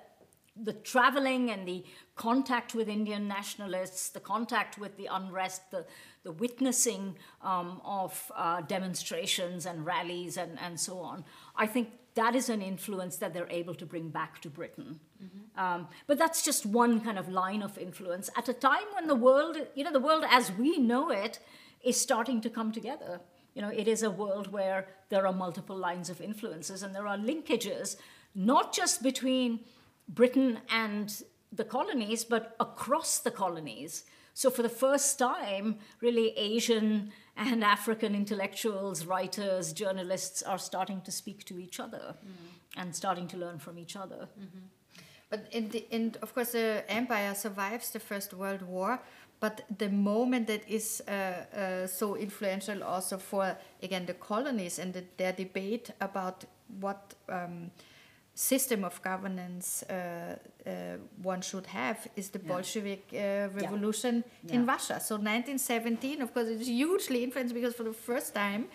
the 0.56 0.72
traveling 0.72 1.50
and 1.50 1.68
the 1.68 1.84
contact 2.16 2.74
with 2.74 2.88
Indian 2.88 3.28
nationalists, 3.28 4.08
the 4.08 4.20
contact 4.20 4.78
with 4.78 4.96
the 4.96 5.10
unrest, 5.12 5.70
the, 5.70 5.84
the 6.24 6.32
witnessing 6.32 7.14
um, 7.42 7.82
of 7.84 8.32
uh, 8.34 8.62
demonstrations 8.62 9.66
and 9.66 9.84
rallies 9.84 10.38
and, 10.38 10.58
and 10.60 10.80
so 10.80 10.98
on, 11.00 11.24
I 11.54 11.66
think 11.66 11.90
that 12.14 12.34
is 12.34 12.48
an 12.48 12.62
influence 12.62 13.16
that 13.16 13.34
they're 13.34 13.50
able 13.50 13.74
to 13.74 13.84
bring 13.84 14.08
back 14.08 14.40
to 14.40 14.48
Britain. 14.48 14.98
Mm-hmm. 15.22 15.60
Um, 15.60 15.88
but 16.06 16.18
that's 16.18 16.42
just 16.42 16.66
one 16.66 17.00
kind 17.00 17.18
of 17.18 17.28
line 17.28 17.62
of 17.62 17.78
influence 17.78 18.30
at 18.36 18.48
a 18.48 18.54
time 18.54 18.84
when 18.94 19.06
the 19.06 19.14
world, 19.14 19.56
you 19.74 19.84
know, 19.84 19.92
the 19.92 20.00
world 20.00 20.24
as 20.28 20.50
we 20.52 20.78
know 20.78 21.10
it 21.10 21.38
is 21.84 22.00
starting 22.00 22.40
to 22.40 22.50
come 22.50 22.72
together. 22.72 23.20
You 23.54 23.62
know, 23.62 23.68
it 23.68 23.86
is 23.86 24.02
a 24.02 24.10
world 24.10 24.50
where 24.50 24.88
there 25.10 25.26
are 25.26 25.32
multiple 25.32 25.76
lines 25.76 26.08
of 26.08 26.20
influences 26.20 26.82
and 26.82 26.94
there 26.94 27.06
are 27.06 27.18
linkages, 27.18 27.96
not 28.34 28.72
just 28.72 29.02
between 29.02 29.60
Britain 30.08 30.58
and 30.70 31.22
the 31.52 31.64
colonies, 31.64 32.24
but 32.24 32.56
across 32.58 33.18
the 33.18 33.30
colonies. 33.30 34.04
So, 34.34 34.50
for 34.50 34.62
the 34.62 34.70
first 34.70 35.18
time, 35.18 35.76
really, 36.00 36.30
Asian 36.38 37.12
and 37.36 37.62
African 37.62 38.14
intellectuals, 38.14 39.04
writers, 39.04 39.74
journalists 39.74 40.42
are 40.42 40.58
starting 40.58 41.02
to 41.02 41.12
speak 41.12 41.44
to 41.44 41.58
each 41.58 41.78
other 41.78 42.14
mm-hmm. 42.16 42.80
and 42.80 42.96
starting 42.96 43.28
to 43.28 43.36
learn 43.36 43.58
from 43.58 43.78
each 43.78 43.96
other. 43.96 44.28
Mm-hmm. 44.40 44.66
But 45.32 45.46
in, 45.50 45.70
the, 45.70 45.86
in 45.90 46.14
of 46.20 46.34
course, 46.34 46.52
the 46.52 46.84
empire 46.88 47.34
survives 47.34 47.90
the 47.90 48.00
First 48.00 48.34
World 48.34 48.60
War. 48.60 49.00
But 49.40 49.62
the 49.78 49.88
moment 49.88 50.46
that 50.48 50.68
is 50.68 51.02
uh, 51.08 51.10
uh, 51.10 51.86
so 51.86 52.16
influential 52.16 52.84
also 52.84 53.16
for 53.16 53.56
again 53.82 54.04
the 54.04 54.12
colonies 54.12 54.78
and 54.78 54.92
the, 54.92 55.04
their 55.16 55.32
debate 55.32 55.90
about 56.02 56.44
what 56.80 57.14
um, 57.30 57.70
system 58.34 58.84
of 58.84 59.00
governance 59.02 59.82
uh, 59.84 60.36
uh, 60.66 60.70
one 61.22 61.40
should 61.40 61.66
have 61.66 62.06
is 62.14 62.28
the 62.28 62.38
yeah. 62.38 62.52
Bolshevik 62.52 63.04
uh, 63.14 63.48
revolution 63.54 64.22
yeah. 64.44 64.54
in 64.54 64.66
Russia. 64.66 65.00
So 65.00 65.14
1917, 65.14 66.20
of 66.20 66.34
course, 66.34 66.48
it's 66.48 66.66
hugely 66.66 67.24
influenced 67.24 67.54
because 67.54 67.74
for 67.74 67.84
the 67.84 67.94
first 67.94 68.34
time, 68.34 68.66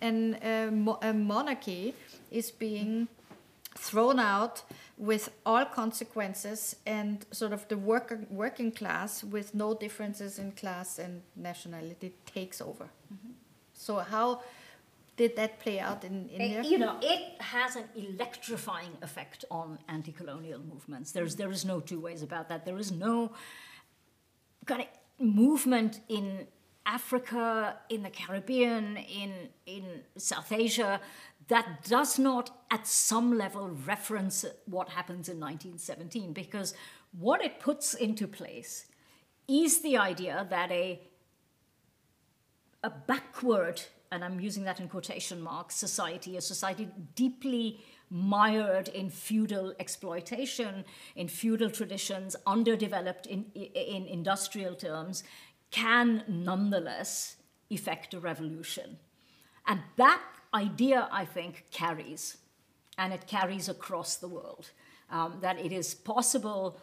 an, 0.00 0.34
uh, 0.34 0.70
mo 0.72 0.98
a 1.02 1.12
monarchy 1.12 1.94
is 2.32 2.50
being 2.50 3.06
thrown 3.78 4.18
out 4.18 4.62
with 5.00 5.30
all 5.46 5.64
consequences 5.64 6.76
and 6.84 7.24
sort 7.30 7.54
of 7.54 7.66
the 7.68 7.78
worker, 7.78 8.20
working 8.28 8.70
class 8.70 9.24
with 9.24 9.54
no 9.54 9.74
differences 9.74 10.38
in 10.38 10.52
class 10.52 10.98
and 10.98 11.22
nationality 11.34 12.12
takes 12.26 12.60
over. 12.60 12.84
Mm 12.84 13.18
-hmm. 13.22 13.32
So 13.72 13.92
how 14.14 14.42
did 15.16 15.36
that 15.36 15.58
play 15.58 15.80
out 15.80 16.04
in 16.04 16.28
India? 16.28 16.62
You 16.62 16.78
know, 16.84 16.94
it 17.14 17.22
has 17.54 17.76
an 17.76 17.88
electrifying 17.94 18.94
effect 19.00 19.44
on 19.48 19.78
anti-colonial 19.86 20.60
movements. 20.72 21.12
There's 21.12 21.34
there 21.36 21.52
is 21.52 21.64
no 21.64 21.80
two 21.80 22.00
ways 22.06 22.22
about 22.22 22.48
that. 22.48 22.64
There 22.64 22.80
is 22.80 22.90
no 22.90 23.14
kind 24.66 24.80
of 24.84 24.88
movement 25.44 26.00
in 26.08 26.26
Africa, 26.84 27.76
in 27.88 28.02
the 28.02 28.10
Caribbean, 28.20 28.96
in 29.20 29.32
in 29.76 29.84
South 30.16 30.50
Asia 30.64 31.00
that 31.50 31.84
does 31.84 32.18
not 32.18 32.50
at 32.70 32.86
some 32.86 33.36
level 33.36 33.68
reference 33.84 34.44
what 34.66 34.88
happens 34.88 35.28
in 35.28 35.38
1917 35.38 36.32
because 36.32 36.74
what 37.18 37.44
it 37.44 37.58
puts 37.58 37.94
into 37.94 38.26
place 38.26 38.86
is 39.48 39.82
the 39.82 39.96
idea 39.96 40.46
that 40.48 40.70
a 40.70 41.00
a 42.82 42.90
backward 42.90 43.82
and 44.12 44.24
I'm 44.24 44.40
using 44.40 44.64
that 44.64 44.80
in 44.80 44.88
quotation 44.88 45.40
marks, 45.40 45.76
society, 45.76 46.36
a 46.36 46.40
society 46.40 46.88
deeply 47.14 47.80
mired 48.10 48.88
in 48.88 49.08
feudal 49.08 49.72
exploitation, 49.78 50.84
in 51.14 51.28
feudal 51.28 51.70
traditions, 51.70 52.34
underdeveloped 52.44 53.26
in, 53.26 53.44
in 53.54 54.06
industrial 54.06 54.74
terms, 54.74 55.22
can 55.70 56.24
nonetheless 56.26 57.36
effect 57.70 58.12
a 58.12 58.18
revolution. 58.18 58.98
And 59.68 59.80
that 59.96 60.20
idea, 60.54 61.08
I 61.12 61.24
think, 61.24 61.66
carries, 61.70 62.38
and 62.98 63.12
it 63.12 63.26
carries 63.26 63.68
across 63.68 64.16
the 64.16 64.28
world, 64.28 64.70
um, 65.10 65.38
that 65.40 65.58
it 65.58 65.72
is 65.72 65.94
possible 65.94 66.80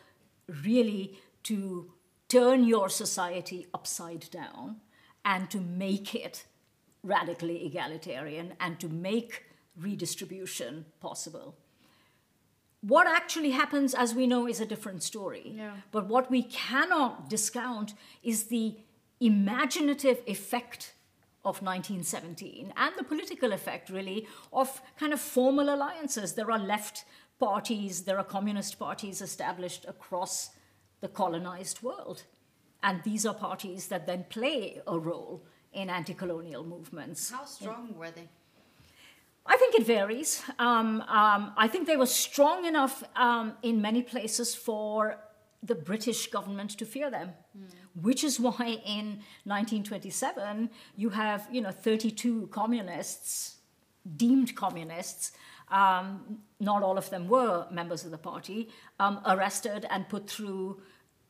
really 0.63 1.17
to 1.43 1.91
turn 2.29 2.63
your 2.63 2.89
society 2.89 3.67
upside 3.73 4.29
down 4.31 4.77
and 5.23 5.49
to 5.49 5.59
make 5.59 6.15
it 6.15 6.45
radically 7.03 7.65
egalitarian 7.65 8.53
and 8.59 8.79
to 8.79 8.89
make 8.89 9.43
redistribution 9.77 10.85
possible. 10.99 11.55
What 12.81 13.07
actually 13.07 13.51
happens, 13.51 13.93
as 13.93 14.13
we 14.13 14.27
know, 14.27 14.47
is 14.47 14.59
a 14.59 14.65
different 14.65 15.03
story. 15.03 15.53
Yeah. 15.55 15.77
But 15.91 16.07
what 16.07 16.29
we 16.29 16.43
cannot 16.43 17.29
discount 17.29 17.93
is 18.23 18.45
the 18.45 18.77
imaginative 19.19 20.21
effect 20.27 20.93
of 21.47 21.61
1917 21.61 22.73
and 22.75 22.93
the 22.97 23.03
political 23.03 23.53
effect, 23.53 23.89
really, 23.89 24.27
of 24.51 24.81
kind 24.99 25.13
of 25.13 25.21
formal 25.21 25.73
alliances. 25.73 26.33
There 26.33 26.51
are 26.51 26.59
left 26.59 27.05
parties, 27.39 28.03
there 28.03 28.17
are 28.17 28.23
communist 28.23 28.77
parties 28.77 29.21
established 29.21 29.85
across 29.87 30.51
the 31.01 31.07
colonized 31.07 31.81
world. 31.81 32.23
And 32.83 33.01
these 33.03 33.25
are 33.25 33.33
parties 33.33 33.87
that 33.87 34.05
then 34.05 34.25
play 34.29 34.81
a 34.85 34.99
role 34.99 35.43
in 35.73 35.89
anti 35.89 36.13
colonial 36.13 36.63
movements. 36.63 37.31
How 37.31 37.45
strong 37.45 37.95
were 37.97 38.11
they? 38.11 38.27
I 39.45 39.55
think 39.57 39.75
it 39.75 39.85
varies. 39.85 40.43
Um, 40.59 41.01
um, 41.01 41.53
I 41.55 41.69
think 41.69 41.87
they 41.87 41.95
were 41.95 42.05
strong 42.05 42.65
enough 42.65 43.03
um, 43.15 43.53
in 43.63 43.81
many 43.81 44.01
places 44.01 44.53
for 44.53 45.17
the 45.63 45.75
British 45.75 46.27
government 46.27 46.71
to 46.71 46.85
fear 46.85 47.09
them, 47.09 47.31
mm. 47.57 47.69
which 48.01 48.23
is 48.23 48.39
why 48.39 48.79
in 48.85 49.19
1927 49.45 50.69
you 50.95 51.09
have 51.09 51.47
you 51.51 51.61
know 51.61 51.71
32 51.71 52.47
communists, 52.47 53.57
deemed 54.15 54.55
communists. 54.55 55.31
Um, 55.69 56.39
not 56.61 56.81
all 56.81 56.97
of 56.97 57.09
them 57.09 57.27
were 57.27 57.67
members 57.69 58.05
of 58.05 58.11
the 58.11 58.17
party, 58.17 58.69
um, 58.99 59.19
arrested 59.25 59.85
and 59.89 60.07
put 60.07 60.29
through 60.29 60.81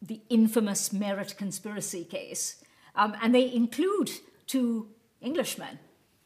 the 0.01 0.21
infamous 0.29 0.89
Meerut 0.89 1.35
conspiracy 1.37 2.03
case. 2.03 2.63
Um, 2.95 3.15
and 3.21 3.33
they 3.33 3.51
include 3.51 4.11
two 4.45 4.89
Englishmen. 5.21 5.79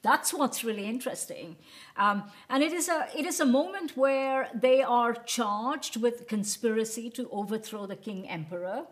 That's 0.03 0.33
what's 0.33 0.63
really 0.63 0.85
interesting. 0.85 1.57
Um, 1.95 2.23
and 2.49 2.63
it 2.63 2.73
is, 2.73 2.89
a, 2.89 3.07
it 3.15 3.25
is 3.25 3.39
a 3.39 3.45
moment 3.45 3.95
where 3.95 4.49
they 4.53 4.81
are 4.81 5.13
charged 5.13 5.97
with 5.97 6.27
conspiracy 6.27 7.09
to 7.11 7.29
overthrow 7.31 7.85
the 7.85 7.95
king 7.95 8.27
emperor. 8.27 8.85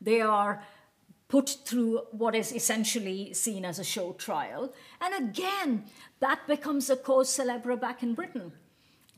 They 0.00 0.20
are 0.20 0.62
put 1.26 1.48
through 1.64 2.02
what 2.12 2.36
is 2.36 2.52
essentially 2.52 3.34
seen 3.34 3.64
as 3.64 3.80
a 3.80 3.84
show 3.84 4.12
trial. 4.12 4.72
And 5.00 5.28
again, 5.28 5.84
that 6.20 6.46
becomes 6.46 6.88
a 6.88 6.96
cause 6.96 7.28
celebre 7.28 7.76
back 7.76 8.02
in 8.02 8.14
Britain. 8.14 8.52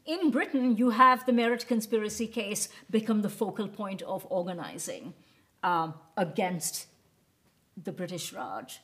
In 0.06 0.30
Britain, 0.30 0.76
you 0.76 0.90
have 0.90 1.26
the 1.26 1.32
Meerut 1.32 1.66
conspiracy 1.66 2.28
case 2.28 2.68
become 2.90 3.22
the 3.22 3.28
focal 3.28 3.68
point 3.68 4.02
of 4.02 4.26
organizing 4.30 5.12
um, 5.62 5.94
against 6.16 6.86
the 7.82 7.92
British 7.92 8.32
Raj. 8.32 8.80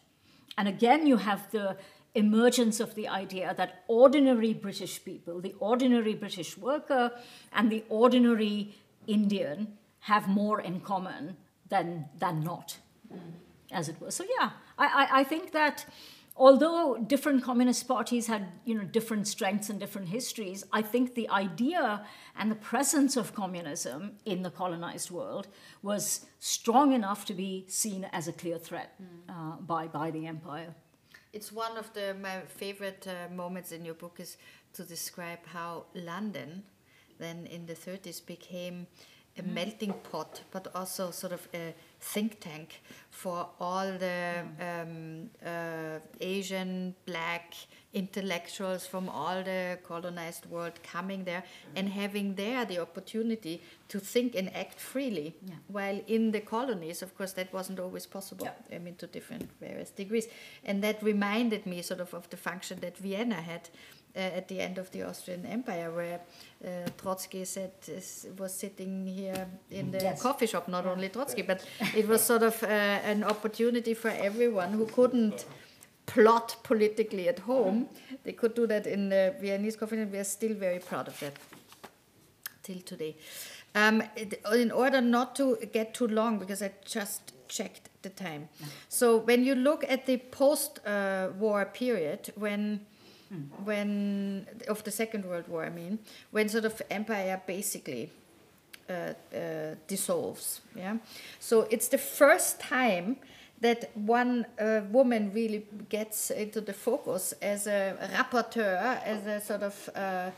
And 0.59 0.69
again, 0.69 1.07
you 1.07 1.17
have 1.17 1.51
the 1.53 1.77
emergence 2.15 2.81
of 2.81 2.95
the 2.95 3.09
idea 3.09 3.55
that 3.57 3.85
ordinary 3.89 4.53
British 4.53 5.03
people, 5.05 5.41
the 5.41 5.55
ordinary 5.59 6.15
British 6.15 6.59
worker, 6.59 7.13
and 7.53 7.71
the 7.71 7.85
ordinary 7.89 8.75
Indian 9.07 9.79
have 10.01 10.29
more 10.29 10.61
in 10.61 10.81
common 10.81 11.37
than, 11.69 12.07
than 12.19 12.41
not, 12.41 12.79
mm. 13.13 13.19
as 13.71 13.89
it 13.89 14.01
were. 14.01 14.11
So, 14.11 14.25
yeah, 14.39 14.51
I, 14.79 14.87
I, 14.87 15.21
I 15.21 15.25
think 15.25 15.53
that 15.53 15.87
although 16.37 16.97
different 17.07 17.43
communist 17.43 17.87
parties 17.87 18.27
had 18.27 18.49
you 18.65 18.75
know 18.75 18.85
different 18.85 19.29
strengths 19.29 19.69
and 19.69 19.79
different 19.79 20.09
histories 20.09 20.65
i 20.73 20.81
think 20.81 21.15
the 21.15 21.29
idea 21.29 22.05
and 22.39 22.51
the 22.51 22.57
presence 22.57 23.17
of 23.17 23.35
communism 23.35 24.13
in 24.25 24.43
the 24.43 24.51
colonized 24.51 25.11
world 25.11 25.47
was 25.83 26.25
strong 26.39 26.93
enough 26.93 27.25
to 27.27 27.35
be 27.35 27.67
seen 27.69 28.07
as 28.13 28.29
a 28.29 28.33
clear 28.33 28.59
threat 28.59 28.99
uh, 29.29 29.57
by, 29.61 29.87
by 29.87 30.11
the 30.11 30.27
empire 30.27 30.75
It's 31.33 31.51
one 31.51 31.79
of 31.79 31.93
the 31.95 32.15
my 32.15 32.41
favorite 32.47 33.07
uh, 33.09 33.33
moments 33.33 33.73
in 33.73 33.85
your 33.85 33.95
book 33.95 34.21
is 34.21 34.37
to 34.75 34.85
describe 34.85 35.47
how 35.47 35.87
London, 35.95 36.65
then 37.19 37.47
in 37.47 37.67
the 37.67 37.75
30s, 37.75 38.25
became 38.25 38.87
a 39.39 39.43
melting 39.43 39.95
pot, 40.11 40.43
but 40.51 40.69
also 40.75 41.11
sort 41.11 41.33
of 41.33 41.49
a 41.55 41.75
think 42.01 42.41
tank 42.41 42.83
for 43.11 43.49
all 43.61 43.87
the 43.99 44.43
um, 44.61 45.31
uh, 45.45 45.99
Asian, 46.21 46.95
black 47.07 47.55
intellectuals 47.95 48.87
from 48.87 49.09
all 49.09 49.43
the 49.43 49.79
colonized 49.85 50.47
world 50.47 50.73
coming 50.83 51.25
there 51.25 51.45
and 51.77 51.89
having 51.89 52.35
there 52.35 52.65
the 52.65 52.79
opportunity 52.79 53.63
to 53.89 53.99
think 53.99 54.35
and 54.35 54.55
act 54.57 54.81
freely. 54.81 55.35
Yeah. 55.47 55.55
While 55.69 56.01
in 56.07 56.31
the 56.31 56.41
colonies, 56.41 57.03
of 57.03 57.17
course, 57.17 57.33
that 57.35 57.53
wasn't 57.53 57.81
always 57.81 58.07
possible. 58.07 58.47
Yeah. 58.47 58.77
I 58.77 58.79
mean, 58.79 58.95
to 58.97 59.07
different 59.07 59.51
various 59.61 59.91
degrees. 59.91 60.27
And 60.65 60.83
that 60.83 61.03
reminded 61.03 61.67
me 61.67 61.83
sort 61.83 62.01
of 62.01 62.15
of 62.15 62.29
the 62.31 62.37
function 62.37 62.81
that 62.81 62.97
Vienna 62.97 63.37
had 63.37 63.69
at 64.15 64.49
the 64.49 64.61
end 64.61 64.79
of 64.79 64.91
the 64.91 65.03
Austrian 65.03 65.47
Empire, 65.47 65.91
where 65.91 66.21
uh, 66.65 66.89
Trotsky 66.99 67.45
said, 67.45 67.73
is, 67.89 68.27
was 68.39 68.53
sitting 68.53 69.07
here 69.07 69.47
in 69.71 69.91
the 69.91 69.99
Yes. 69.99 70.23
coffee 70.23 70.47
shop, 70.47 70.69
not 70.69 70.87
only 70.87 71.09
Trotsky, 71.09 71.43
but 71.43 71.65
it 71.97 72.07
was 72.07 72.23
sort 72.23 72.43
of 72.43 72.63
uh, 72.63 72.67
an 72.67 73.25
opportunity 73.25 73.95
for 73.95 74.09
everyone 74.11 74.73
who 74.73 74.87
couldn't 74.87 75.47
plot 76.07 76.57
politically 76.63 77.29
at 77.29 77.39
home. 77.41 77.89
They 78.25 78.33
could 78.33 78.55
do 78.55 78.67
that 78.67 78.87
in 78.87 79.09
the 79.09 79.35
Viennese 79.41 79.77
coffee, 79.77 79.99
and 79.99 80.13
we 80.13 80.19
are 80.19 80.25
still 80.25 80.55
very 80.55 80.79
proud 80.79 81.09
of 81.09 81.19
that 81.21 81.33
till 82.63 82.81
today. 82.81 83.17
Um, 83.75 84.03
in 84.53 84.71
order 84.71 85.01
not 85.01 85.35
to 85.37 85.57
get 85.73 85.95
too 85.95 86.07
long, 86.07 86.39
because 86.39 86.61
I 86.63 86.73
just 86.85 87.33
checked 87.49 87.89
the 88.03 88.11
time. 88.11 88.49
So 88.89 89.17
when 89.17 89.45
you 89.45 89.55
look 89.55 89.85
at 89.89 90.05
the 90.07 90.19
post-war 90.19 91.65
period, 91.73 92.33
when 92.37 92.81
when 93.65 94.47
of 94.69 94.85
the 94.85 94.91
Second 94.91 95.25
World 95.25 95.49
War, 95.49 95.65
I 95.65 95.71
mean, 95.71 95.99
when 96.31 96.49
sort 96.49 96.65
of 96.65 96.81
empire 96.91 97.41
basically 97.47 98.11
uh, 98.89 98.93
uh, 98.93 99.75
dissolves. 99.87 100.61
Yeah, 100.77 100.97
so 101.41 101.67
it's 101.71 101.89
the 101.89 101.99
first 101.99 102.61
time 102.61 103.17
that 103.63 103.97
one 103.97 104.45
uh, 104.59 104.81
woman 104.91 105.33
really 105.33 105.65
gets 105.89 106.31
into 106.31 106.61
the 106.61 106.73
focus 106.73 107.33
as 107.41 107.67
a 107.67 107.97
rapporteur, 108.13 109.01
as 109.05 109.27
a 109.27 109.41
sort 109.41 109.63
of 109.63 109.91
uh, 109.95 110.31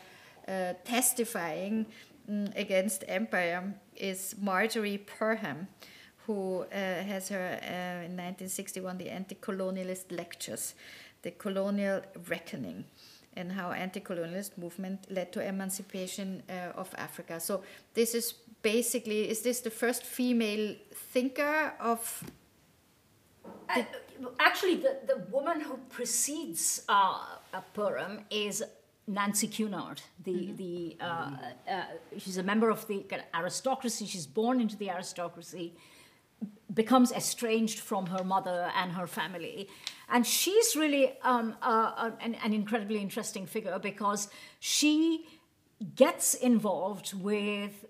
uh, 0.47 0.75
testifying 0.85 1.87
mm, 2.31 2.55
against 2.55 3.03
empire, 3.09 3.75
is 3.97 4.35
Marjorie 4.39 4.99
Perham, 5.07 5.67
who 6.27 6.65
uh, 6.65 6.67
has 6.75 7.31
her 7.31 7.59
uh, 7.63 8.05
in 8.05 8.17
1961 8.17 8.99
the 8.99 9.11
anti-colonialist 9.11 10.11
lectures, 10.11 10.75
the 11.25 11.33
colonial 11.45 11.99
reckoning 12.29 12.85
and 13.37 13.47
how 13.59 13.73
anti-colonialist 13.73 14.53
movement 14.65 14.99
led 15.11 15.29
to 15.33 15.39
emancipation 15.55 16.29
uh, 16.49 16.81
of 16.83 16.89
Africa. 16.97 17.41
So 17.41 17.55
this 17.95 18.15
is 18.15 18.35
basically 18.63 19.21
is 19.33 19.41
this 19.43 19.61
the 19.61 19.75
first 19.83 20.03
female 20.19 20.67
thinker 21.13 21.73
of 21.93 22.01
Uh, 23.69 23.83
actually, 24.49 24.77
the, 24.87 24.93
the 25.11 25.19
woman 25.37 25.59
who 25.67 25.77
precedes 25.97 26.63
uh, 26.89 27.61
Perham 27.75 28.15
is 28.31 28.63
Nancy 29.07 29.49
Cunard. 29.49 30.01
The, 30.25 30.39
the, 30.63 30.75
uh, 31.01 31.05
uh, 31.05 31.83
she's 32.23 32.39
a 32.39 32.43
member 32.43 32.69
of 32.71 32.87
the 32.87 32.99
aristocracy. 33.41 34.07
She's 34.07 34.29
born 34.41 34.57
into 34.61 34.77
the 34.77 34.89
aristocracy, 34.91 35.67
becomes 36.83 37.13
estranged 37.13 37.81
from 37.81 38.07
her 38.07 38.25
mother 38.35 38.59
and 38.81 38.93
her 38.93 39.07
family. 39.07 39.69
And 40.09 40.27
she's 40.27 40.77
really 40.77 41.13
um, 41.23 41.57
uh, 41.63 42.11
an, 42.21 42.35
an 42.37 42.53
incredibly 42.53 42.99
interesting 42.99 43.47
figure 43.47 43.79
because 43.79 44.29
she 44.61 45.27
gets 45.95 46.35
involved 46.35 47.15
with 47.15 47.87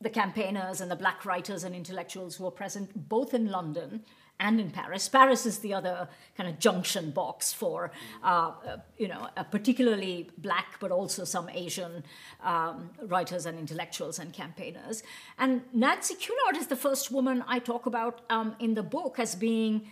the 0.00 0.10
campaigners 0.10 0.80
and 0.80 0.90
the 0.90 0.96
black 0.96 1.24
writers 1.24 1.64
and 1.64 1.74
intellectuals 1.74 2.36
who 2.36 2.46
are 2.46 2.50
present 2.50 3.08
both 3.08 3.32
in 3.34 3.50
London 3.50 4.04
and 4.38 4.60
in 4.60 4.70
Paris. 4.70 5.08
Paris 5.08 5.46
is 5.46 5.60
the 5.60 5.72
other 5.72 6.08
kind 6.36 6.48
of 6.48 6.58
junction 6.58 7.10
box 7.10 7.52
for, 7.52 7.90
uh, 8.22 8.52
uh, 8.66 8.76
you 8.98 9.08
know, 9.08 9.28
particularly 9.50 10.28
black, 10.38 10.78
but 10.78 10.90
also 10.90 11.24
some 11.24 11.48
Asian 11.48 12.04
um, 12.42 12.90
writers 13.02 13.46
and 13.46 13.58
intellectuals 13.58 14.18
and 14.18 14.32
campaigners. 14.32 15.02
And 15.38 15.62
Nancy 15.72 16.14
Cunard 16.14 16.60
is 16.60 16.66
the 16.66 16.76
first 16.76 17.10
woman 17.10 17.42
I 17.48 17.58
talk 17.58 17.86
about 17.86 18.20
um, 18.28 18.54
in 18.58 18.74
the 18.74 18.82
book 18.82 19.18
as 19.18 19.34
being 19.34 19.90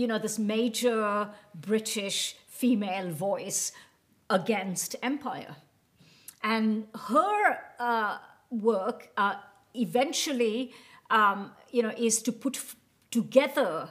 you 0.00 0.06
know, 0.06 0.18
this 0.18 0.38
major 0.38 1.28
British 1.54 2.36
female 2.48 3.10
voice 3.10 3.72
against 4.30 4.96
empire. 5.02 5.56
And 6.42 6.86
her 7.08 7.58
uh, 7.78 8.18
work 8.50 9.10
uh, 9.16 9.34
eventually, 9.74 10.72
um, 11.10 11.52
you 11.70 11.82
know, 11.82 11.92
is 11.96 12.22
to 12.22 12.32
put 12.32 12.56
f- 12.56 12.76
together 13.10 13.90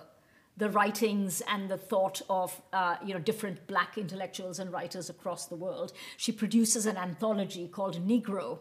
the 0.57 0.69
writings 0.69 1.41
and 1.47 1.69
the 1.69 1.77
thought 1.77 2.21
of 2.29 2.61
uh, 2.73 2.95
you 3.05 3.13
know 3.13 3.19
different 3.19 3.65
black 3.67 3.97
intellectuals 3.97 4.59
and 4.59 4.73
writers 4.73 5.09
across 5.09 5.45
the 5.45 5.55
world. 5.55 5.93
She 6.17 6.31
produces 6.31 6.85
an 6.85 6.97
anthology 6.97 7.67
called 7.67 7.95
Negro, 8.05 8.59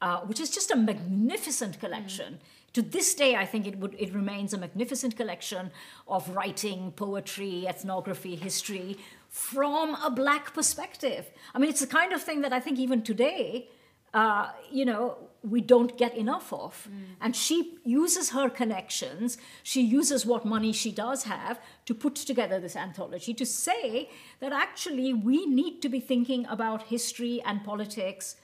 uh, 0.00 0.20
which 0.20 0.38
is 0.38 0.50
just 0.50 0.70
a 0.70 0.76
magnificent 0.76 1.80
collection. 1.80 2.38
To 2.74 2.82
this 2.82 3.14
day, 3.14 3.36
I 3.36 3.46
think 3.46 3.66
it 3.66 3.78
would 3.78 3.94
it 3.98 4.12
remains 4.12 4.52
a 4.52 4.58
magnificent 4.58 5.16
collection 5.16 5.70
of 6.08 6.28
writing, 6.36 6.92
poetry, 6.92 7.66
ethnography, 7.68 8.34
history 8.34 8.98
from 9.28 9.94
a 9.96 10.10
black 10.10 10.52
perspective. 10.54 11.30
I 11.54 11.58
mean, 11.58 11.70
it's 11.70 11.80
the 11.80 11.86
kind 11.86 12.12
of 12.12 12.22
thing 12.22 12.42
that 12.42 12.52
I 12.52 12.60
think 12.60 12.78
even 12.78 13.02
today, 13.02 13.68
uh, 14.12 14.50
you 14.70 14.84
know, 14.84 15.18
we 15.42 15.60
don't 15.60 15.96
get 15.98 16.14
enough 16.16 16.52
of. 16.52 16.88
And 17.20 17.36
she 17.36 17.78
uses 17.84 18.30
her 18.30 18.48
connections, 18.48 19.38
she 19.62 19.82
uses 19.82 20.24
what 20.24 20.44
money 20.44 20.72
she 20.72 20.90
does 20.90 21.24
have 21.24 21.60
to 21.86 21.94
put 21.94 22.14
together 22.14 22.58
this 22.60 22.76
anthology 22.76 23.34
to 23.34 23.46
say 23.46 24.08
that 24.40 24.52
actually 24.52 25.12
we 25.12 25.46
need 25.46 25.80
to 25.82 25.88
be 25.88 26.00
thinking 26.00 26.46
about 26.46 26.84
history 26.84 27.42
and 27.44 27.64
politics 27.64 28.36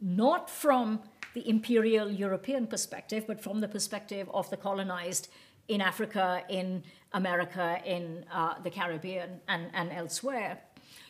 not 0.00 0.48
from 0.48 1.00
the 1.38 1.48
imperial 1.48 2.10
European 2.10 2.66
perspective, 2.66 3.24
but 3.26 3.40
from 3.40 3.60
the 3.60 3.68
perspective 3.68 4.28
of 4.34 4.50
the 4.50 4.56
colonized 4.56 5.28
in 5.68 5.80
Africa, 5.80 6.42
in 6.48 6.82
America, 7.12 7.80
in 7.84 8.24
uh, 8.32 8.54
the 8.64 8.70
Caribbean, 8.70 9.40
and, 9.46 9.70
and 9.72 9.92
elsewhere. 9.92 10.58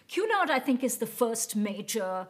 Cunard, 0.09 0.51
I 0.51 0.59
think, 0.59 0.85
is 0.85 0.99
the 0.99 1.07
first 1.07 1.57
major 1.57 2.27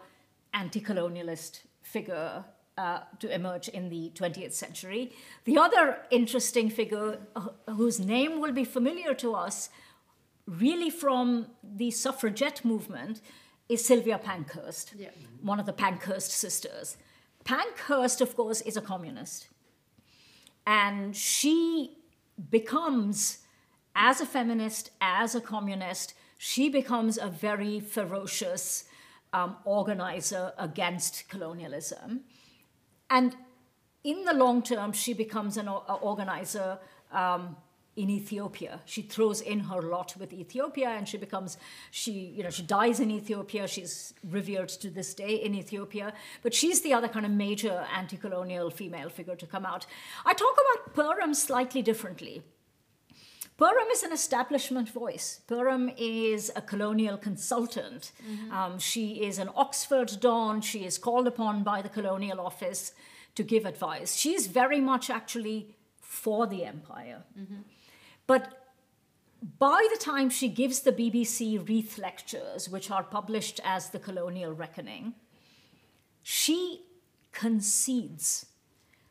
anti 0.55 0.80
colonialist 0.80 1.62
figure 1.82 2.44
uh, 2.76 3.01
to 3.18 3.34
emerge 3.34 3.66
in 3.68 3.88
the 3.88 4.12
20th 4.14 4.53
century. 4.53 5.12
The 5.44 5.59
other 5.59 5.99
interesting 6.11 6.70
figure, 6.70 7.18
uh, 7.34 7.72
whose 7.72 7.99
name 7.99 8.40
will 8.40 8.53
be 8.53 8.64
familiar 8.64 9.14
to 9.14 9.34
us, 9.34 9.70
really 10.46 10.90
from 10.90 11.46
the 11.64 11.90
suffragette 11.90 12.64
movement, 12.64 13.20
is 13.68 13.84
Sylvia 13.84 14.18
Pankhurst, 14.18 14.94
Yeah. 14.96 15.11
one 15.42 15.59
of 15.59 15.66
the 15.66 15.72
Pankhurst 15.72 16.30
sisters. 16.30 16.96
Pankhurst, 17.49 18.20
of 18.20 18.36
course, 18.36 18.61
is 18.61 18.76
a 18.76 18.82
communist. 18.82 19.49
And 20.66 21.16
she 21.16 21.96
becomes, 22.51 23.38
as 23.96 24.20
a 24.20 24.26
feminist, 24.26 24.90
as 25.01 25.34
a 25.34 25.40
communist, 25.40 26.12
she 26.36 26.68
becomes 26.68 27.16
a 27.16 27.28
very 27.28 27.80
ferocious 27.80 28.84
um, 29.32 29.57
organizer 29.64 30.53
against 30.59 31.30
colonialism. 31.30 32.20
And 33.09 33.34
in 34.05 34.24
the 34.26 34.34
long 34.34 34.62
term, 34.62 34.92
she 34.92 35.14
becomes 35.14 35.57
an 35.57 35.68
organizer 35.68 36.78
um, 37.12 37.57
in 38.03 38.09
Ethiopia. 38.11 38.80
She 38.84 39.03
throws 39.03 39.40
in 39.40 39.61
her 39.70 39.80
lot 39.94 40.14
with 40.20 40.32
Ethiopia, 40.32 40.88
and 40.90 41.09
she 41.09 41.18
becomes 41.26 41.59
she 41.90 42.12
you 42.36 42.42
know 42.44 42.51
she 42.59 42.62
dies 42.62 43.01
in 43.01 43.11
Ethiopia. 43.11 43.66
She's 43.66 44.14
revered 44.38 44.70
to 44.82 44.90
this 44.99 45.14
day 45.14 45.34
in 45.46 45.55
Ethiopia, 45.62 46.12
but 46.42 46.55
she's 46.55 46.80
the 46.82 46.94
other 46.99 47.09
kind 47.09 47.26
of 47.26 47.32
major 47.32 47.76
anti-colonial 48.01 48.70
female 48.70 49.11
figure 49.18 49.36
to 49.36 49.46
come 49.55 49.66
out. 49.72 49.86
I 50.24 50.32
talk 50.34 50.57
about 50.64 50.94
Perham 50.99 51.34
slightly 51.34 51.82
differently. 51.82 52.42
Perham 53.61 53.90
is 53.92 54.05
an 54.05 54.12
establishment 54.12 54.88
voice. 54.88 55.40
Perham 55.49 55.92
is 55.96 56.53
a 56.55 56.62
colonial 56.62 57.16
consultant. 57.28 58.12
Um, 58.59 58.78
she 58.78 59.07
is 59.28 59.40
an 59.44 59.51
Oxford 59.57 60.11
Don. 60.20 60.61
She 60.61 60.84
is 60.90 60.96
called 61.07 61.26
upon 61.26 61.64
by 61.64 61.82
the 61.82 61.88
colonial 61.88 62.40
office 62.51 62.92
to 63.34 63.42
give 63.42 63.64
advice. 63.72 64.14
She's 64.14 64.46
very 64.46 64.80
much 64.80 65.11
actually 65.11 65.59
for 66.01 66.46
the 66.46 66.64
empire. 66.74 67.20
But 68.29 68.59
by 69.59 69.89
the 69.91 69.99
time 69.99 70.31
she 70.31 70.49
gives 70.49 70.81
the 70.81 70.93
BBC 70.93 71.66
Reith 71.66 71.99
lectures, 71.99 72.68
which 72.68 72.91
are 72.91 73.03
published 73.03 73.61
as 73.64 73.91
The 73.91 73.99
Colonial 73.99 74.53
Reckoning, 74.53 75.14
she 76.22 76.83
concedes 77.33 78.47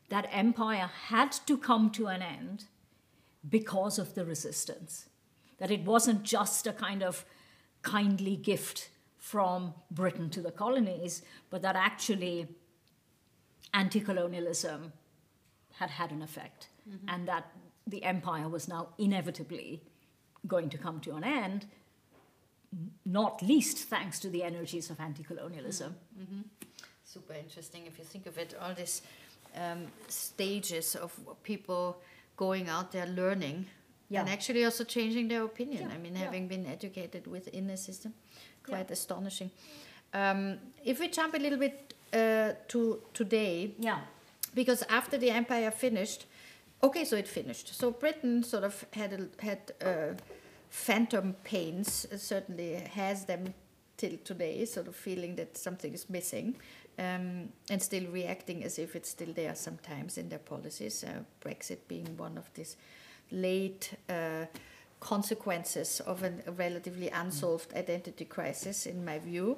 that 0.09 0.30
empire 0.32 0.89
had 1.07 1.32
to 1.47 1.57
come 1.57 1.89
to 1.91 2.07
an 2.07 2.22
end 2.22 2.65
because 3.49 3.97
of 3.97 4.13
the 4.13 4.24
resistance. 4.24 5.09
That 5.57 5.72
it 5.72 5.84
wasn't 5.84 6.24
just 6.24 6.68
a 6.68 6.74
kind 6.74 7.01
of 7.01 7.26
kindly 7.82 8.36
gift 8.36 8.89
from 9.18 9.74
Britain 9.89 10.30
to 10.30 10.41
the 10.41 10.51
colonies, 10.51 11.24
but 11.49 11.63
that 11.63 11.76
actually 11.76 12.47
anti 13.74 13.99
colonialism 13.99 14.93
had 15.80 15.89
had 15.89 16.11
an 16.11 16.22
effect, 16.22 16.68
mm-hmm. 16.88 17.09
and 17.09 17.28
that 17.28 17.51
the 17.88 18.03
empire 18.03 18.49
was 18.49 18.67
now 18.67 18.89
inevitably 18.97 19.81
going 20.45 20.69
to 20.69 20.77
come 20.77 20.99
to 20.99 21.15
an 21.15 21.23
end, 21.23 21.65
not 23.05 23.41
least 23.41 23.77
thanks 23.77 24.19
to 24.19 24.29
the 24.29 24.43
energies 24.43 24.89
of 24.89 24.99
anti 24.99 25.23
colonialism. 25.23 25.95
Mm-hmm. 26.19 26.41
Super 27.05 27.33
interesting 27.33 27.85
if 27.88 27.97
you 27.97 28.03
think 28.03 28.27
of 28.27 28.38
it, 28.38 28.53
all 28.61 28.73
these 28.73 29.01
um, 29.55 29.88
stages 30.07 30.95
of 30.95 31.17
people 31.43 31.97
going 32.35 32.69
out 32.69 32.91
there 32.91 33.07
learning. 33.07 33.67
Yeah. 34.09 34.21
And 34.21 34.29
actually 34.29 34.63
also 34.63 34.85
changing 34.85 35.27
their 35.27 35.43
opinion. 35.43 35.89
Yeah. 35.89 35.95
I 35.95 35.97
mean, 35.97 36.15
yeah. 36.15 36.23
having 36.23 36.47
been 36.47 36.65
educated 36.65 37.27
within 37.27 37.67
the 37.67 37.75
system, 37.75 38.13
quite 38.63 38.89
astonishing. 38.89 39.51
Um, 40.13 40.59
if 40.85 40.99
we 41.01 41.09
jump 41.09 41.33
a 41.33 41.38
little 41.38 41.59
bit 41.59 41.93
uh, 42.13 42.53
to 42.69 43.01
today, 43.13 43.71
yeah, 43.77 43.99
because 44.55 44.81
after 44.89 45.17
the 45.17 45.29
empire 45.29 45.71
finished, 45.71 46.25
okay, 46.84 47.05
so 47.05 47.15
it 47.15 47.28
finished. 47.28 47.73
So 47.73 47.91
Britain 47.91 48.43
sort 48.43 48.63
of 48.63 48.86
had 48.91 49.13
a, 49.13 49.43
had 49.43 49.71
uh, 49.84 50.13
phantom 50.69 51.36
pains. 51.43 52.05
Uh, 52.11 52.17
certainly 52.17 52.75
has 52.93 53.25
them 53.25 53.53
till 53.97 54.17
today, 54.23 54.65
sort 54.65 54.88
of 54.88 54.95
feeling 54.95 55.36
that 55.36 55.57
something 55.57 55.93
is 55.93 56.09
missing, 56.09 56.55
um, 56.99 57.49
and 57.69 57.82
still 57.82 58.05
reacting 58.11 58.63
as 58.63 58.78
if 58.78 58.95
it's 58.95 59.09
still 59.09 59.34
there 59.34 59.55
sometimes 59.55 60.17
in 60.17 60.30
their 60.30 60.39
policies. 60.39 61.03
Uh, 61.03 61.23
Brexit 61.41 61.80
being 61.88 62.17
one 62.17 62.38
of 62.38 62.49
these 62.53 62.78
late. 63.32 63.93
Uh, 64.09 64.45
consequences 64.99 65.99
of 66.01 66.23
a 66.23 66.32
relatively 66.57 67.09
unsolved 67.09 67.73
identity 67.75 68.25
crisis, 68.25 68.86
in 68.86 69.05
my 69.05 69.19
view. 69.19 69.57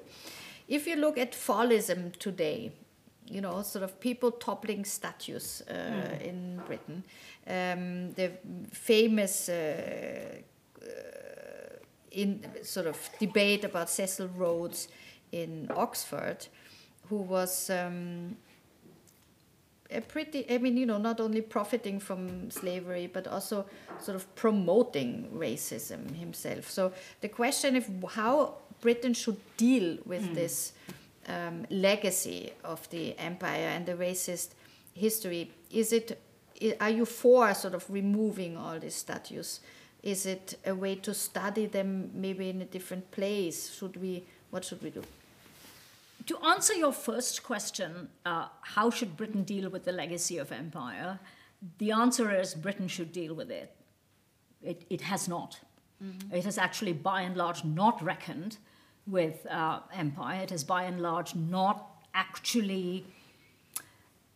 If 0.68 0.86
you 0.86 0.96
look 0.96 1.18
at 1.18 1.32
fallism 1.32 2.16
today, 2.18 2.72
you 3.30 3.42
know, 3.42 3.62
sort 3.62 3.84
of 3.84 4.00
people 4.00 4.32
toppling 4.32 4.86
statues 4.86 5.62
uh, 5.70 5.74
mm. 5.74 6.22
in 6.22 6.62
Britain. 6.66 7.04
Um, 7.48 8.14
the 8.14 8.32
famous 8.72 9.50
uh, 9.50 10.42
uh, 10.82 10.86
in 12.12 12.46
sort 12.64 12.88
of 12.88 12.98
debate 13.20 13.64
about 13.64 13.90
Cecil 13.90 14.30
Rhodes 14.36 14.88
in 15.32 15.70
Oxford, 15.76 16.48
who 17.10 17.18
was 17.18 17.70
um, 17.70 18.36
a 19.92 20.02
pretty, 20.02 20.46
I 20.52 20.58
mean, 20.58 20.78
you 20.78 20.86
know, 20.86 20.98
not 20.98 21.20
only 21.20 21.42
profiting 21.42 22.00
from 22.00 22.52
slavery, 22.52 23.08
but 23.12 23.28
also 23.28 23.66
sort 24.00 24.16
of 24.16 24.36
promoting 24.36 25.30
racism 25.34 26.16
himself. 26.16 26.70
So 26.70 26.94
the 27.22 27.30
question 27.30 27.76
of 27.76 27.88
how 28.12 28.56
Britain 28.82 29.14
should 29.14 29.38
deal 29.58 29.98
with 30.06 30.24
mm. 30.24 30.36
this 30.36 30.74
um, 31.30 31.66
legacy 31.70 32.52
of 32.64 32.90
the 32.90 33.18
empire 33.18 33.70
and 33.76 33.86
the 33.86 33.94
racist 33.94 34.50
history. 34.94 35.52
Is 35.72 35.94
it? 35.94 36.20
Are 36.82 36.90
you 36.90 37.06
for 37.06 37.54
sort 37.54 37.74
of 37.74 37.90
removing 37.90 38.58
all 38.58 38.80
these 38.80 38.96
statues? 38.96 39.62
Is 40.04 40.26
it 40.26 40.58
a 40.66 40.76
way 40.76 40.96
to 40.96 41.14
study 41.14 41.68
them 41.68 42.12
maybe 42.14 42.50
in 42.50 42.62
a 42.62 42.66
different 42.66 43.10
place? 43.12 43.72
Should 43.78 43.96
we? 44.02 44.26
What 44.50 44.66
should 44.66 44.82
we 44.82 44.90
do? 44.90 45.04
To 46.26 46.38
answer 46.46 46.74
your 46.74 46.92
first 46.92 47.44
question, 47.44 48.10
uh, 48.26 48.48
how 48.62 48.90
should 48.90 49.16
Britain 49.16 49.44
deal 49.44 49.70
with 49.70 49.86
the 49.86 49.92
legacy 49.92 50.38
of 50.38 50.52
empire? 50.52 51.20
The 51.78 51.92
answer 51.92 52.36
is 52.36 52.54
Britain 52.54 52.88
should 52.88 53.12
deal 53.12 53.34
with 53.34 53.50
it. 53.50 53.76
It, 54.62 54.86
it 54.90 55.02
has 55.02 55.28
not. 55.28 55.60
Mm-hmm. 56.04 56.36
It 56.36 56.46
has 56.46 56.58
actually, 56.58 56.94
by 56.94 57.22
and 57.22 57.36
large, 57.36 57.64
not 57.64 58.02
reckoned 58.04 58.58
with 59.10 59.46
uh, 59.48 59.80
empire. 59.94 60.44
It 60.44 60.50
has 60.52 60.64
by 60.64 60.84
and 60.84 61.02
large 61.02 61.36
not 61.36 62.04
actually 62.14 63.06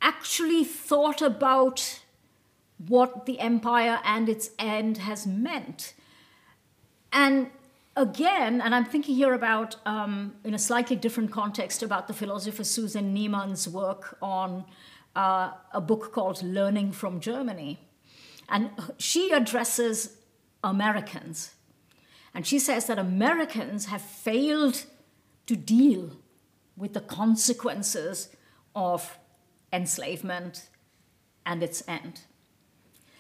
actually 0.02 0.64
thought 0.66 1.22
about 1.22 2.02
what 2.88 3.26
the 3.26 3.40
empire 3.40 4.00
and 4.04 4.28
its 4.28 4.50
end 4.60 4.98
has 4.98 5.26
meant. 5.26 5.94
And 7.14 7.50
again, 7.96 8.60
and 8.60 8.76
I'm 8.76 8.86
thinking 8.86 9.16
here 9.16 9.34
about, 9.34 9.78
um, 9.86 10.36
in 10.44 10.54
a 10.54 10.60
slightly 10.60 10.98
different 10.98 11.32
context, 11.32 11.82
about 11.82 12.08
the 12.08 12.14
philosopher 12.14 12.64
Susan 12.64 13.16
Neiman's 13.16 13.68
work 13.68 14.18
on 14.22 14.66
uh, 15.16 15.52
a 15.72 15.80
book 15.80 16.12
called 16.12 16.44
Learning 16.44 16.92
from 16.92 17.20
Germany. 17.20 17.80
And 18.50 18.72
she 18.98 19.32
addresses 19.32 20.18
Americans 20.64 21.54
and 22.34 22.48
she 22.48 22.60
says 22.60 22.86
that 22.88 22.98
Americans 22.98 23.86
have 23.86 24.02
failed 24.02 24.86
to 25.46 25.56
deal 25.56 26.12
with 26.76 26.94
the 26.94 27.02
consequences 27.02 28.30
of 28.76 29.18
enslavement 29.72 30.70
and 31.46 31.62
its 31.62 31.84
end. 31.88 32.22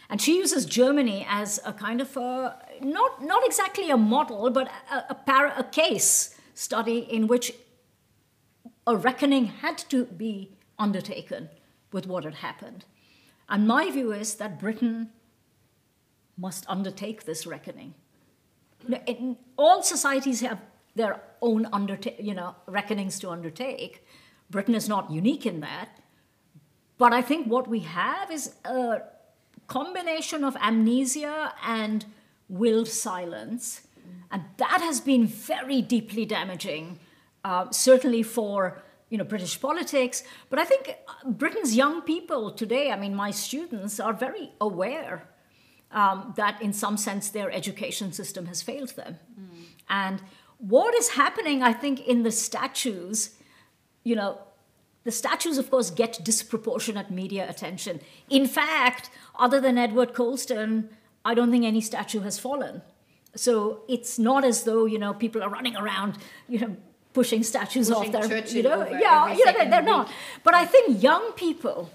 And 0.09 0.21
she 0.21 0.37
uses 0.37 0.65
Germany 0.65 1.25
as 1.29 1.59
a 1.65 1.73
kind 1.73 2.01
of 2.01 2.15
a, 2.17 2.57
not, 2.81 3.23
not 3.23 3.45
exactly 3.45 3.89
a 3.89 3.97
model, 3.97 4.49
but 4.49 4.69
a, 4.91 5.05
a, 5.09 5.15
para, 5.15 5.53
a 5.57 5.63
case 5.63 6.37
study 6.53 6.99
in 6.99 7.27
which 7.27 7.53
a 8.85 8.95
reckoning 8.95 9.45
had 9.45 9.77
to 9.77 10.05
be 10.05 10.57
undertaken 10.77 11.49
with 11.91 12.07
what 12.07 12.23
had 12.23 12.35
happened. 12.35 12.85
And 13.47 13.67
my 13.67 13.89
view 13.91 14.11
is 14.11 14.35
that 14.35 14.59
Britain 14.59 15.09
must 16.37 16.65
undertake 16.67 17.25
this 17.25 17.45
reckoning 17.45 17.93
all 19.57 19.83
societies 19.83 20.41
have 20.41 20.59
their 20.95 21.21
own 21.41 21.67
you 22.19 22.33
know 22.33 22.55
reckonings 22.67 23.19
to 23.19 23.29
undertake. 23.29 24.05
Britain 24.49 24.75
is 24.75 24.87
not 24.87 25.11
unique 25.11 25.45
in 25.45 25.61
that, 25.61 25.99
but 26.97 27.13
I 27.13 27.21
think 27.21 27.47
what 27.47 27.67
we 27.67 27.79
have 27.79 28.31
is 28.31 28.55
a 28.65 29.01
combination 29.67 30.43
of 30.43 30.55
amnesia 30.57 31.53
and 31.65 32.05
willed 32.49 32.87
silence, 32.87 33.81
and 34.31 34.43
that 34.57 34.81
has 34.81 35.01
been 35.01 35.25
very 35.25 35.81
deeply 35.81 36.25
damaging, 36.25 36.99
uh, 37.43 37.71
certainly 37.71 38.23
for 38.23 38.83
you 39.09 39.17
know 39.17 39.23
British 39.23 39.59
politics. 39.59 40.23
But 40.49 40.59
I 40.59 40.65
think 40.65 40.95
Britain's 41.25 41.75
young 41.75 42.01
people 42.01 42.51
today, 42.51 42.91
I 42.91 42.97
mean, 42.97 43.15
my 43.15 43.31
students 43.31 43.99
are 43.99 44.13
very 44.13 44.51
aware 44.61 45.27
um, 45.93 46.33
that 46.35 46.61
in 46.61 46.73
some 46.73 46.97
sense 46.97 47.29
their 47.29 47.51
education 47.51 48.11
system 48.11 48.47
has 48.47 48.61
failed 48.61 48.89
them. 48.89 49.19
Mm. 49.39 49.65
And 49.89 50.21
what 50.57 50.93
is 50.95 51.09
happening, 51.09 51.61
I 51.61 51.73
think, 51.73 52.05
in 52.05 52.23
the 52.23 52.31
statues, 52.31 53.35
you 54.03 54.15
know, 54.15 54.39
the 55.03 55.11
statues, 55.11 55.57
of 55.57 55.69
course, 55.69 55.91
get 55.91 56.19
disproportionate 56.23 57.11
media 57.11 57.49
attention. 57.49 57.99
In 58.29 58.47
fact, 58.47 59.09
other 59.37 59.59
than 59.59 59.77
Edward 59.77 60.13
Colston, 60.13 60.89
I 61.25 61.33
don't 61.33 61.51
think 61.51 61.65
any 61.65 61.81
statue 61.81 62.21
has 62.21 62.39
fallen. 62.39 62.81
So 63.35 63.81
it's 63.89 64.17
not 64.17 64.45
as 64.45 64.63
though, 64.63 64.85
you 64.85 64.97
know, 64.97 65.13
people 65.13 65.43
are 65.43 65.49
running 65.49 65.75
around, 65.75 66.17
you 66.47 66.59
know, 66.59 66.77
pushing 67.13 67.43
statues 67.43 67.89
pushing 67.89 68.15
off 68.15 68.29
their, 68.29 68.47
you 68.47 68.63
know, 68.63 68.87
yeah, 68.87 69.33
you 69.33 69.45
know, 69.45 69.51
they're, 69.51 69.69
they're 69.69 69.81
not. 69.81 70.09
But 70.43 70.53
I 70.53 70.65
think 70.65 71.03
young 71.03 71.33
people 71.33 71.91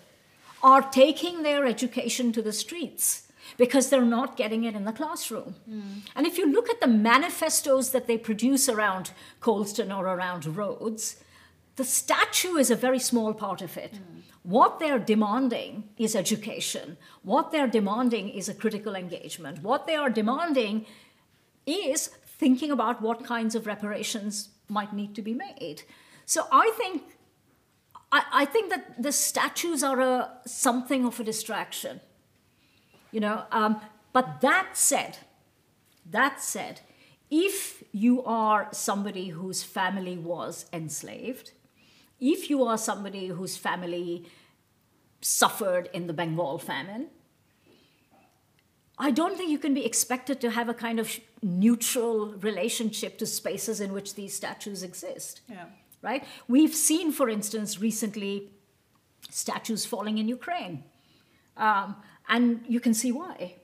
are 0.63 0.83
taking 0.83 1.43
their 1.43 1.65
education 1.65 2.33
to 2.33 2.43
the 2.43 2.53
streets 2.53 3.28
because 3.57 3.89
they're 3.89 4.03
not 4.03 4.37
getting 4.37 4.65
it 4.65 4.75
in 4.75 4.85
the 4.85 4.93
classroom. 4.93 5.55
Mm. 5.69 6.03
And 6.15 6.27
if 6.27 6.39
you 6.39 6.51
look 6.51 6.69
at 6.69 6.81
the 6.81 6.87
manifestos 6.87 7.91
that 7.91 8.07
they 8.07 8.19
produce 8.19 8.69
around 8.69 9.11
Colston 9.41 9.91
or 9.91 10.07
around 10.07 10.47
Rhodes, 10.47 11.17
the 11.77 11.85
statue 11.85 12.57
is 12.57 12.71
a 12.71 12.77
very 12.77 12.99
small 12.99 13.33
part 13.35 13.63
of 13.63 13.77
it. 13.77 13.95
Mm. 13.95 14.23
What 14.43 14.79
they're 14.79 14.99
demanding 14.99 15.85
is 15.97 16.17
education. 16.17 16.97
What 17.23 17.53
they're 17.53 17.67
demanding 17.67 18.29
is 18.29 18.49
a 18.49 18.55
critical 18.55 18.95
engagement. 18.95 19.63
What 19.63 19.87
they 19.87 19.97
are 19.97 20.11
demanding 20.11 20.87
is 21.67 22.09
thinking 22.39 22.71
about 22.71 23.03
what 23.03 23.25
kinds 23.25 23.55
of 23.55 23.67
reparations 23.67 24.51
might 24.69 24.93
need 24.93 25.15
to 25.15 25.23
be 25.23 25.35
made. 25.35 25.83
So 26.25 26.47
I 26.53 26.73
think 26.77 27.03
I, 28.11 28.23
I 28.33 28.45
think 28.45 28.71
that 28.71 29.03
the 29.03 29.13
statues 29.13 29.83
are 29.83 30.01
a, 30.01 30.31
something 30.47 31.05
of 31.05 31.21
a 31.21 31.25
distraction. 31.25 32.01
You 33.11 33.21
know, 33.21 33.45
um, 33.51 33.81
but 34.13 34.41
that 34.41 34.71
said, 34.77 35.19
that 36.11 36.41
said, 36.41 36.81
if 37.31 37.83
you 37.93 38.23
are 38.25 38.69
somebody 38.73 39.29
whose 39.29 39.63
family 39.63 40.17
was 40.17 40.67
enslaved, 40.73 41.53
if 42.21 42.51
you 42.51 42.65
are 42.65 42.79
somebody 42.79 43.29
whose 43.29 43.57
family 43.57 44.27
suffered 45.21 45.89
in 45.93 46.07
the 46.07 46.13
Bengal 46.13 46.59
famine, 46.59 47.09
I 48.99 49.11
don't 49.11 49.37
think 49.37 49.51
you 49.51 49.59
can 49.59 49.75
be 49.75 49.85
expected 49.85 50.41
to 50.41 50.51
have 50.51 50.69
a 50.69 50.75
kind 50.75 50.99
of 50.99 51.21
neutral 51.43 52.33
relationship 52.33 53.19
to 53.19 53.27
spaces 53.27 53.81
in 53.81 53.93
which 53.93 54.15
these 54.15 54.35
statues 54.35 54.83
exist. 54.83 55.41
Yeah. 55.49 55.67
Right? 56.03 56.25
We've 56.49 56.75
seen, 56.75 57.13
for 57.13 57.29
instance, 57.29 57.81
recently 57.81 58.51
statues 59.31 59.85
falling 59.85 60.19
in 60.19 60.29
Ukraine. 60.29 60.85
Um, 61.57 61.97
and 62.29 62.64
you 62.68 62.81
can 62.81 62.95
see 62.95 63.12
why. 63.12 63.57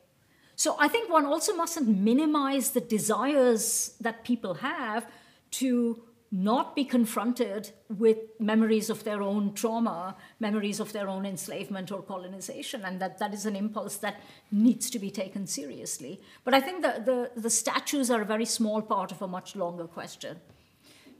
So 0.56 0.76
I 0.78 0.88
think 0.88 1.10
one 1.10 1.26
also 1.26 1.54
mustn't 1.54 1.88
minimize 1.88 2.70
the 2.70 2.80
desires 2.80 3.94
that 4.00 4.24
people 4.24 4.54
have 4.54 5.06
to 5.52 6.02
not 6.30 6.74
be 6.74 6.84
confronted 6.84 7.70
with 7.88 8.18
memories 8.40 8.90
of 8.90 9.04
their 9.04 9.22
own 9.22 9.52
trauma, 9.54 10.16
memories 10.40 10.80
of 10.80 10.92
their 10.92 11.08
own 11.08 11.24
enslavement 11.24 11.92
or 11.92 12.02
colonization, 12.02 12.82
and 12.84 13.00
that 13.00 13.18
that 13.18 13.32
is 13.32 13.46
an 13.46 13.54
impulse 13.54 13.96
that 13.98 14.20
needs 14.50 14.90
to 14.90 14.98
be 14.98 15.12
taken 15.12 15.46
seriously. 15.46 16.20
But 16.42 16.54
I 16.54 16.60
think 16.60 16.82
the, 16.82 17.30
the, 17.36 17.40
the 17.40 17.50
statues 17.50 18.10
are 18.10 18.20
a 18.20 18.24
very 18.24 18.46
small 18.46 18.82
part 18.82 19.12
of 19.12 19.22
a 19.22 19.28
much 19.28 19.54
longer 19.54 19.84
question. 19.84 20.40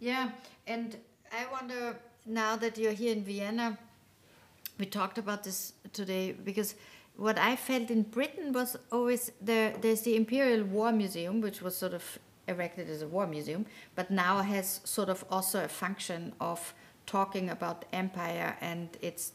Yeah, 0.01 0.31
and 0.67 0.97
I 1.33 1.47
wonder 1.53 1.97
now 2.27 2.57
that 2.57 2.77
you're 2.77 2.93
here 2.93 3.13
in 3.13 3.23
Vienna, 3.23 3.79
we 4.79 4.87
talked 4.87 5.19
about 5.19 5.45
this 5.45 5.75
today 5.93 6.33
because 6.33 6.75
what 7.17 7.39
I 7.39 7.57
felt 7.57 7.91
in 7.91 8.03
Britain 8.03 8.53
was 8.53 8.77
always 8.91 9.33
there. 9.41 9.75
There's 9.81 10.03
the 10.03 10.17
Imperial 10.17 10.65
War 10.65 10.93
Museum, 10.93 11.41
which 11.41 11.63
was 11.63 11.77
sort 11.77 11.95
of 11.95 12.19
erected 12.49 12.91
as 12.91 13.03
a 13.03 13.09
war 13.09 13.27
museum, 13.27 13.67
but 13.95 14.11
now 14.11 14.43
has 14.43 14.81
sort 14.85 15.09
of 15.09 15.25
also 15.31 15.65
a 15.65 15.69
function 15.69 16.33
of 16.41 16.75
talking 17.07 17.51
about 17.51 17.85
empire 17.93 18.57
and 18.61 18.89
its 19.01 19.33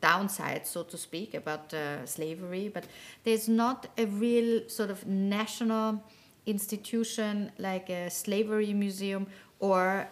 downside, 0.00 0.66
so 0.66 0.82
to 0.82 0.96
speak, 0.96 1.34
about 1.34 1.72
uh, 1.74 2.04
slavery. 2.06 2.70
But 2.72 2.84
there's 3.24 3.48
not 3.48 3.88
a 3.98 4.06
real 4.06 4.68
sort 4.68 4.90
of 4.90 5.06
national 5.06 6.02
institution 6.46 7.50
like 7.58 7.90
a 7.90 8.08
slavery 8.10 8.72
museum 8.72 9.26
or 9.58 10.08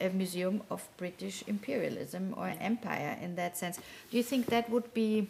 a 0.00 0.08
museum 0.10 0.62
of 0.70 0.86
British 0.96 1.44
imperialism 1.46 2.34
or 2.36 2.52
empire 2.60 3.16
in 3.22 3.36
that 3.36 3.56
sense. 3.56 3.78
Do 4.10 4.16
you 4.16 4.22
think 4.22 4.46
that 4.46 4.68
would 4.70 4.92
be 4.92 5.28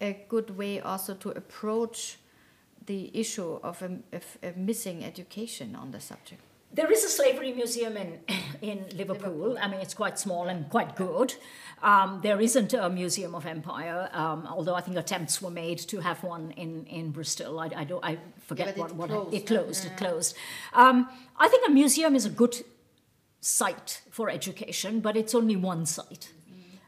a 0.00 0.24
good 0.28 0.56
way 0.56 0.80
also 0.80 1.14
to 1.14 1.30
approach 1.30 2.18
the 2.86 3.10
issue 3.14 3.58
of 3.62 3.82
a, 3.82 3.98
of 4.12 4.24
a 4.42 4.52
missing 4.56 5.04
education 5.04 5.74
on 5.74 5.90
the 5.90 6.00
subject? 6.00 6.40
There 6.72 6.90
is 6.92 7.04
a 7.04 7.08
slavery 7.08 7.52
museum 7.52 7.96
in, 7.96 8.20
in 8.62 8.78
Liverpool. 8.94 9.32
Liverpool. 9.32 9.58
I 9.60 9.68
mean, 9.68 9.80
it's 9.80 9.94
quite 9.94 10.18
small 10.18 10.48
and 10.48 10.68
quite 10.68 10.94
good. 10.96 11.34
Um, 11.82 12.20
there 12.22 12.40
isn't 12.40 12.74
a 12.74 12.88
museum 12.88 13.34
of 13.34 13.46
empire, 13.46 14.08
um, 14.12 14.46
although 14.46 14.74
I 14.74 14.80
think 14.80 14.96
attempts 14.96 15.40
were 15.40 15.50
made 15.50 15.78
to 15.78 16.00
have 16.00 16.22
one 16.22 16.52
in, 16.52 16.84
in 16.86 17.10
Bristol. 17.10 17.58
I, 17.60 17.70
I, 17.74 17.84
don't, 17.84 18.04
I 18.04 18.18
forget 18.38 18.76
yeah, 18.76 18.82
what, 18.82 18.94
what 18.94 19.10
closed, 19.10 19.34
it 19.34 19.46
closed. 19.46 19.84
Yeah. 19.84 19.90
It 19.90 19.96
closed. 19.96 20.36
Um, 20.74 21.08
I 21.38 21.48
think 21.48 21.66
a 21.68 21.70
museum 21.70 22.14
is 22.14 22.24
a 22.24 22.30
good 22.30 22.64
site 23.40 24.02
for 24.10 24.28
education, 24.28 25.00
but 25.00 25.16
it's 25.16 25.34
only 25.34 25.56
one 25.56 25.86
site. 25.86 26.32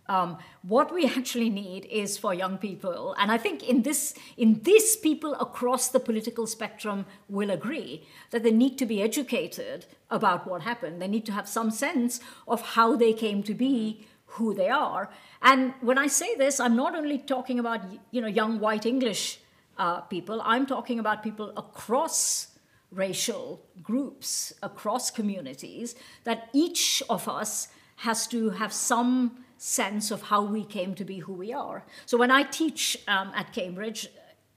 Um, 0.09 0.39
what 0.63 0.93
we 0.93 1.07
actually 1.19 1.51
need 1.51 1.87
is 1.87 2.17
for 2.17 2.33
young 2.33 2.59
people, 2.59 3.15
and 3.19 3.31
I 3.31 3.39
think 3.39 3.69
in 3.69 3.83
this, 3.83 4.15
in 4.37 4.61
this, 4.63 4.97
people 4.97 5.35
across 5.35 5.89
the 5.89 6.01
political 6.01 6.47
spectrum 6.47 7.07
will 7.29 7.51
agree 7.51 8.07
that 8.31 8.43
they 8.43 8.51
need 8.51 8.79
to 8.79 8.87
be 8.87 9.03
educated 9.03 9.87
about 10.11 10.47
what 10.47 10.63
happened. 10.63 11.03
They 11.03 11.09
need 11.09 11.27
to 11.27 11.33
have 11.33 11.49
some 11.49 11.71
sense 11.71 12.21
of 12.47 12.63
how 12.63 12.97
they 12.97 13.13
came 13.13 13.43
to 13.43 13.55
be 13.55 14.07
who 14.33 14.55
they 14.55 14.69
are. 14.69 15.11
And 15.43 15.75
when 15.81 15.99
I 15.99 16.07
say 16.07 16.35
this, 16.37 16.61
I'm 16.61 16.77
not 16.77 16.95
only 16.95 17.19
talking 17.19 17.59
about 17.59 17.81
you 18.11 18.21
know 18.21 18.29
young 18.29 18.61
white 18.61 18.87
English 18.87 19.41
uh, 19.79 20.01
people. 20.03 20.41
I'm 20.45 20.67
talking 20.67 20.99
about 20.99 21.23
people 21.23 21.53
across 21.57 22.49
racial 22.91 23.61
groups, 23.83 24.53
across 24.63 25.11
communities. 25.11 25.95
That 26.25 26.49
each 26.53 27.03
of 27.09 27.29
us 27.29 27.69
has 27.97 28.27
to 28.29 28.51
have 28.51 28.73
some 28.73 29.45
sense 29.59 30.11
of 30.11 30.23
how 30.23 30.43
we 30.43 30.65
came 30.65 30.95
to 30.95 31.05
be 31.05 31.19
who 31.19 31.33
we 31.35 31.53
are. 31.53 31.85
So 32.07 32.17
when 32.17 32.31
I 32.31 32.45
teach 32.45 32.97
um, 33.07 33.33
at 33.35 33.53
Cambridge, 33.53 34.09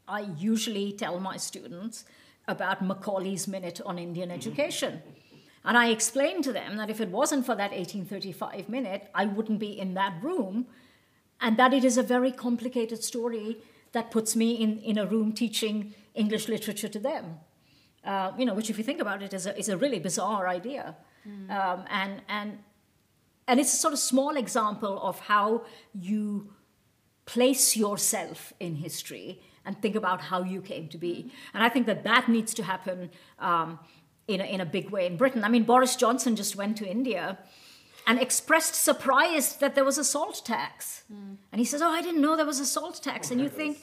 I 0.08 0.22
usually 0.38 0.94
tell 0.94 1.20
my 1.20 1.38
students 1.38 2.06
about 2.48 2.82
Macaulay's 2.82 3.48
Minute 3.48 3.82
on 3.86 3.98
Indian 3.98 4.32
Education. 4.32 5.02
And 5.64 5.78
I 5.78 5.90
explain 5.90 6.42
to 6.44 6.54
them 6.54 6.78
that 6.78 6.90
if 6.90 7.00
it 7.00 7.10
wasn't 7.10 7.46
for 7.46 7.56
that 7.56 7.72
1835 7.72 8.68
minute, 8.70 9.10
I 9.14 9.26
wouldn't 9.26 9.60
be 9.60 9.78
in 9.78 9.94
that 9.94 10.22
room, 10.22 10.68
and 11.40 11.58
that 11.58 11.74
it 11.74 11.84
is 11.84 11.98
a 11.98 12.04
very 12.04 12.32
complicated 12.32 13.04
story 13.04 13.58
that 13.92 14.10
puts 14.10 14.36
me 14.36 14.54
in, 14.54 14.80
in 14.80 14.98
a 14.98 15.06
room 15.06 15.34
teaching 15.34 15.94
English 16.16 16.48
literature 16.48 16.88
to 16.88 17.00
them. 17.00 17.40
Uh, 18.04 18.32
you 18.38 18.46
know, 18.46 18.56
which, 18.56 18.70
if 18.70 18.78
you 18.78 18.84
think 18.84 19.00
about 19.00 19.22
it, 19.22 19.34
is 19.34 19.46
a, 19.46 19.58
is 19.58 19.70
a 19.70 19.78
really 19.78 20.00
bizarre 20.00 20.48
idea. 20.48 20.96
Mm. 21.28 21.52
Um, 21.52 21.86
and, 21.90 22.22
and 22.28 22.60
and 23.48 23.60
it's 23.60 23.74
a 23.74 23.78
sort 23.78 23.94
of 23.94 24.00
small 24.00 24.38
example 24.38 25.00
of 25.02 25.20
how 25.22 25.64
you 25.94 26.54
place 27.26 27.76
yourself 27.76 28.54
in 28.60 28.76
history 28.76 29.42
and 29.66 29.80
think 29.82 29.96
about 29.96 30.22
how 30.22 30.44
you 30.44 30.62
came 30.62 30.88
to 30.90 30.98
be. 30.98 31.32
And 31.54 31.64
I 31.64 31.70
think 31.70 31.86
that 31.86 32.04
that 32.04 32.28
needs 32.28 32.54
to 32.56 32.64
happen 32.64 33.12
um, 33.40 33.80
in, 34.28 34.42
a, 34.42 34.44
in 34.44 34.62
a 34.62 34.66
big 34.66 34.90
way 34.90 35.06
in 35.06 35.18
Britain. 35.18 35.44
I 35.44 35.50
mean, 35.50 35.64
Boris 35.64 35.96
Johnson 35.96 36.36
just 36.36 36.56
went 36.56 36.78
to 36.78 36.90
India 36.90 37.38
and 38.08 38.20
expressed 38.20 38.76
surprise 38.76 39.58
that 39.58 39.76
there 39.76 39.86
was 39.86 39.98
a 39.98 40.04
salt 40.04 40.42
tax. 40.44 41.04
Mm. 41.12 41.38
And 41.52 41.60
he 41.60 41.66
says, 41.66 41.82
Oh, 41.82 41.90
I 41.90 42.02
didn't 42.02 42.22
know 42.22 42.36
there 42.36 42.46
was 42.46 42.60
a 42.60 42.66
salt 42.66 43.02
tax. 43.04 43.30
Oh, 43.30 43.34
and 43.34 43.42
you 43.42 43.50
think, 43.50 43.78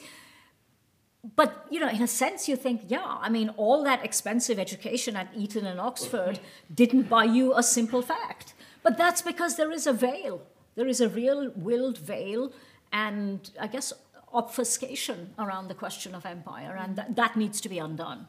but 1.35 1.65
you 1.69 1.79
know, 1.79 1.89
in 1.89 2.01
a 2.01 2.07
sense, 2.07 2.49
you 2.49 2.55
think, 2.55 2.81
yeah, 2.87 3.17
I 3.21 3.29
mean, 3.29 3.49
all 3.55 3.83
that 3.83 4.03
expensive 4.03 4.59
education 4.59 5.15
at 5.15 5.29
Eton 5.35 5.65
and 5.65 5.79
Oxford 5.79 6.39
didn't 6.73 7.03
buy 7.03 7.23
you 7.23 7.55
a 7.55 7.63
simple 7.63 8.01
fact. 8.01 8.53
But 8.83 8.97
that's 8.97 9.21
because 9.21 9.55
there 9.57 9.71
is 9.71 9.87
a 9.87 9.93
veil. 9.93 10.41
There 10.75 10.87
is 10.87 11.01
a 11.01 11.09
real 11.09 11.51
willed 11.55 11.97
veil 11.97 12.53
and, 12.91 13.49
I 13.59 13.67
guess, 13.67 13.93
obfuscation 14.33 15.33
around 15.37 15.67
the 15.67 15.73
question 15.73 16.15
of 16.15 16.25
empire, 16.25 16.77
and 16.79 16.95
that, 16.95 17.15
that 17.15 17.35
needs 17.35 17.61
to 17.61 17.69
be 17.69 17.79
undone. 17.79 18.27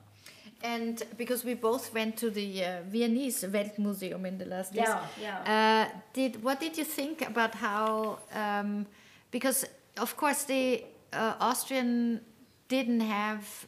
And 0.62 1.02
because 1.16 1.42
we 1.44 1.54
both 1.54 1.94
went 1.94 2.18
to 2.18 2.30
the 2.30 2.64
uh, 2.64 2.82
Viennese 2.88 3.44
Weltmuseum 3.44 4.26
in 4.26 4.36
the 4.36 4.44
last 4.44 4.74
days, 4.74 4.84
yeah, 4.86 5.06
yeah. 5.46 5.88
Uh, 5.90 5.98
did 6.12 6.42
what 6.42 6.60
did 6.60 6.76
you 6.76 6.84
think 6.84 7.26
about 7.26 7.54
how? 7.54 8.18
Um, 8.34 8.86
because 9.30 9.64
of 9.96 10.16
course 10.18 10.44
the 10.44 10.84
uh, 11.14 11.34
Austrian 11.40 12.20
didn't 12.68 13.00
have 13.00 13.66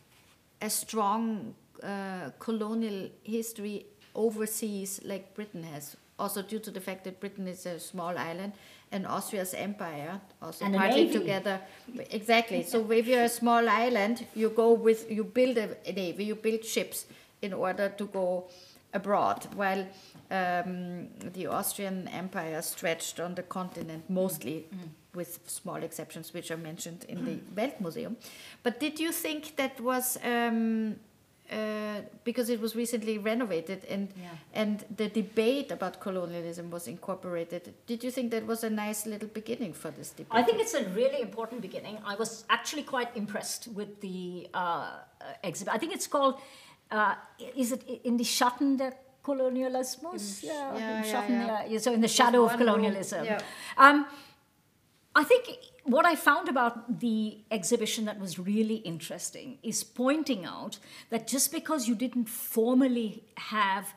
a 0.61 0.69
strong 0.69 1.55
uh, 1.83 2.31
colonial 2.39 3.09
history 3.23 3.87
overseas 4.15 5.01
like 5.03 5.35
Britain 5.35 5.63
has 5.63 5.97
also 6.19 6.43
due 6.43 6.59
to 6.59 6.71
the 6.71 6.81
fact 6.81 7.05
that 7.05 7.21
Britain 7.21 7.49
is 7.49 7.67
a 7.67 7.79
small 7.79 8.17
island 8.17 8.53
and 8.93 9.07
Austria's 9.07 9.55
empire 9.55 10.21
also 10.41 10.65
and 10.67 10.75
partly 10.75 11.11
together. 11.11 11.61
Exactly. 12.11 12.63
So 12.63 12.91
if 12.91 13.07
you're 13.07 13.25
a 13.25 13.29
small 13.29 13.69
island, 13.69 14.27
you 14.35 14.51
go 14.51 14.73
with 14.73 15.11
you 15.11 15.25
build 15.25 15.57
a, 15.57 15.77
navy, 15.93 16.25
you 16.25 16.35
build 16.35 16.65
ships 16.65 17.07
in 17.41 17.53
order 17.53 17.89
to 17.89 18.07
go 18.07 18.45
abroad, 18.95 19.47
while 19.55 19.87
um, 20.31 21.09
the 21.33 21.47
Austrian 21.47 22.09
Empire 22.09 22.61
stretched 22.61 23.19
on 23.19 23.35
the 23.35 23.43
continent 23.43 24.05
mostly. 24.09 24.67
Mm. 24.75 24.89
With 25.15 25.41
small 25.47 25.77
exceptions, 25.77 26.33
which 26.33 26.51
are 26.51 26.57
mentioned 26.57 27.05
in 27.07 27.27
the 27.27 27.37
Weltmuseum, 27.55 28.17
but 28.63 28.81
did 28.81 28.99
you 28.99 29.13
think 29.13 29.57
that 29.57 29.79
was 29.79 30.17
um, 30.25 30.97
uh, 31.53 32.01
because 32.25 32.49
it 32.49 32.61
was 32.61 32.75
recently 32.75 33.19
renovated 33.19 33.85
and 33.85 34.09
yeah. 34.17 34.31
and 34.55 34.85
the 34.97 35.09
debate 35.09 35.71
about 35.71 36.01
colonialism 36.01 36.71
was 36.71 36.89
incorporated. 36.89 37.75
Did 37.87 38.03
you 38.03 38.11
think 38.11 38.31
that 38.31 38.47
was 38.47 38.65
a 38.65 38.71
nice 38.71 39.05
little 39.07 39.29
beginning 39.29 39.75
for 39.75 39.91
this 39.91 40.11
debate? 40.11 40.33
I 40.33 40.43
think 40.43 40.61
it's 40.61 40.75
a 40.75 40.85
really 41.01 41.21
important 41.21 41.61
beginning. 41.61 41.99
I 42.07 42.15
was 42.15 42.45
actually 42.49 42.85
quite 42.85 43.15
impressed 43.17 43.69
with 43.69 44.01
the 44.01 44.49
uh, 44.55 45.01
exhibit. 45.45 45.75
I 45.75 45.79
think 45.79 45.93
it's 45.93 46.07
called. 46.07 46.41
Uh, 46.91 47.15
is 47.57 47.73
it 47.73 47.83
in 48.05 48.17
the 48.17 48.25
Schatten 48.25 48.79
der 48.79 48.93
Kolonialismus? 49.25 50.43
yeah, 50.43 50.77
yeah, 50.77 51.05
yeah, 51.05 51.65
yeah, 51.67 51.79
So 51.79 51.93
in 51.93 52.01
the 52.01 52.09
shadow 52.09 52.45
of 52.45 52.57
colonialism. 52.57 53.25
Yeah. 53.25 53.41
Um, 53.77 54.07
I 55.15 55.25
think 55.25 55.45
what 55.85 56.07
I 56.07 56.15
found 56.15 56.49
about 56.49 57.01
the 57.01 57.39
exhibition 57.51 58.05
that 58.05 58.21
was 58.21 58.39
really 58.39 58.77
interesting 58.77 59.59
is 59.63 59.83
pointing 59.83 60.45
out 60.45 60.79
that 61.11 61.27
just 61.27 61.51
because 61.51 61.89
you 61.89 61.95
didn't 61.95 62.29
formally 62.29 63.25
have 63.37 63.93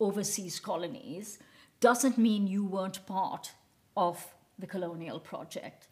overseas 0.00 0.60
colonies 0.60 1.38
doesn't 1.80 2.18
mean 2.18 2.46
you 2.46 2.64
weren't 2.64 3.06
part 3.06 3.52
of 3.96 4.34
the 4.58 4.66
colonial 4.66 5.18
project. 5.18 5.88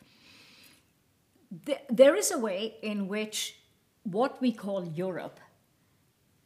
There 1.91 2.17
is 2.17 2.31
a 2.31 2.39
way 2.39 2.77
in 2.83 3.09
which 3.09 3.57
what 4.05 4.41
we 4.41 4.53
call 4.53 4.85
Europe 4.85 5.41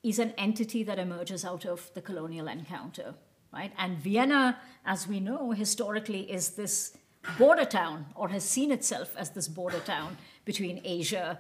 is 0.03 0.19
an 0.19 0.33
entity 0.39 0.83
that 0.85 0.99
emerges 0.99 1.45
out 1.45 1.67
of 1.67 1.91
the 1.95 2.03
colonial 2.03 2.49
encounter, 2.49 3.15
right? 3.53 3.73
And 3.79 3.99
Vienna, 3.99 4.59
as 4.85 5.09
we 5.09 5.21
know, 5.21 5.51
historically 5.51 6.31
is 6.31 6.51
this 6.51 6.97
border 7.39 7.65
town 7.65 8.07
or 8.15 8.29
has 8.29 8.45
seen 8.45 8.71
itself 8.71 9.15
as 9.17 9.31
this 9.31 9.49
border 9.49 9.81
town 9.81 10.17
between 10.45 10.81
Asia 10.85 11.39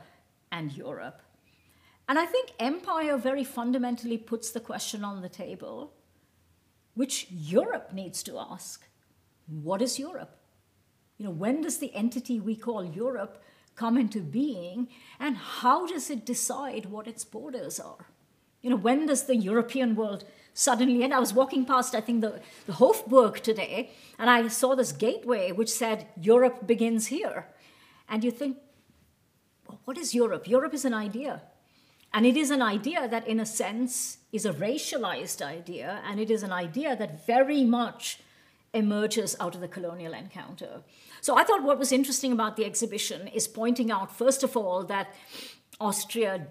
and 0.50 0.72
Europe. 0.72 1.22
And 2.08 2.18
I 2.18 2.26
think 2.26 2.52
empire 2.58 3.16
very 3.16 3.44
fundamentally 3.44 4.18
puts 4.18 4.50
the 4.50 4.60
question 4.60 5.04
on 5.04 5.22
the 5.22 5.28
table, 5.28 5.92
which 6.94 7.26
Europe 7.30 7.92
needs 7.92 8.22
to 8.24 8.38
ask 8.38 8.86
what 9.46 9.80
is 9.80 9.98
Europe? 9.98 10.38
You 11.18 11.24
know, 11.24 11.30
when 11.30 11.62
does 11.62 11.78
the 11.78 11.94
entity 11.94 12.40
we 12.40 12.56
call 12.56 12.84
Europe 12.84 13.42
come 13.76 13.96
into 13.96 14.20
being, 14.20 14.88
and 15.20 15.36
how 15.36 15.86
does 15.86 16.10
it 16.10 16.26
decide 16.26 16.86
what 16.86 17.06
its 17.06 17.24
borders 17.24 17.78
are? 17.78 18.06
You 18.62 18.70
know, 18.70 18.76
when 18.76 19.06
does 19.06 19.24
the 19.24 19.36
European 19.36 19.94
world 19.94 20.24
suddenly, 20.56 21.04
and 21.04 21.12
I 21.12 21.20
was 21.20 21.34
walking 21.34 21.66
past, 21.66 21.94
I 21.94 22.00
think, 22.00 22.22
the, 22.22 22.40
the 22.66 22.72
Hofburg 22.72 23.40
today, 23.40 23.90
and 24.18 24.30
I 24.30 24.48
saw 24.48 24.74
this 24.74 24.90
gateway 24.90 25.52
which 25.52 25.70
said, 25.70 26.06
Europe 26.20 26.66
begins 26.66 27.08
here. 27.08 27.46
And 28.08 28.24
you 28.24 28.30
think, 28.30 28.56
well, 29.68 29.80
what 29.84 29.98
is 29.98 30.14
Europe? 30.14 30.48
Europe 30.48 30.72
is 30.72 30.86
an 30.86 30.94
idea. 30.94 31.42
And 32.14 32.24
it 32.24 32.36
is 32.38 32.50
an 32.50 32.62
idea 32.62 33.06
that, 33.06 33.28
in 33.28 33.38
a 33.38 33.44
sense, 33.44 34.18
is 34.32 34.46
a 34.46 34.52
racialized 34.52 35.42
idea, 35.42 36.00
and 36.06 36.18
it 36.18 36.30
is 36.30 36.42
an 36.42 36.52
idea 36.52 36.96
that 36.96 37.26
very 37.26 37.62
much 37.62 38.20
emerges 38.72 39.36
out 39.38 39.54
of 39.54 39.60
the 39.60 39.68
colonial 39.68 40.14
encounter. 40.14 40.82
So 41.20 41.36
I 41.36 41.44
thought 41.44 41.64
what 41.64 41.78
was 41.78 41.92
interesting 41.92 42.32
about 42.32 42.56
the 42.56 42.64
exhibition 42.64 43.28
is 43.28 43.46
pointing 43.46 43.90
out, 43.90 44.16
first 44.16 44.42
of 44.42 44.56
all, 44.56 44.84
that 44.84 45.14
Austria, 45.78 46.46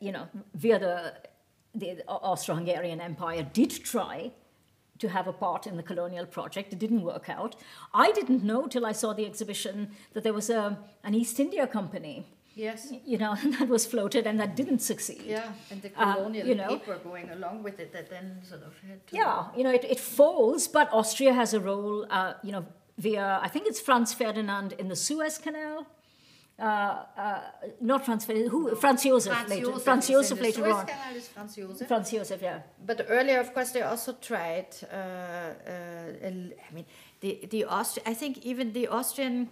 you 0.00 0.12
know, 0.12 0.28
via 0.54 0.78
the, 0.78 1.14
the 1.78 2.04
Austro-Hungarian 2.08 3.00
Empire, 3.00 3.42
did 3.52 3.70
try 3.70 4.32
to 4.98 5.08
have 5.08 5.28
a 5.28 5.32
part 5.32 5.66
in 5.66 5.76
the 5.76 5.82
colonial 5.82 6.26
project. 6.26 6.72
It 6.72 6.78
didn't 6.78 7.02
work 7.02 7.28
out. 7.28 7.54
I 7.94 8.10
didn't 8.12 8.42
know 8.42 8.66
till 8.66 8.84
I 8.84 8.92
saw 8.92 9.12
the 9.12 9.26
exhibition 9.26 9.92
that 10.12 10.24
there 10.24 10.32
was 10.32 10.50
a, 10.50 10.78
an 11.04 11.14
East 11.14 11.38
India 11.38 11.66
Company 11.66 12.26
Yes. 12.58 12.92
you 13.06 13.18
know, 13.18 13.36
that 13.58 13.68
was 13.68 13.86
floated 13.86 14.26
and 14.26 14.40
that 14.40 14.56
didn't 14.56 14.80
succeed. 14.80 15.22
Yeah, 15.24 15.52
and 15.70 15.80
the 15.80 15.90
Uh, 15.96 16.14
colonial 16.14 16.44
you 16.48 16.56
know. 16.56 16.66
paper 16.68 16.98
going 17.04 17.30
along 17.30 17.62
with 17.62 17.78
it 17.78 17.92
that 17.92 18.10
then 18.10 18.40
sort 18.42 18.62
of 18.62 18.72
had 18.88 19.06
to. 19.06 19.16
Yeah, 19.16 19.44
you 19.56 19.62
know, 19.62 19.70
it, 19.70 19.84
it 19.84 20.00
falls, 20.00 20.66
but 20.66 20.92
Austria 20.92 21.32
has 21.32 21.54
a 21.54 21.60
role, 21.60 22.04
uh, 22.10 22.34
you 22.42 22.50
know, 22.50 22.66
via, 22.98 23.38
I 23.40 23.46
think 23.46 23.68
it's 23.68 23.78
Franz 23.80 24.12
Ferdinand 24.12 24.72
in 24.72 24.88
the 24.88 24.96
Suez 24.96 25.38
Canal. 25.38 25.86
Uh, 26.58 27.04
uh, 27.16 27.40
not 27.80 28.04
Franz 28.04 28.24
who? 28.26 28.74
Franz 28.74 29.04
Josef 29.04 29.32
Franz 29.32 29.50
later. 29.50 29.66
Josef 29.66 29.82
Franz 29.84 30.08
Josef 30.08 30.40
later 30.40 30.62
Suez 30.62 30.74
on. 30.74 30.86
Canal 30.86 31.16
is 31.16 31.28
Franz 31.28 31.54
Josef. 31.56 31.86
Franz 31.88 32.10
Josef, 32.10 32.42
yeah. 32.42 32.60
But 32.84 33.06
earlier, 33.08 33.38
of 33.38 33.54
course, 33.54 33.70
they 33.70 33.82
also 33.82 34.14
tried. 34.20 34.66
Uh, 34.92 34.96
uh, 34.96 36.26
I 36.26 36.74
mean, 36.74 36.84
the 37.20 37.46
the 37.48 37.64
Austri- 37.68 38.02
I 38.06 38.14
think 38.14 38.38
even 38.38 38.72
the 38.72 38.88
Austrian 38.88 39.48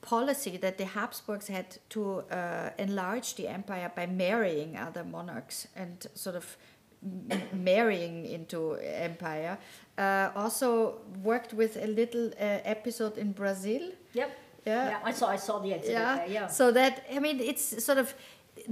policy 0.00 0.56
that 0.58 0.78
the 0.78 0.84
Habsburgs 0.86 1.48
had 1.48 1.76
to 1.90 2.22
uh, 2.30 2.70
enlarge 2.78 3.34
the 3.34 3.48
empire 3.48 3.90
by 3.94 4.06
marrying 4.06 4.76
other 4.76 5.04
monarchs 5.04 5.66
and 5.76 6.06
sort 6.14 6.36
of 6.36 6.56
m- 7.02 7.42
marrying 7.52 8.24
into 8.24 8.74
empire 8.76 9.58
uh, 9.98 10.30
also 10.34 11.00
worked 11.22 11.52
with 11.52 11.76
a 11.76 11.86
little 11.86 12.28
uh, 12.28 12.60
episode 12.64 13.18
in 13.18 13.32
Brazil. 13.32 13.90
Yep. 14.14 14.30
Yeah. 14.68 15.10
I 15.10 15.12
saw, 15.12 15.26
I 15.36 15.36
saw 15.36 15.58
the 15.58 15.72
exhibit 15.72 16.00
Yeah. 16.00 16.16
there, 16.16 16.28
yeah. 16.36 16.46
So 16.48 16.72
that 16.72 16.94
I 17.16 17.18
mean, 17.18 17.40
it's 17.40 17.84
sort 17.84 17.98
of 17.98 18.14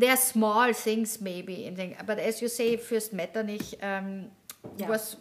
there 0.00 0.10
are 0.10 0.16
small 0.34 0.72
things 0.72 1.20
maybe 1.20 1.54
in 1.66 1.76
thing, 1.76 1.96
but 2.06 2.18
as 2.18 2.42
you 2.42 2.48
say, 2.48 2.76
Fürst 2.76 3.12
Metternich 3.12 3.74
um, 3.82 4.30
Yeah. 4.78 4.88
was 4.92 5.16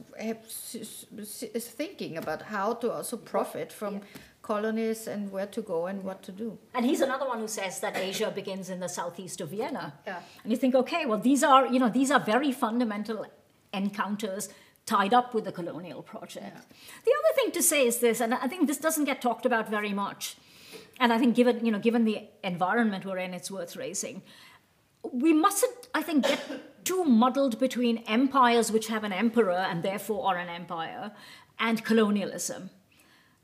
is 1.56 1.68
thinking 1.78 2.18
about 2.18 2.42
how 2.42 2.74
to 2.82 2.92
also 2.92 3.18
profit 3.18 3.72
from 3.72 3.94
Yeah. 3.94 4.02
colonies 4.42 5.08
and 5.08 5.32
where 5.32 5.48
to 5.58 5.62
go 5.62 5.88
and 5.88 6.04
what 6.04 6.22
to 6.24 6.32
do. 6.32 6.58
And 6.74 6.86
he's 6.86 7.02
another 7.02 7.28
one 7.28 7.40
who 7.40 7.48
says 7.48 7.80
that 7.80 7.96
Asia 7.98 8.30
begins 8.32 8.70
in 8.70 8.80
the 8.80 8.90
southeast 8.90 9.42
of 9.42 9.50
Vienna. 9.50 9.94
Yeah. 10.08 10.20
And 10.44 10.52
you 10.52 10.58
think, 10.58 10.76
okay, 10.76 11.06
well, 11.06 11.20
these 11.30 11.44
are, 11.44 11.66
you 11.74 11.80
know, 11.80 11.90
these 11.90 12.12
are 12.12 12.20
very 12.20 12.52
fundamental 12.52 13.26
encounters 13.74 14.50
tied 14.86 15.14
up 15.14 15.34
with 15.34 15.46
the 15.46 15.52
colonial 15.52 16.02
project. 16.04 16.56
The 17.08 17.14
other 17.20 17.34
thing 17.36 17.52
to 17.52 17.62
say 17.62 17.88
is 17.88 17.98
this, 18.00 18.22
and 18.22 18.34
I 18.34 18.48
think 18.48 18.68
this 18.68 18.78
doesn't 18.78 19.06
get 19.06 19.20
talked 19.22 19.46
about 19.46 19.68
very 19.70 19.94
much, 19.94 20.38
and 21.00 21.12
I 21.12 21.18
think 21.18 21.36
given, 21.36 21.66
you 21.66 21.72
know, 21.72 21.80
given 21.80 22.06
the 22.06 22.24
environment 22.44 23.06
we're 23.06 23.18
in, 23.18 23.34
it's 23.34 23.52
worth 23.52 23.76
raising. 23.76 24.22
We 25.12 25.34
mustn't, 25.34 25.90
I 25.94 26.02
think, 26.02 26.28
get 26.28 26.86
too 26.86 27.04
muddled 27.04 27.60
between 27.60 28.00
empires 28.08 28.72
which 28.72 28.88
have 28.88 29.04
an 29.04 29.14
emperor 29.14 29.52
and 29.70 29.84
therefore 29.84 30.28
are 30.28 30.38
an 30.38 30.50
empire 30.50 31.12
and 31.60 31.84
colonialism 31.84 32.70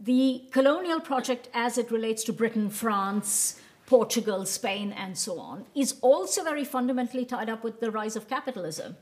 the 0.04 0.45
colonial 0.52 0.99
project 0.99 1.47
as 1.54 1.78
it 1.78 1.91
relates 1.91 2.24
to 2.24 2.34
Britain, 2.34 2.70
France, 2.70 3.60
Portugal, 3.86 4.45
Spain, 4.45 4.91
and 4.91 5.18
so 5.18 5.39
on, 5.39 5.66
is 5.76 5.95
also 6.02 6.43
very 6.43 6.64
fundamentally 6.64 7.24
tied 7.24 7.49
up 7.49 7.64
with 7.64 7.80
the 7.80 7.91
rise 7.91 8.16
of 8.16 8.28
capitalism. 8.28 8.97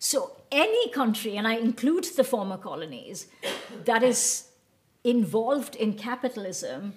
So, 0.00 0.38
any 0.50 0.90
country, 0.90 1.36
and 1.36 1.46
I 1.46 1.54
include 1.54 2.04
the 2.16 2.24
former 2.24 2.56
colonies, 2.56 3.28
that 3.84 4.02
is 4.02 4.48
involved 5.04 5.76
in 5.76 5.94
capitalism 5.94 6.94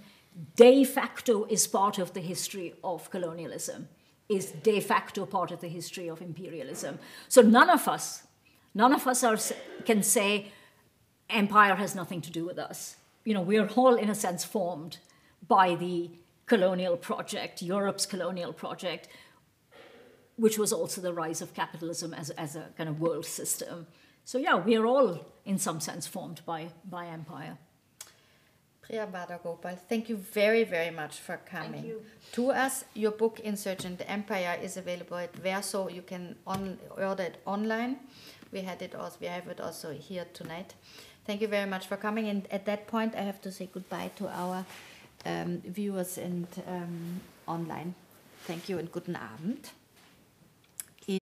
de 0.55 0.83
facto 0.83 1.45
is 1.45 1.67
part 1.67 1.97
of 1.97 2.13
the 2.13 2.21
history 2.21 2.73
of 2.83 3.09
colonialism, 3.09 3.87
is 4.27 4.51
de 4.51 4.79
facto 4.79 5.25
part 5.25 5.51
of 5.51 5.61
the 5.61 5.67
history 5.67 6.07
of 6.07 6.21
imperialism. 6.21 6.99
So, 7.29 7.41
none 7.41 7.69
of 7.69 7.87
us, 7.87 8.23
none 8.73 8.93
of 8.93 9.07
us 9.07 9.23
are, 9.23 9.37
can 9.85 10.03
say, 10.03 10.51
empire 11.29 11.75
has 11.75 11.95
nothing 11.95 12.21
to 12.21 12.31
do 12.31 12.45
with 12.45 12.59
us. 12.59 12.97
You 13.23 13.33
know, 13.33 13.41
we're 13.41 13.67
all, 13.67 13.95
in 13.95 14.09
a 14.09 14.15
sense, 14.15 14.43
formed 14.43 14.97
by 15.47 15.75
the 15.75 16.09
colonial 16.45 16.97
project, 16.97 17.61
Europe's 17.61 18.05
colonial 18.05 18.53
project, 18.53 19.07
which 20.35 20.59
was 20.59 20.73
also 20.73 21.01
the 21.01 21.13
rise 21.13 21.41
of 21.41 21.53
capitalism 21.53 22.13
as, 22.13 22.29
as 22.31 22.55
a 22.55 22.67
kind 22.77 22.89
of 22.89 22.99
world 22.99 23.25
system. 23.25 23.87
So, 24.25 24.37
yeah, 24.37 24.55
we 24.55 24.75
are 24.75 24.85
all, 24.85 25.25
in 25.45 25.57
some 25.57 25.79
sense, 25.79 26.07
formed 26.07 26.41
by, 26.45 26.69
by 26.83 27.07
empire. 27.07 27.57
Priyamvada 28.87 29.41
Gopal, 29.41 29.75
thank 29.89 30.09
you 30.09 30.15
very, 30.15 30.63
very 30.63 30.91
much 30.91 31.19
for 31.19 31.37
coming 31.37 31.95
to 32.33 32.51
us. 32.51 32.85
Your 32.93 33.11
book, 33.11 33.39
Insurgent 33.39 34.01
Empire, 34.07 34.59
is 34.61 34.77
available 34.77 35.17
at 35.17 35.35
Verso. 35.35 35.89
You 35.89 36.03
can 36.03 36.35
on, 36.45 36.77
order 36.95 37.23
it 37.23 37.37
online. 37.45 37.97
We 38.51 38.61
had 38.61 38.81
it 38.81 38.93
also. 38.93 39.17
We 39.19 39.27
have 39.27 39.47
it 39.47 39.59
also 39.59 39.91
here 39.91 40.25
tonight. 40.33 40.75
Thank 41.25 41.41
you 41.41 41.47
very 41.47 41.67
much 41.67 41.87
for 41.87 41.97
coming. 41.97 42.27
And 42.27 42.47
at 42.51 42.65
that 42.65 42.85
point, 42.87 43.15
I 43.15 43.21
have 43.21 43.41
to 43.41 43.51
say 43.51 43.67
goodbye 43.73 44.11
to 44.17 44.27
our 44.27 44.65
um, 45.25 45.61
viewers 45.65 46.19
and 46.19 46.47
um, 46.67 47.21
online. 47.47 47.95
Thank 48.43 48.69
you 48.69 48.77
and 48.77 48.91
guten 48.91 49.15
Abend. 49.15 49.71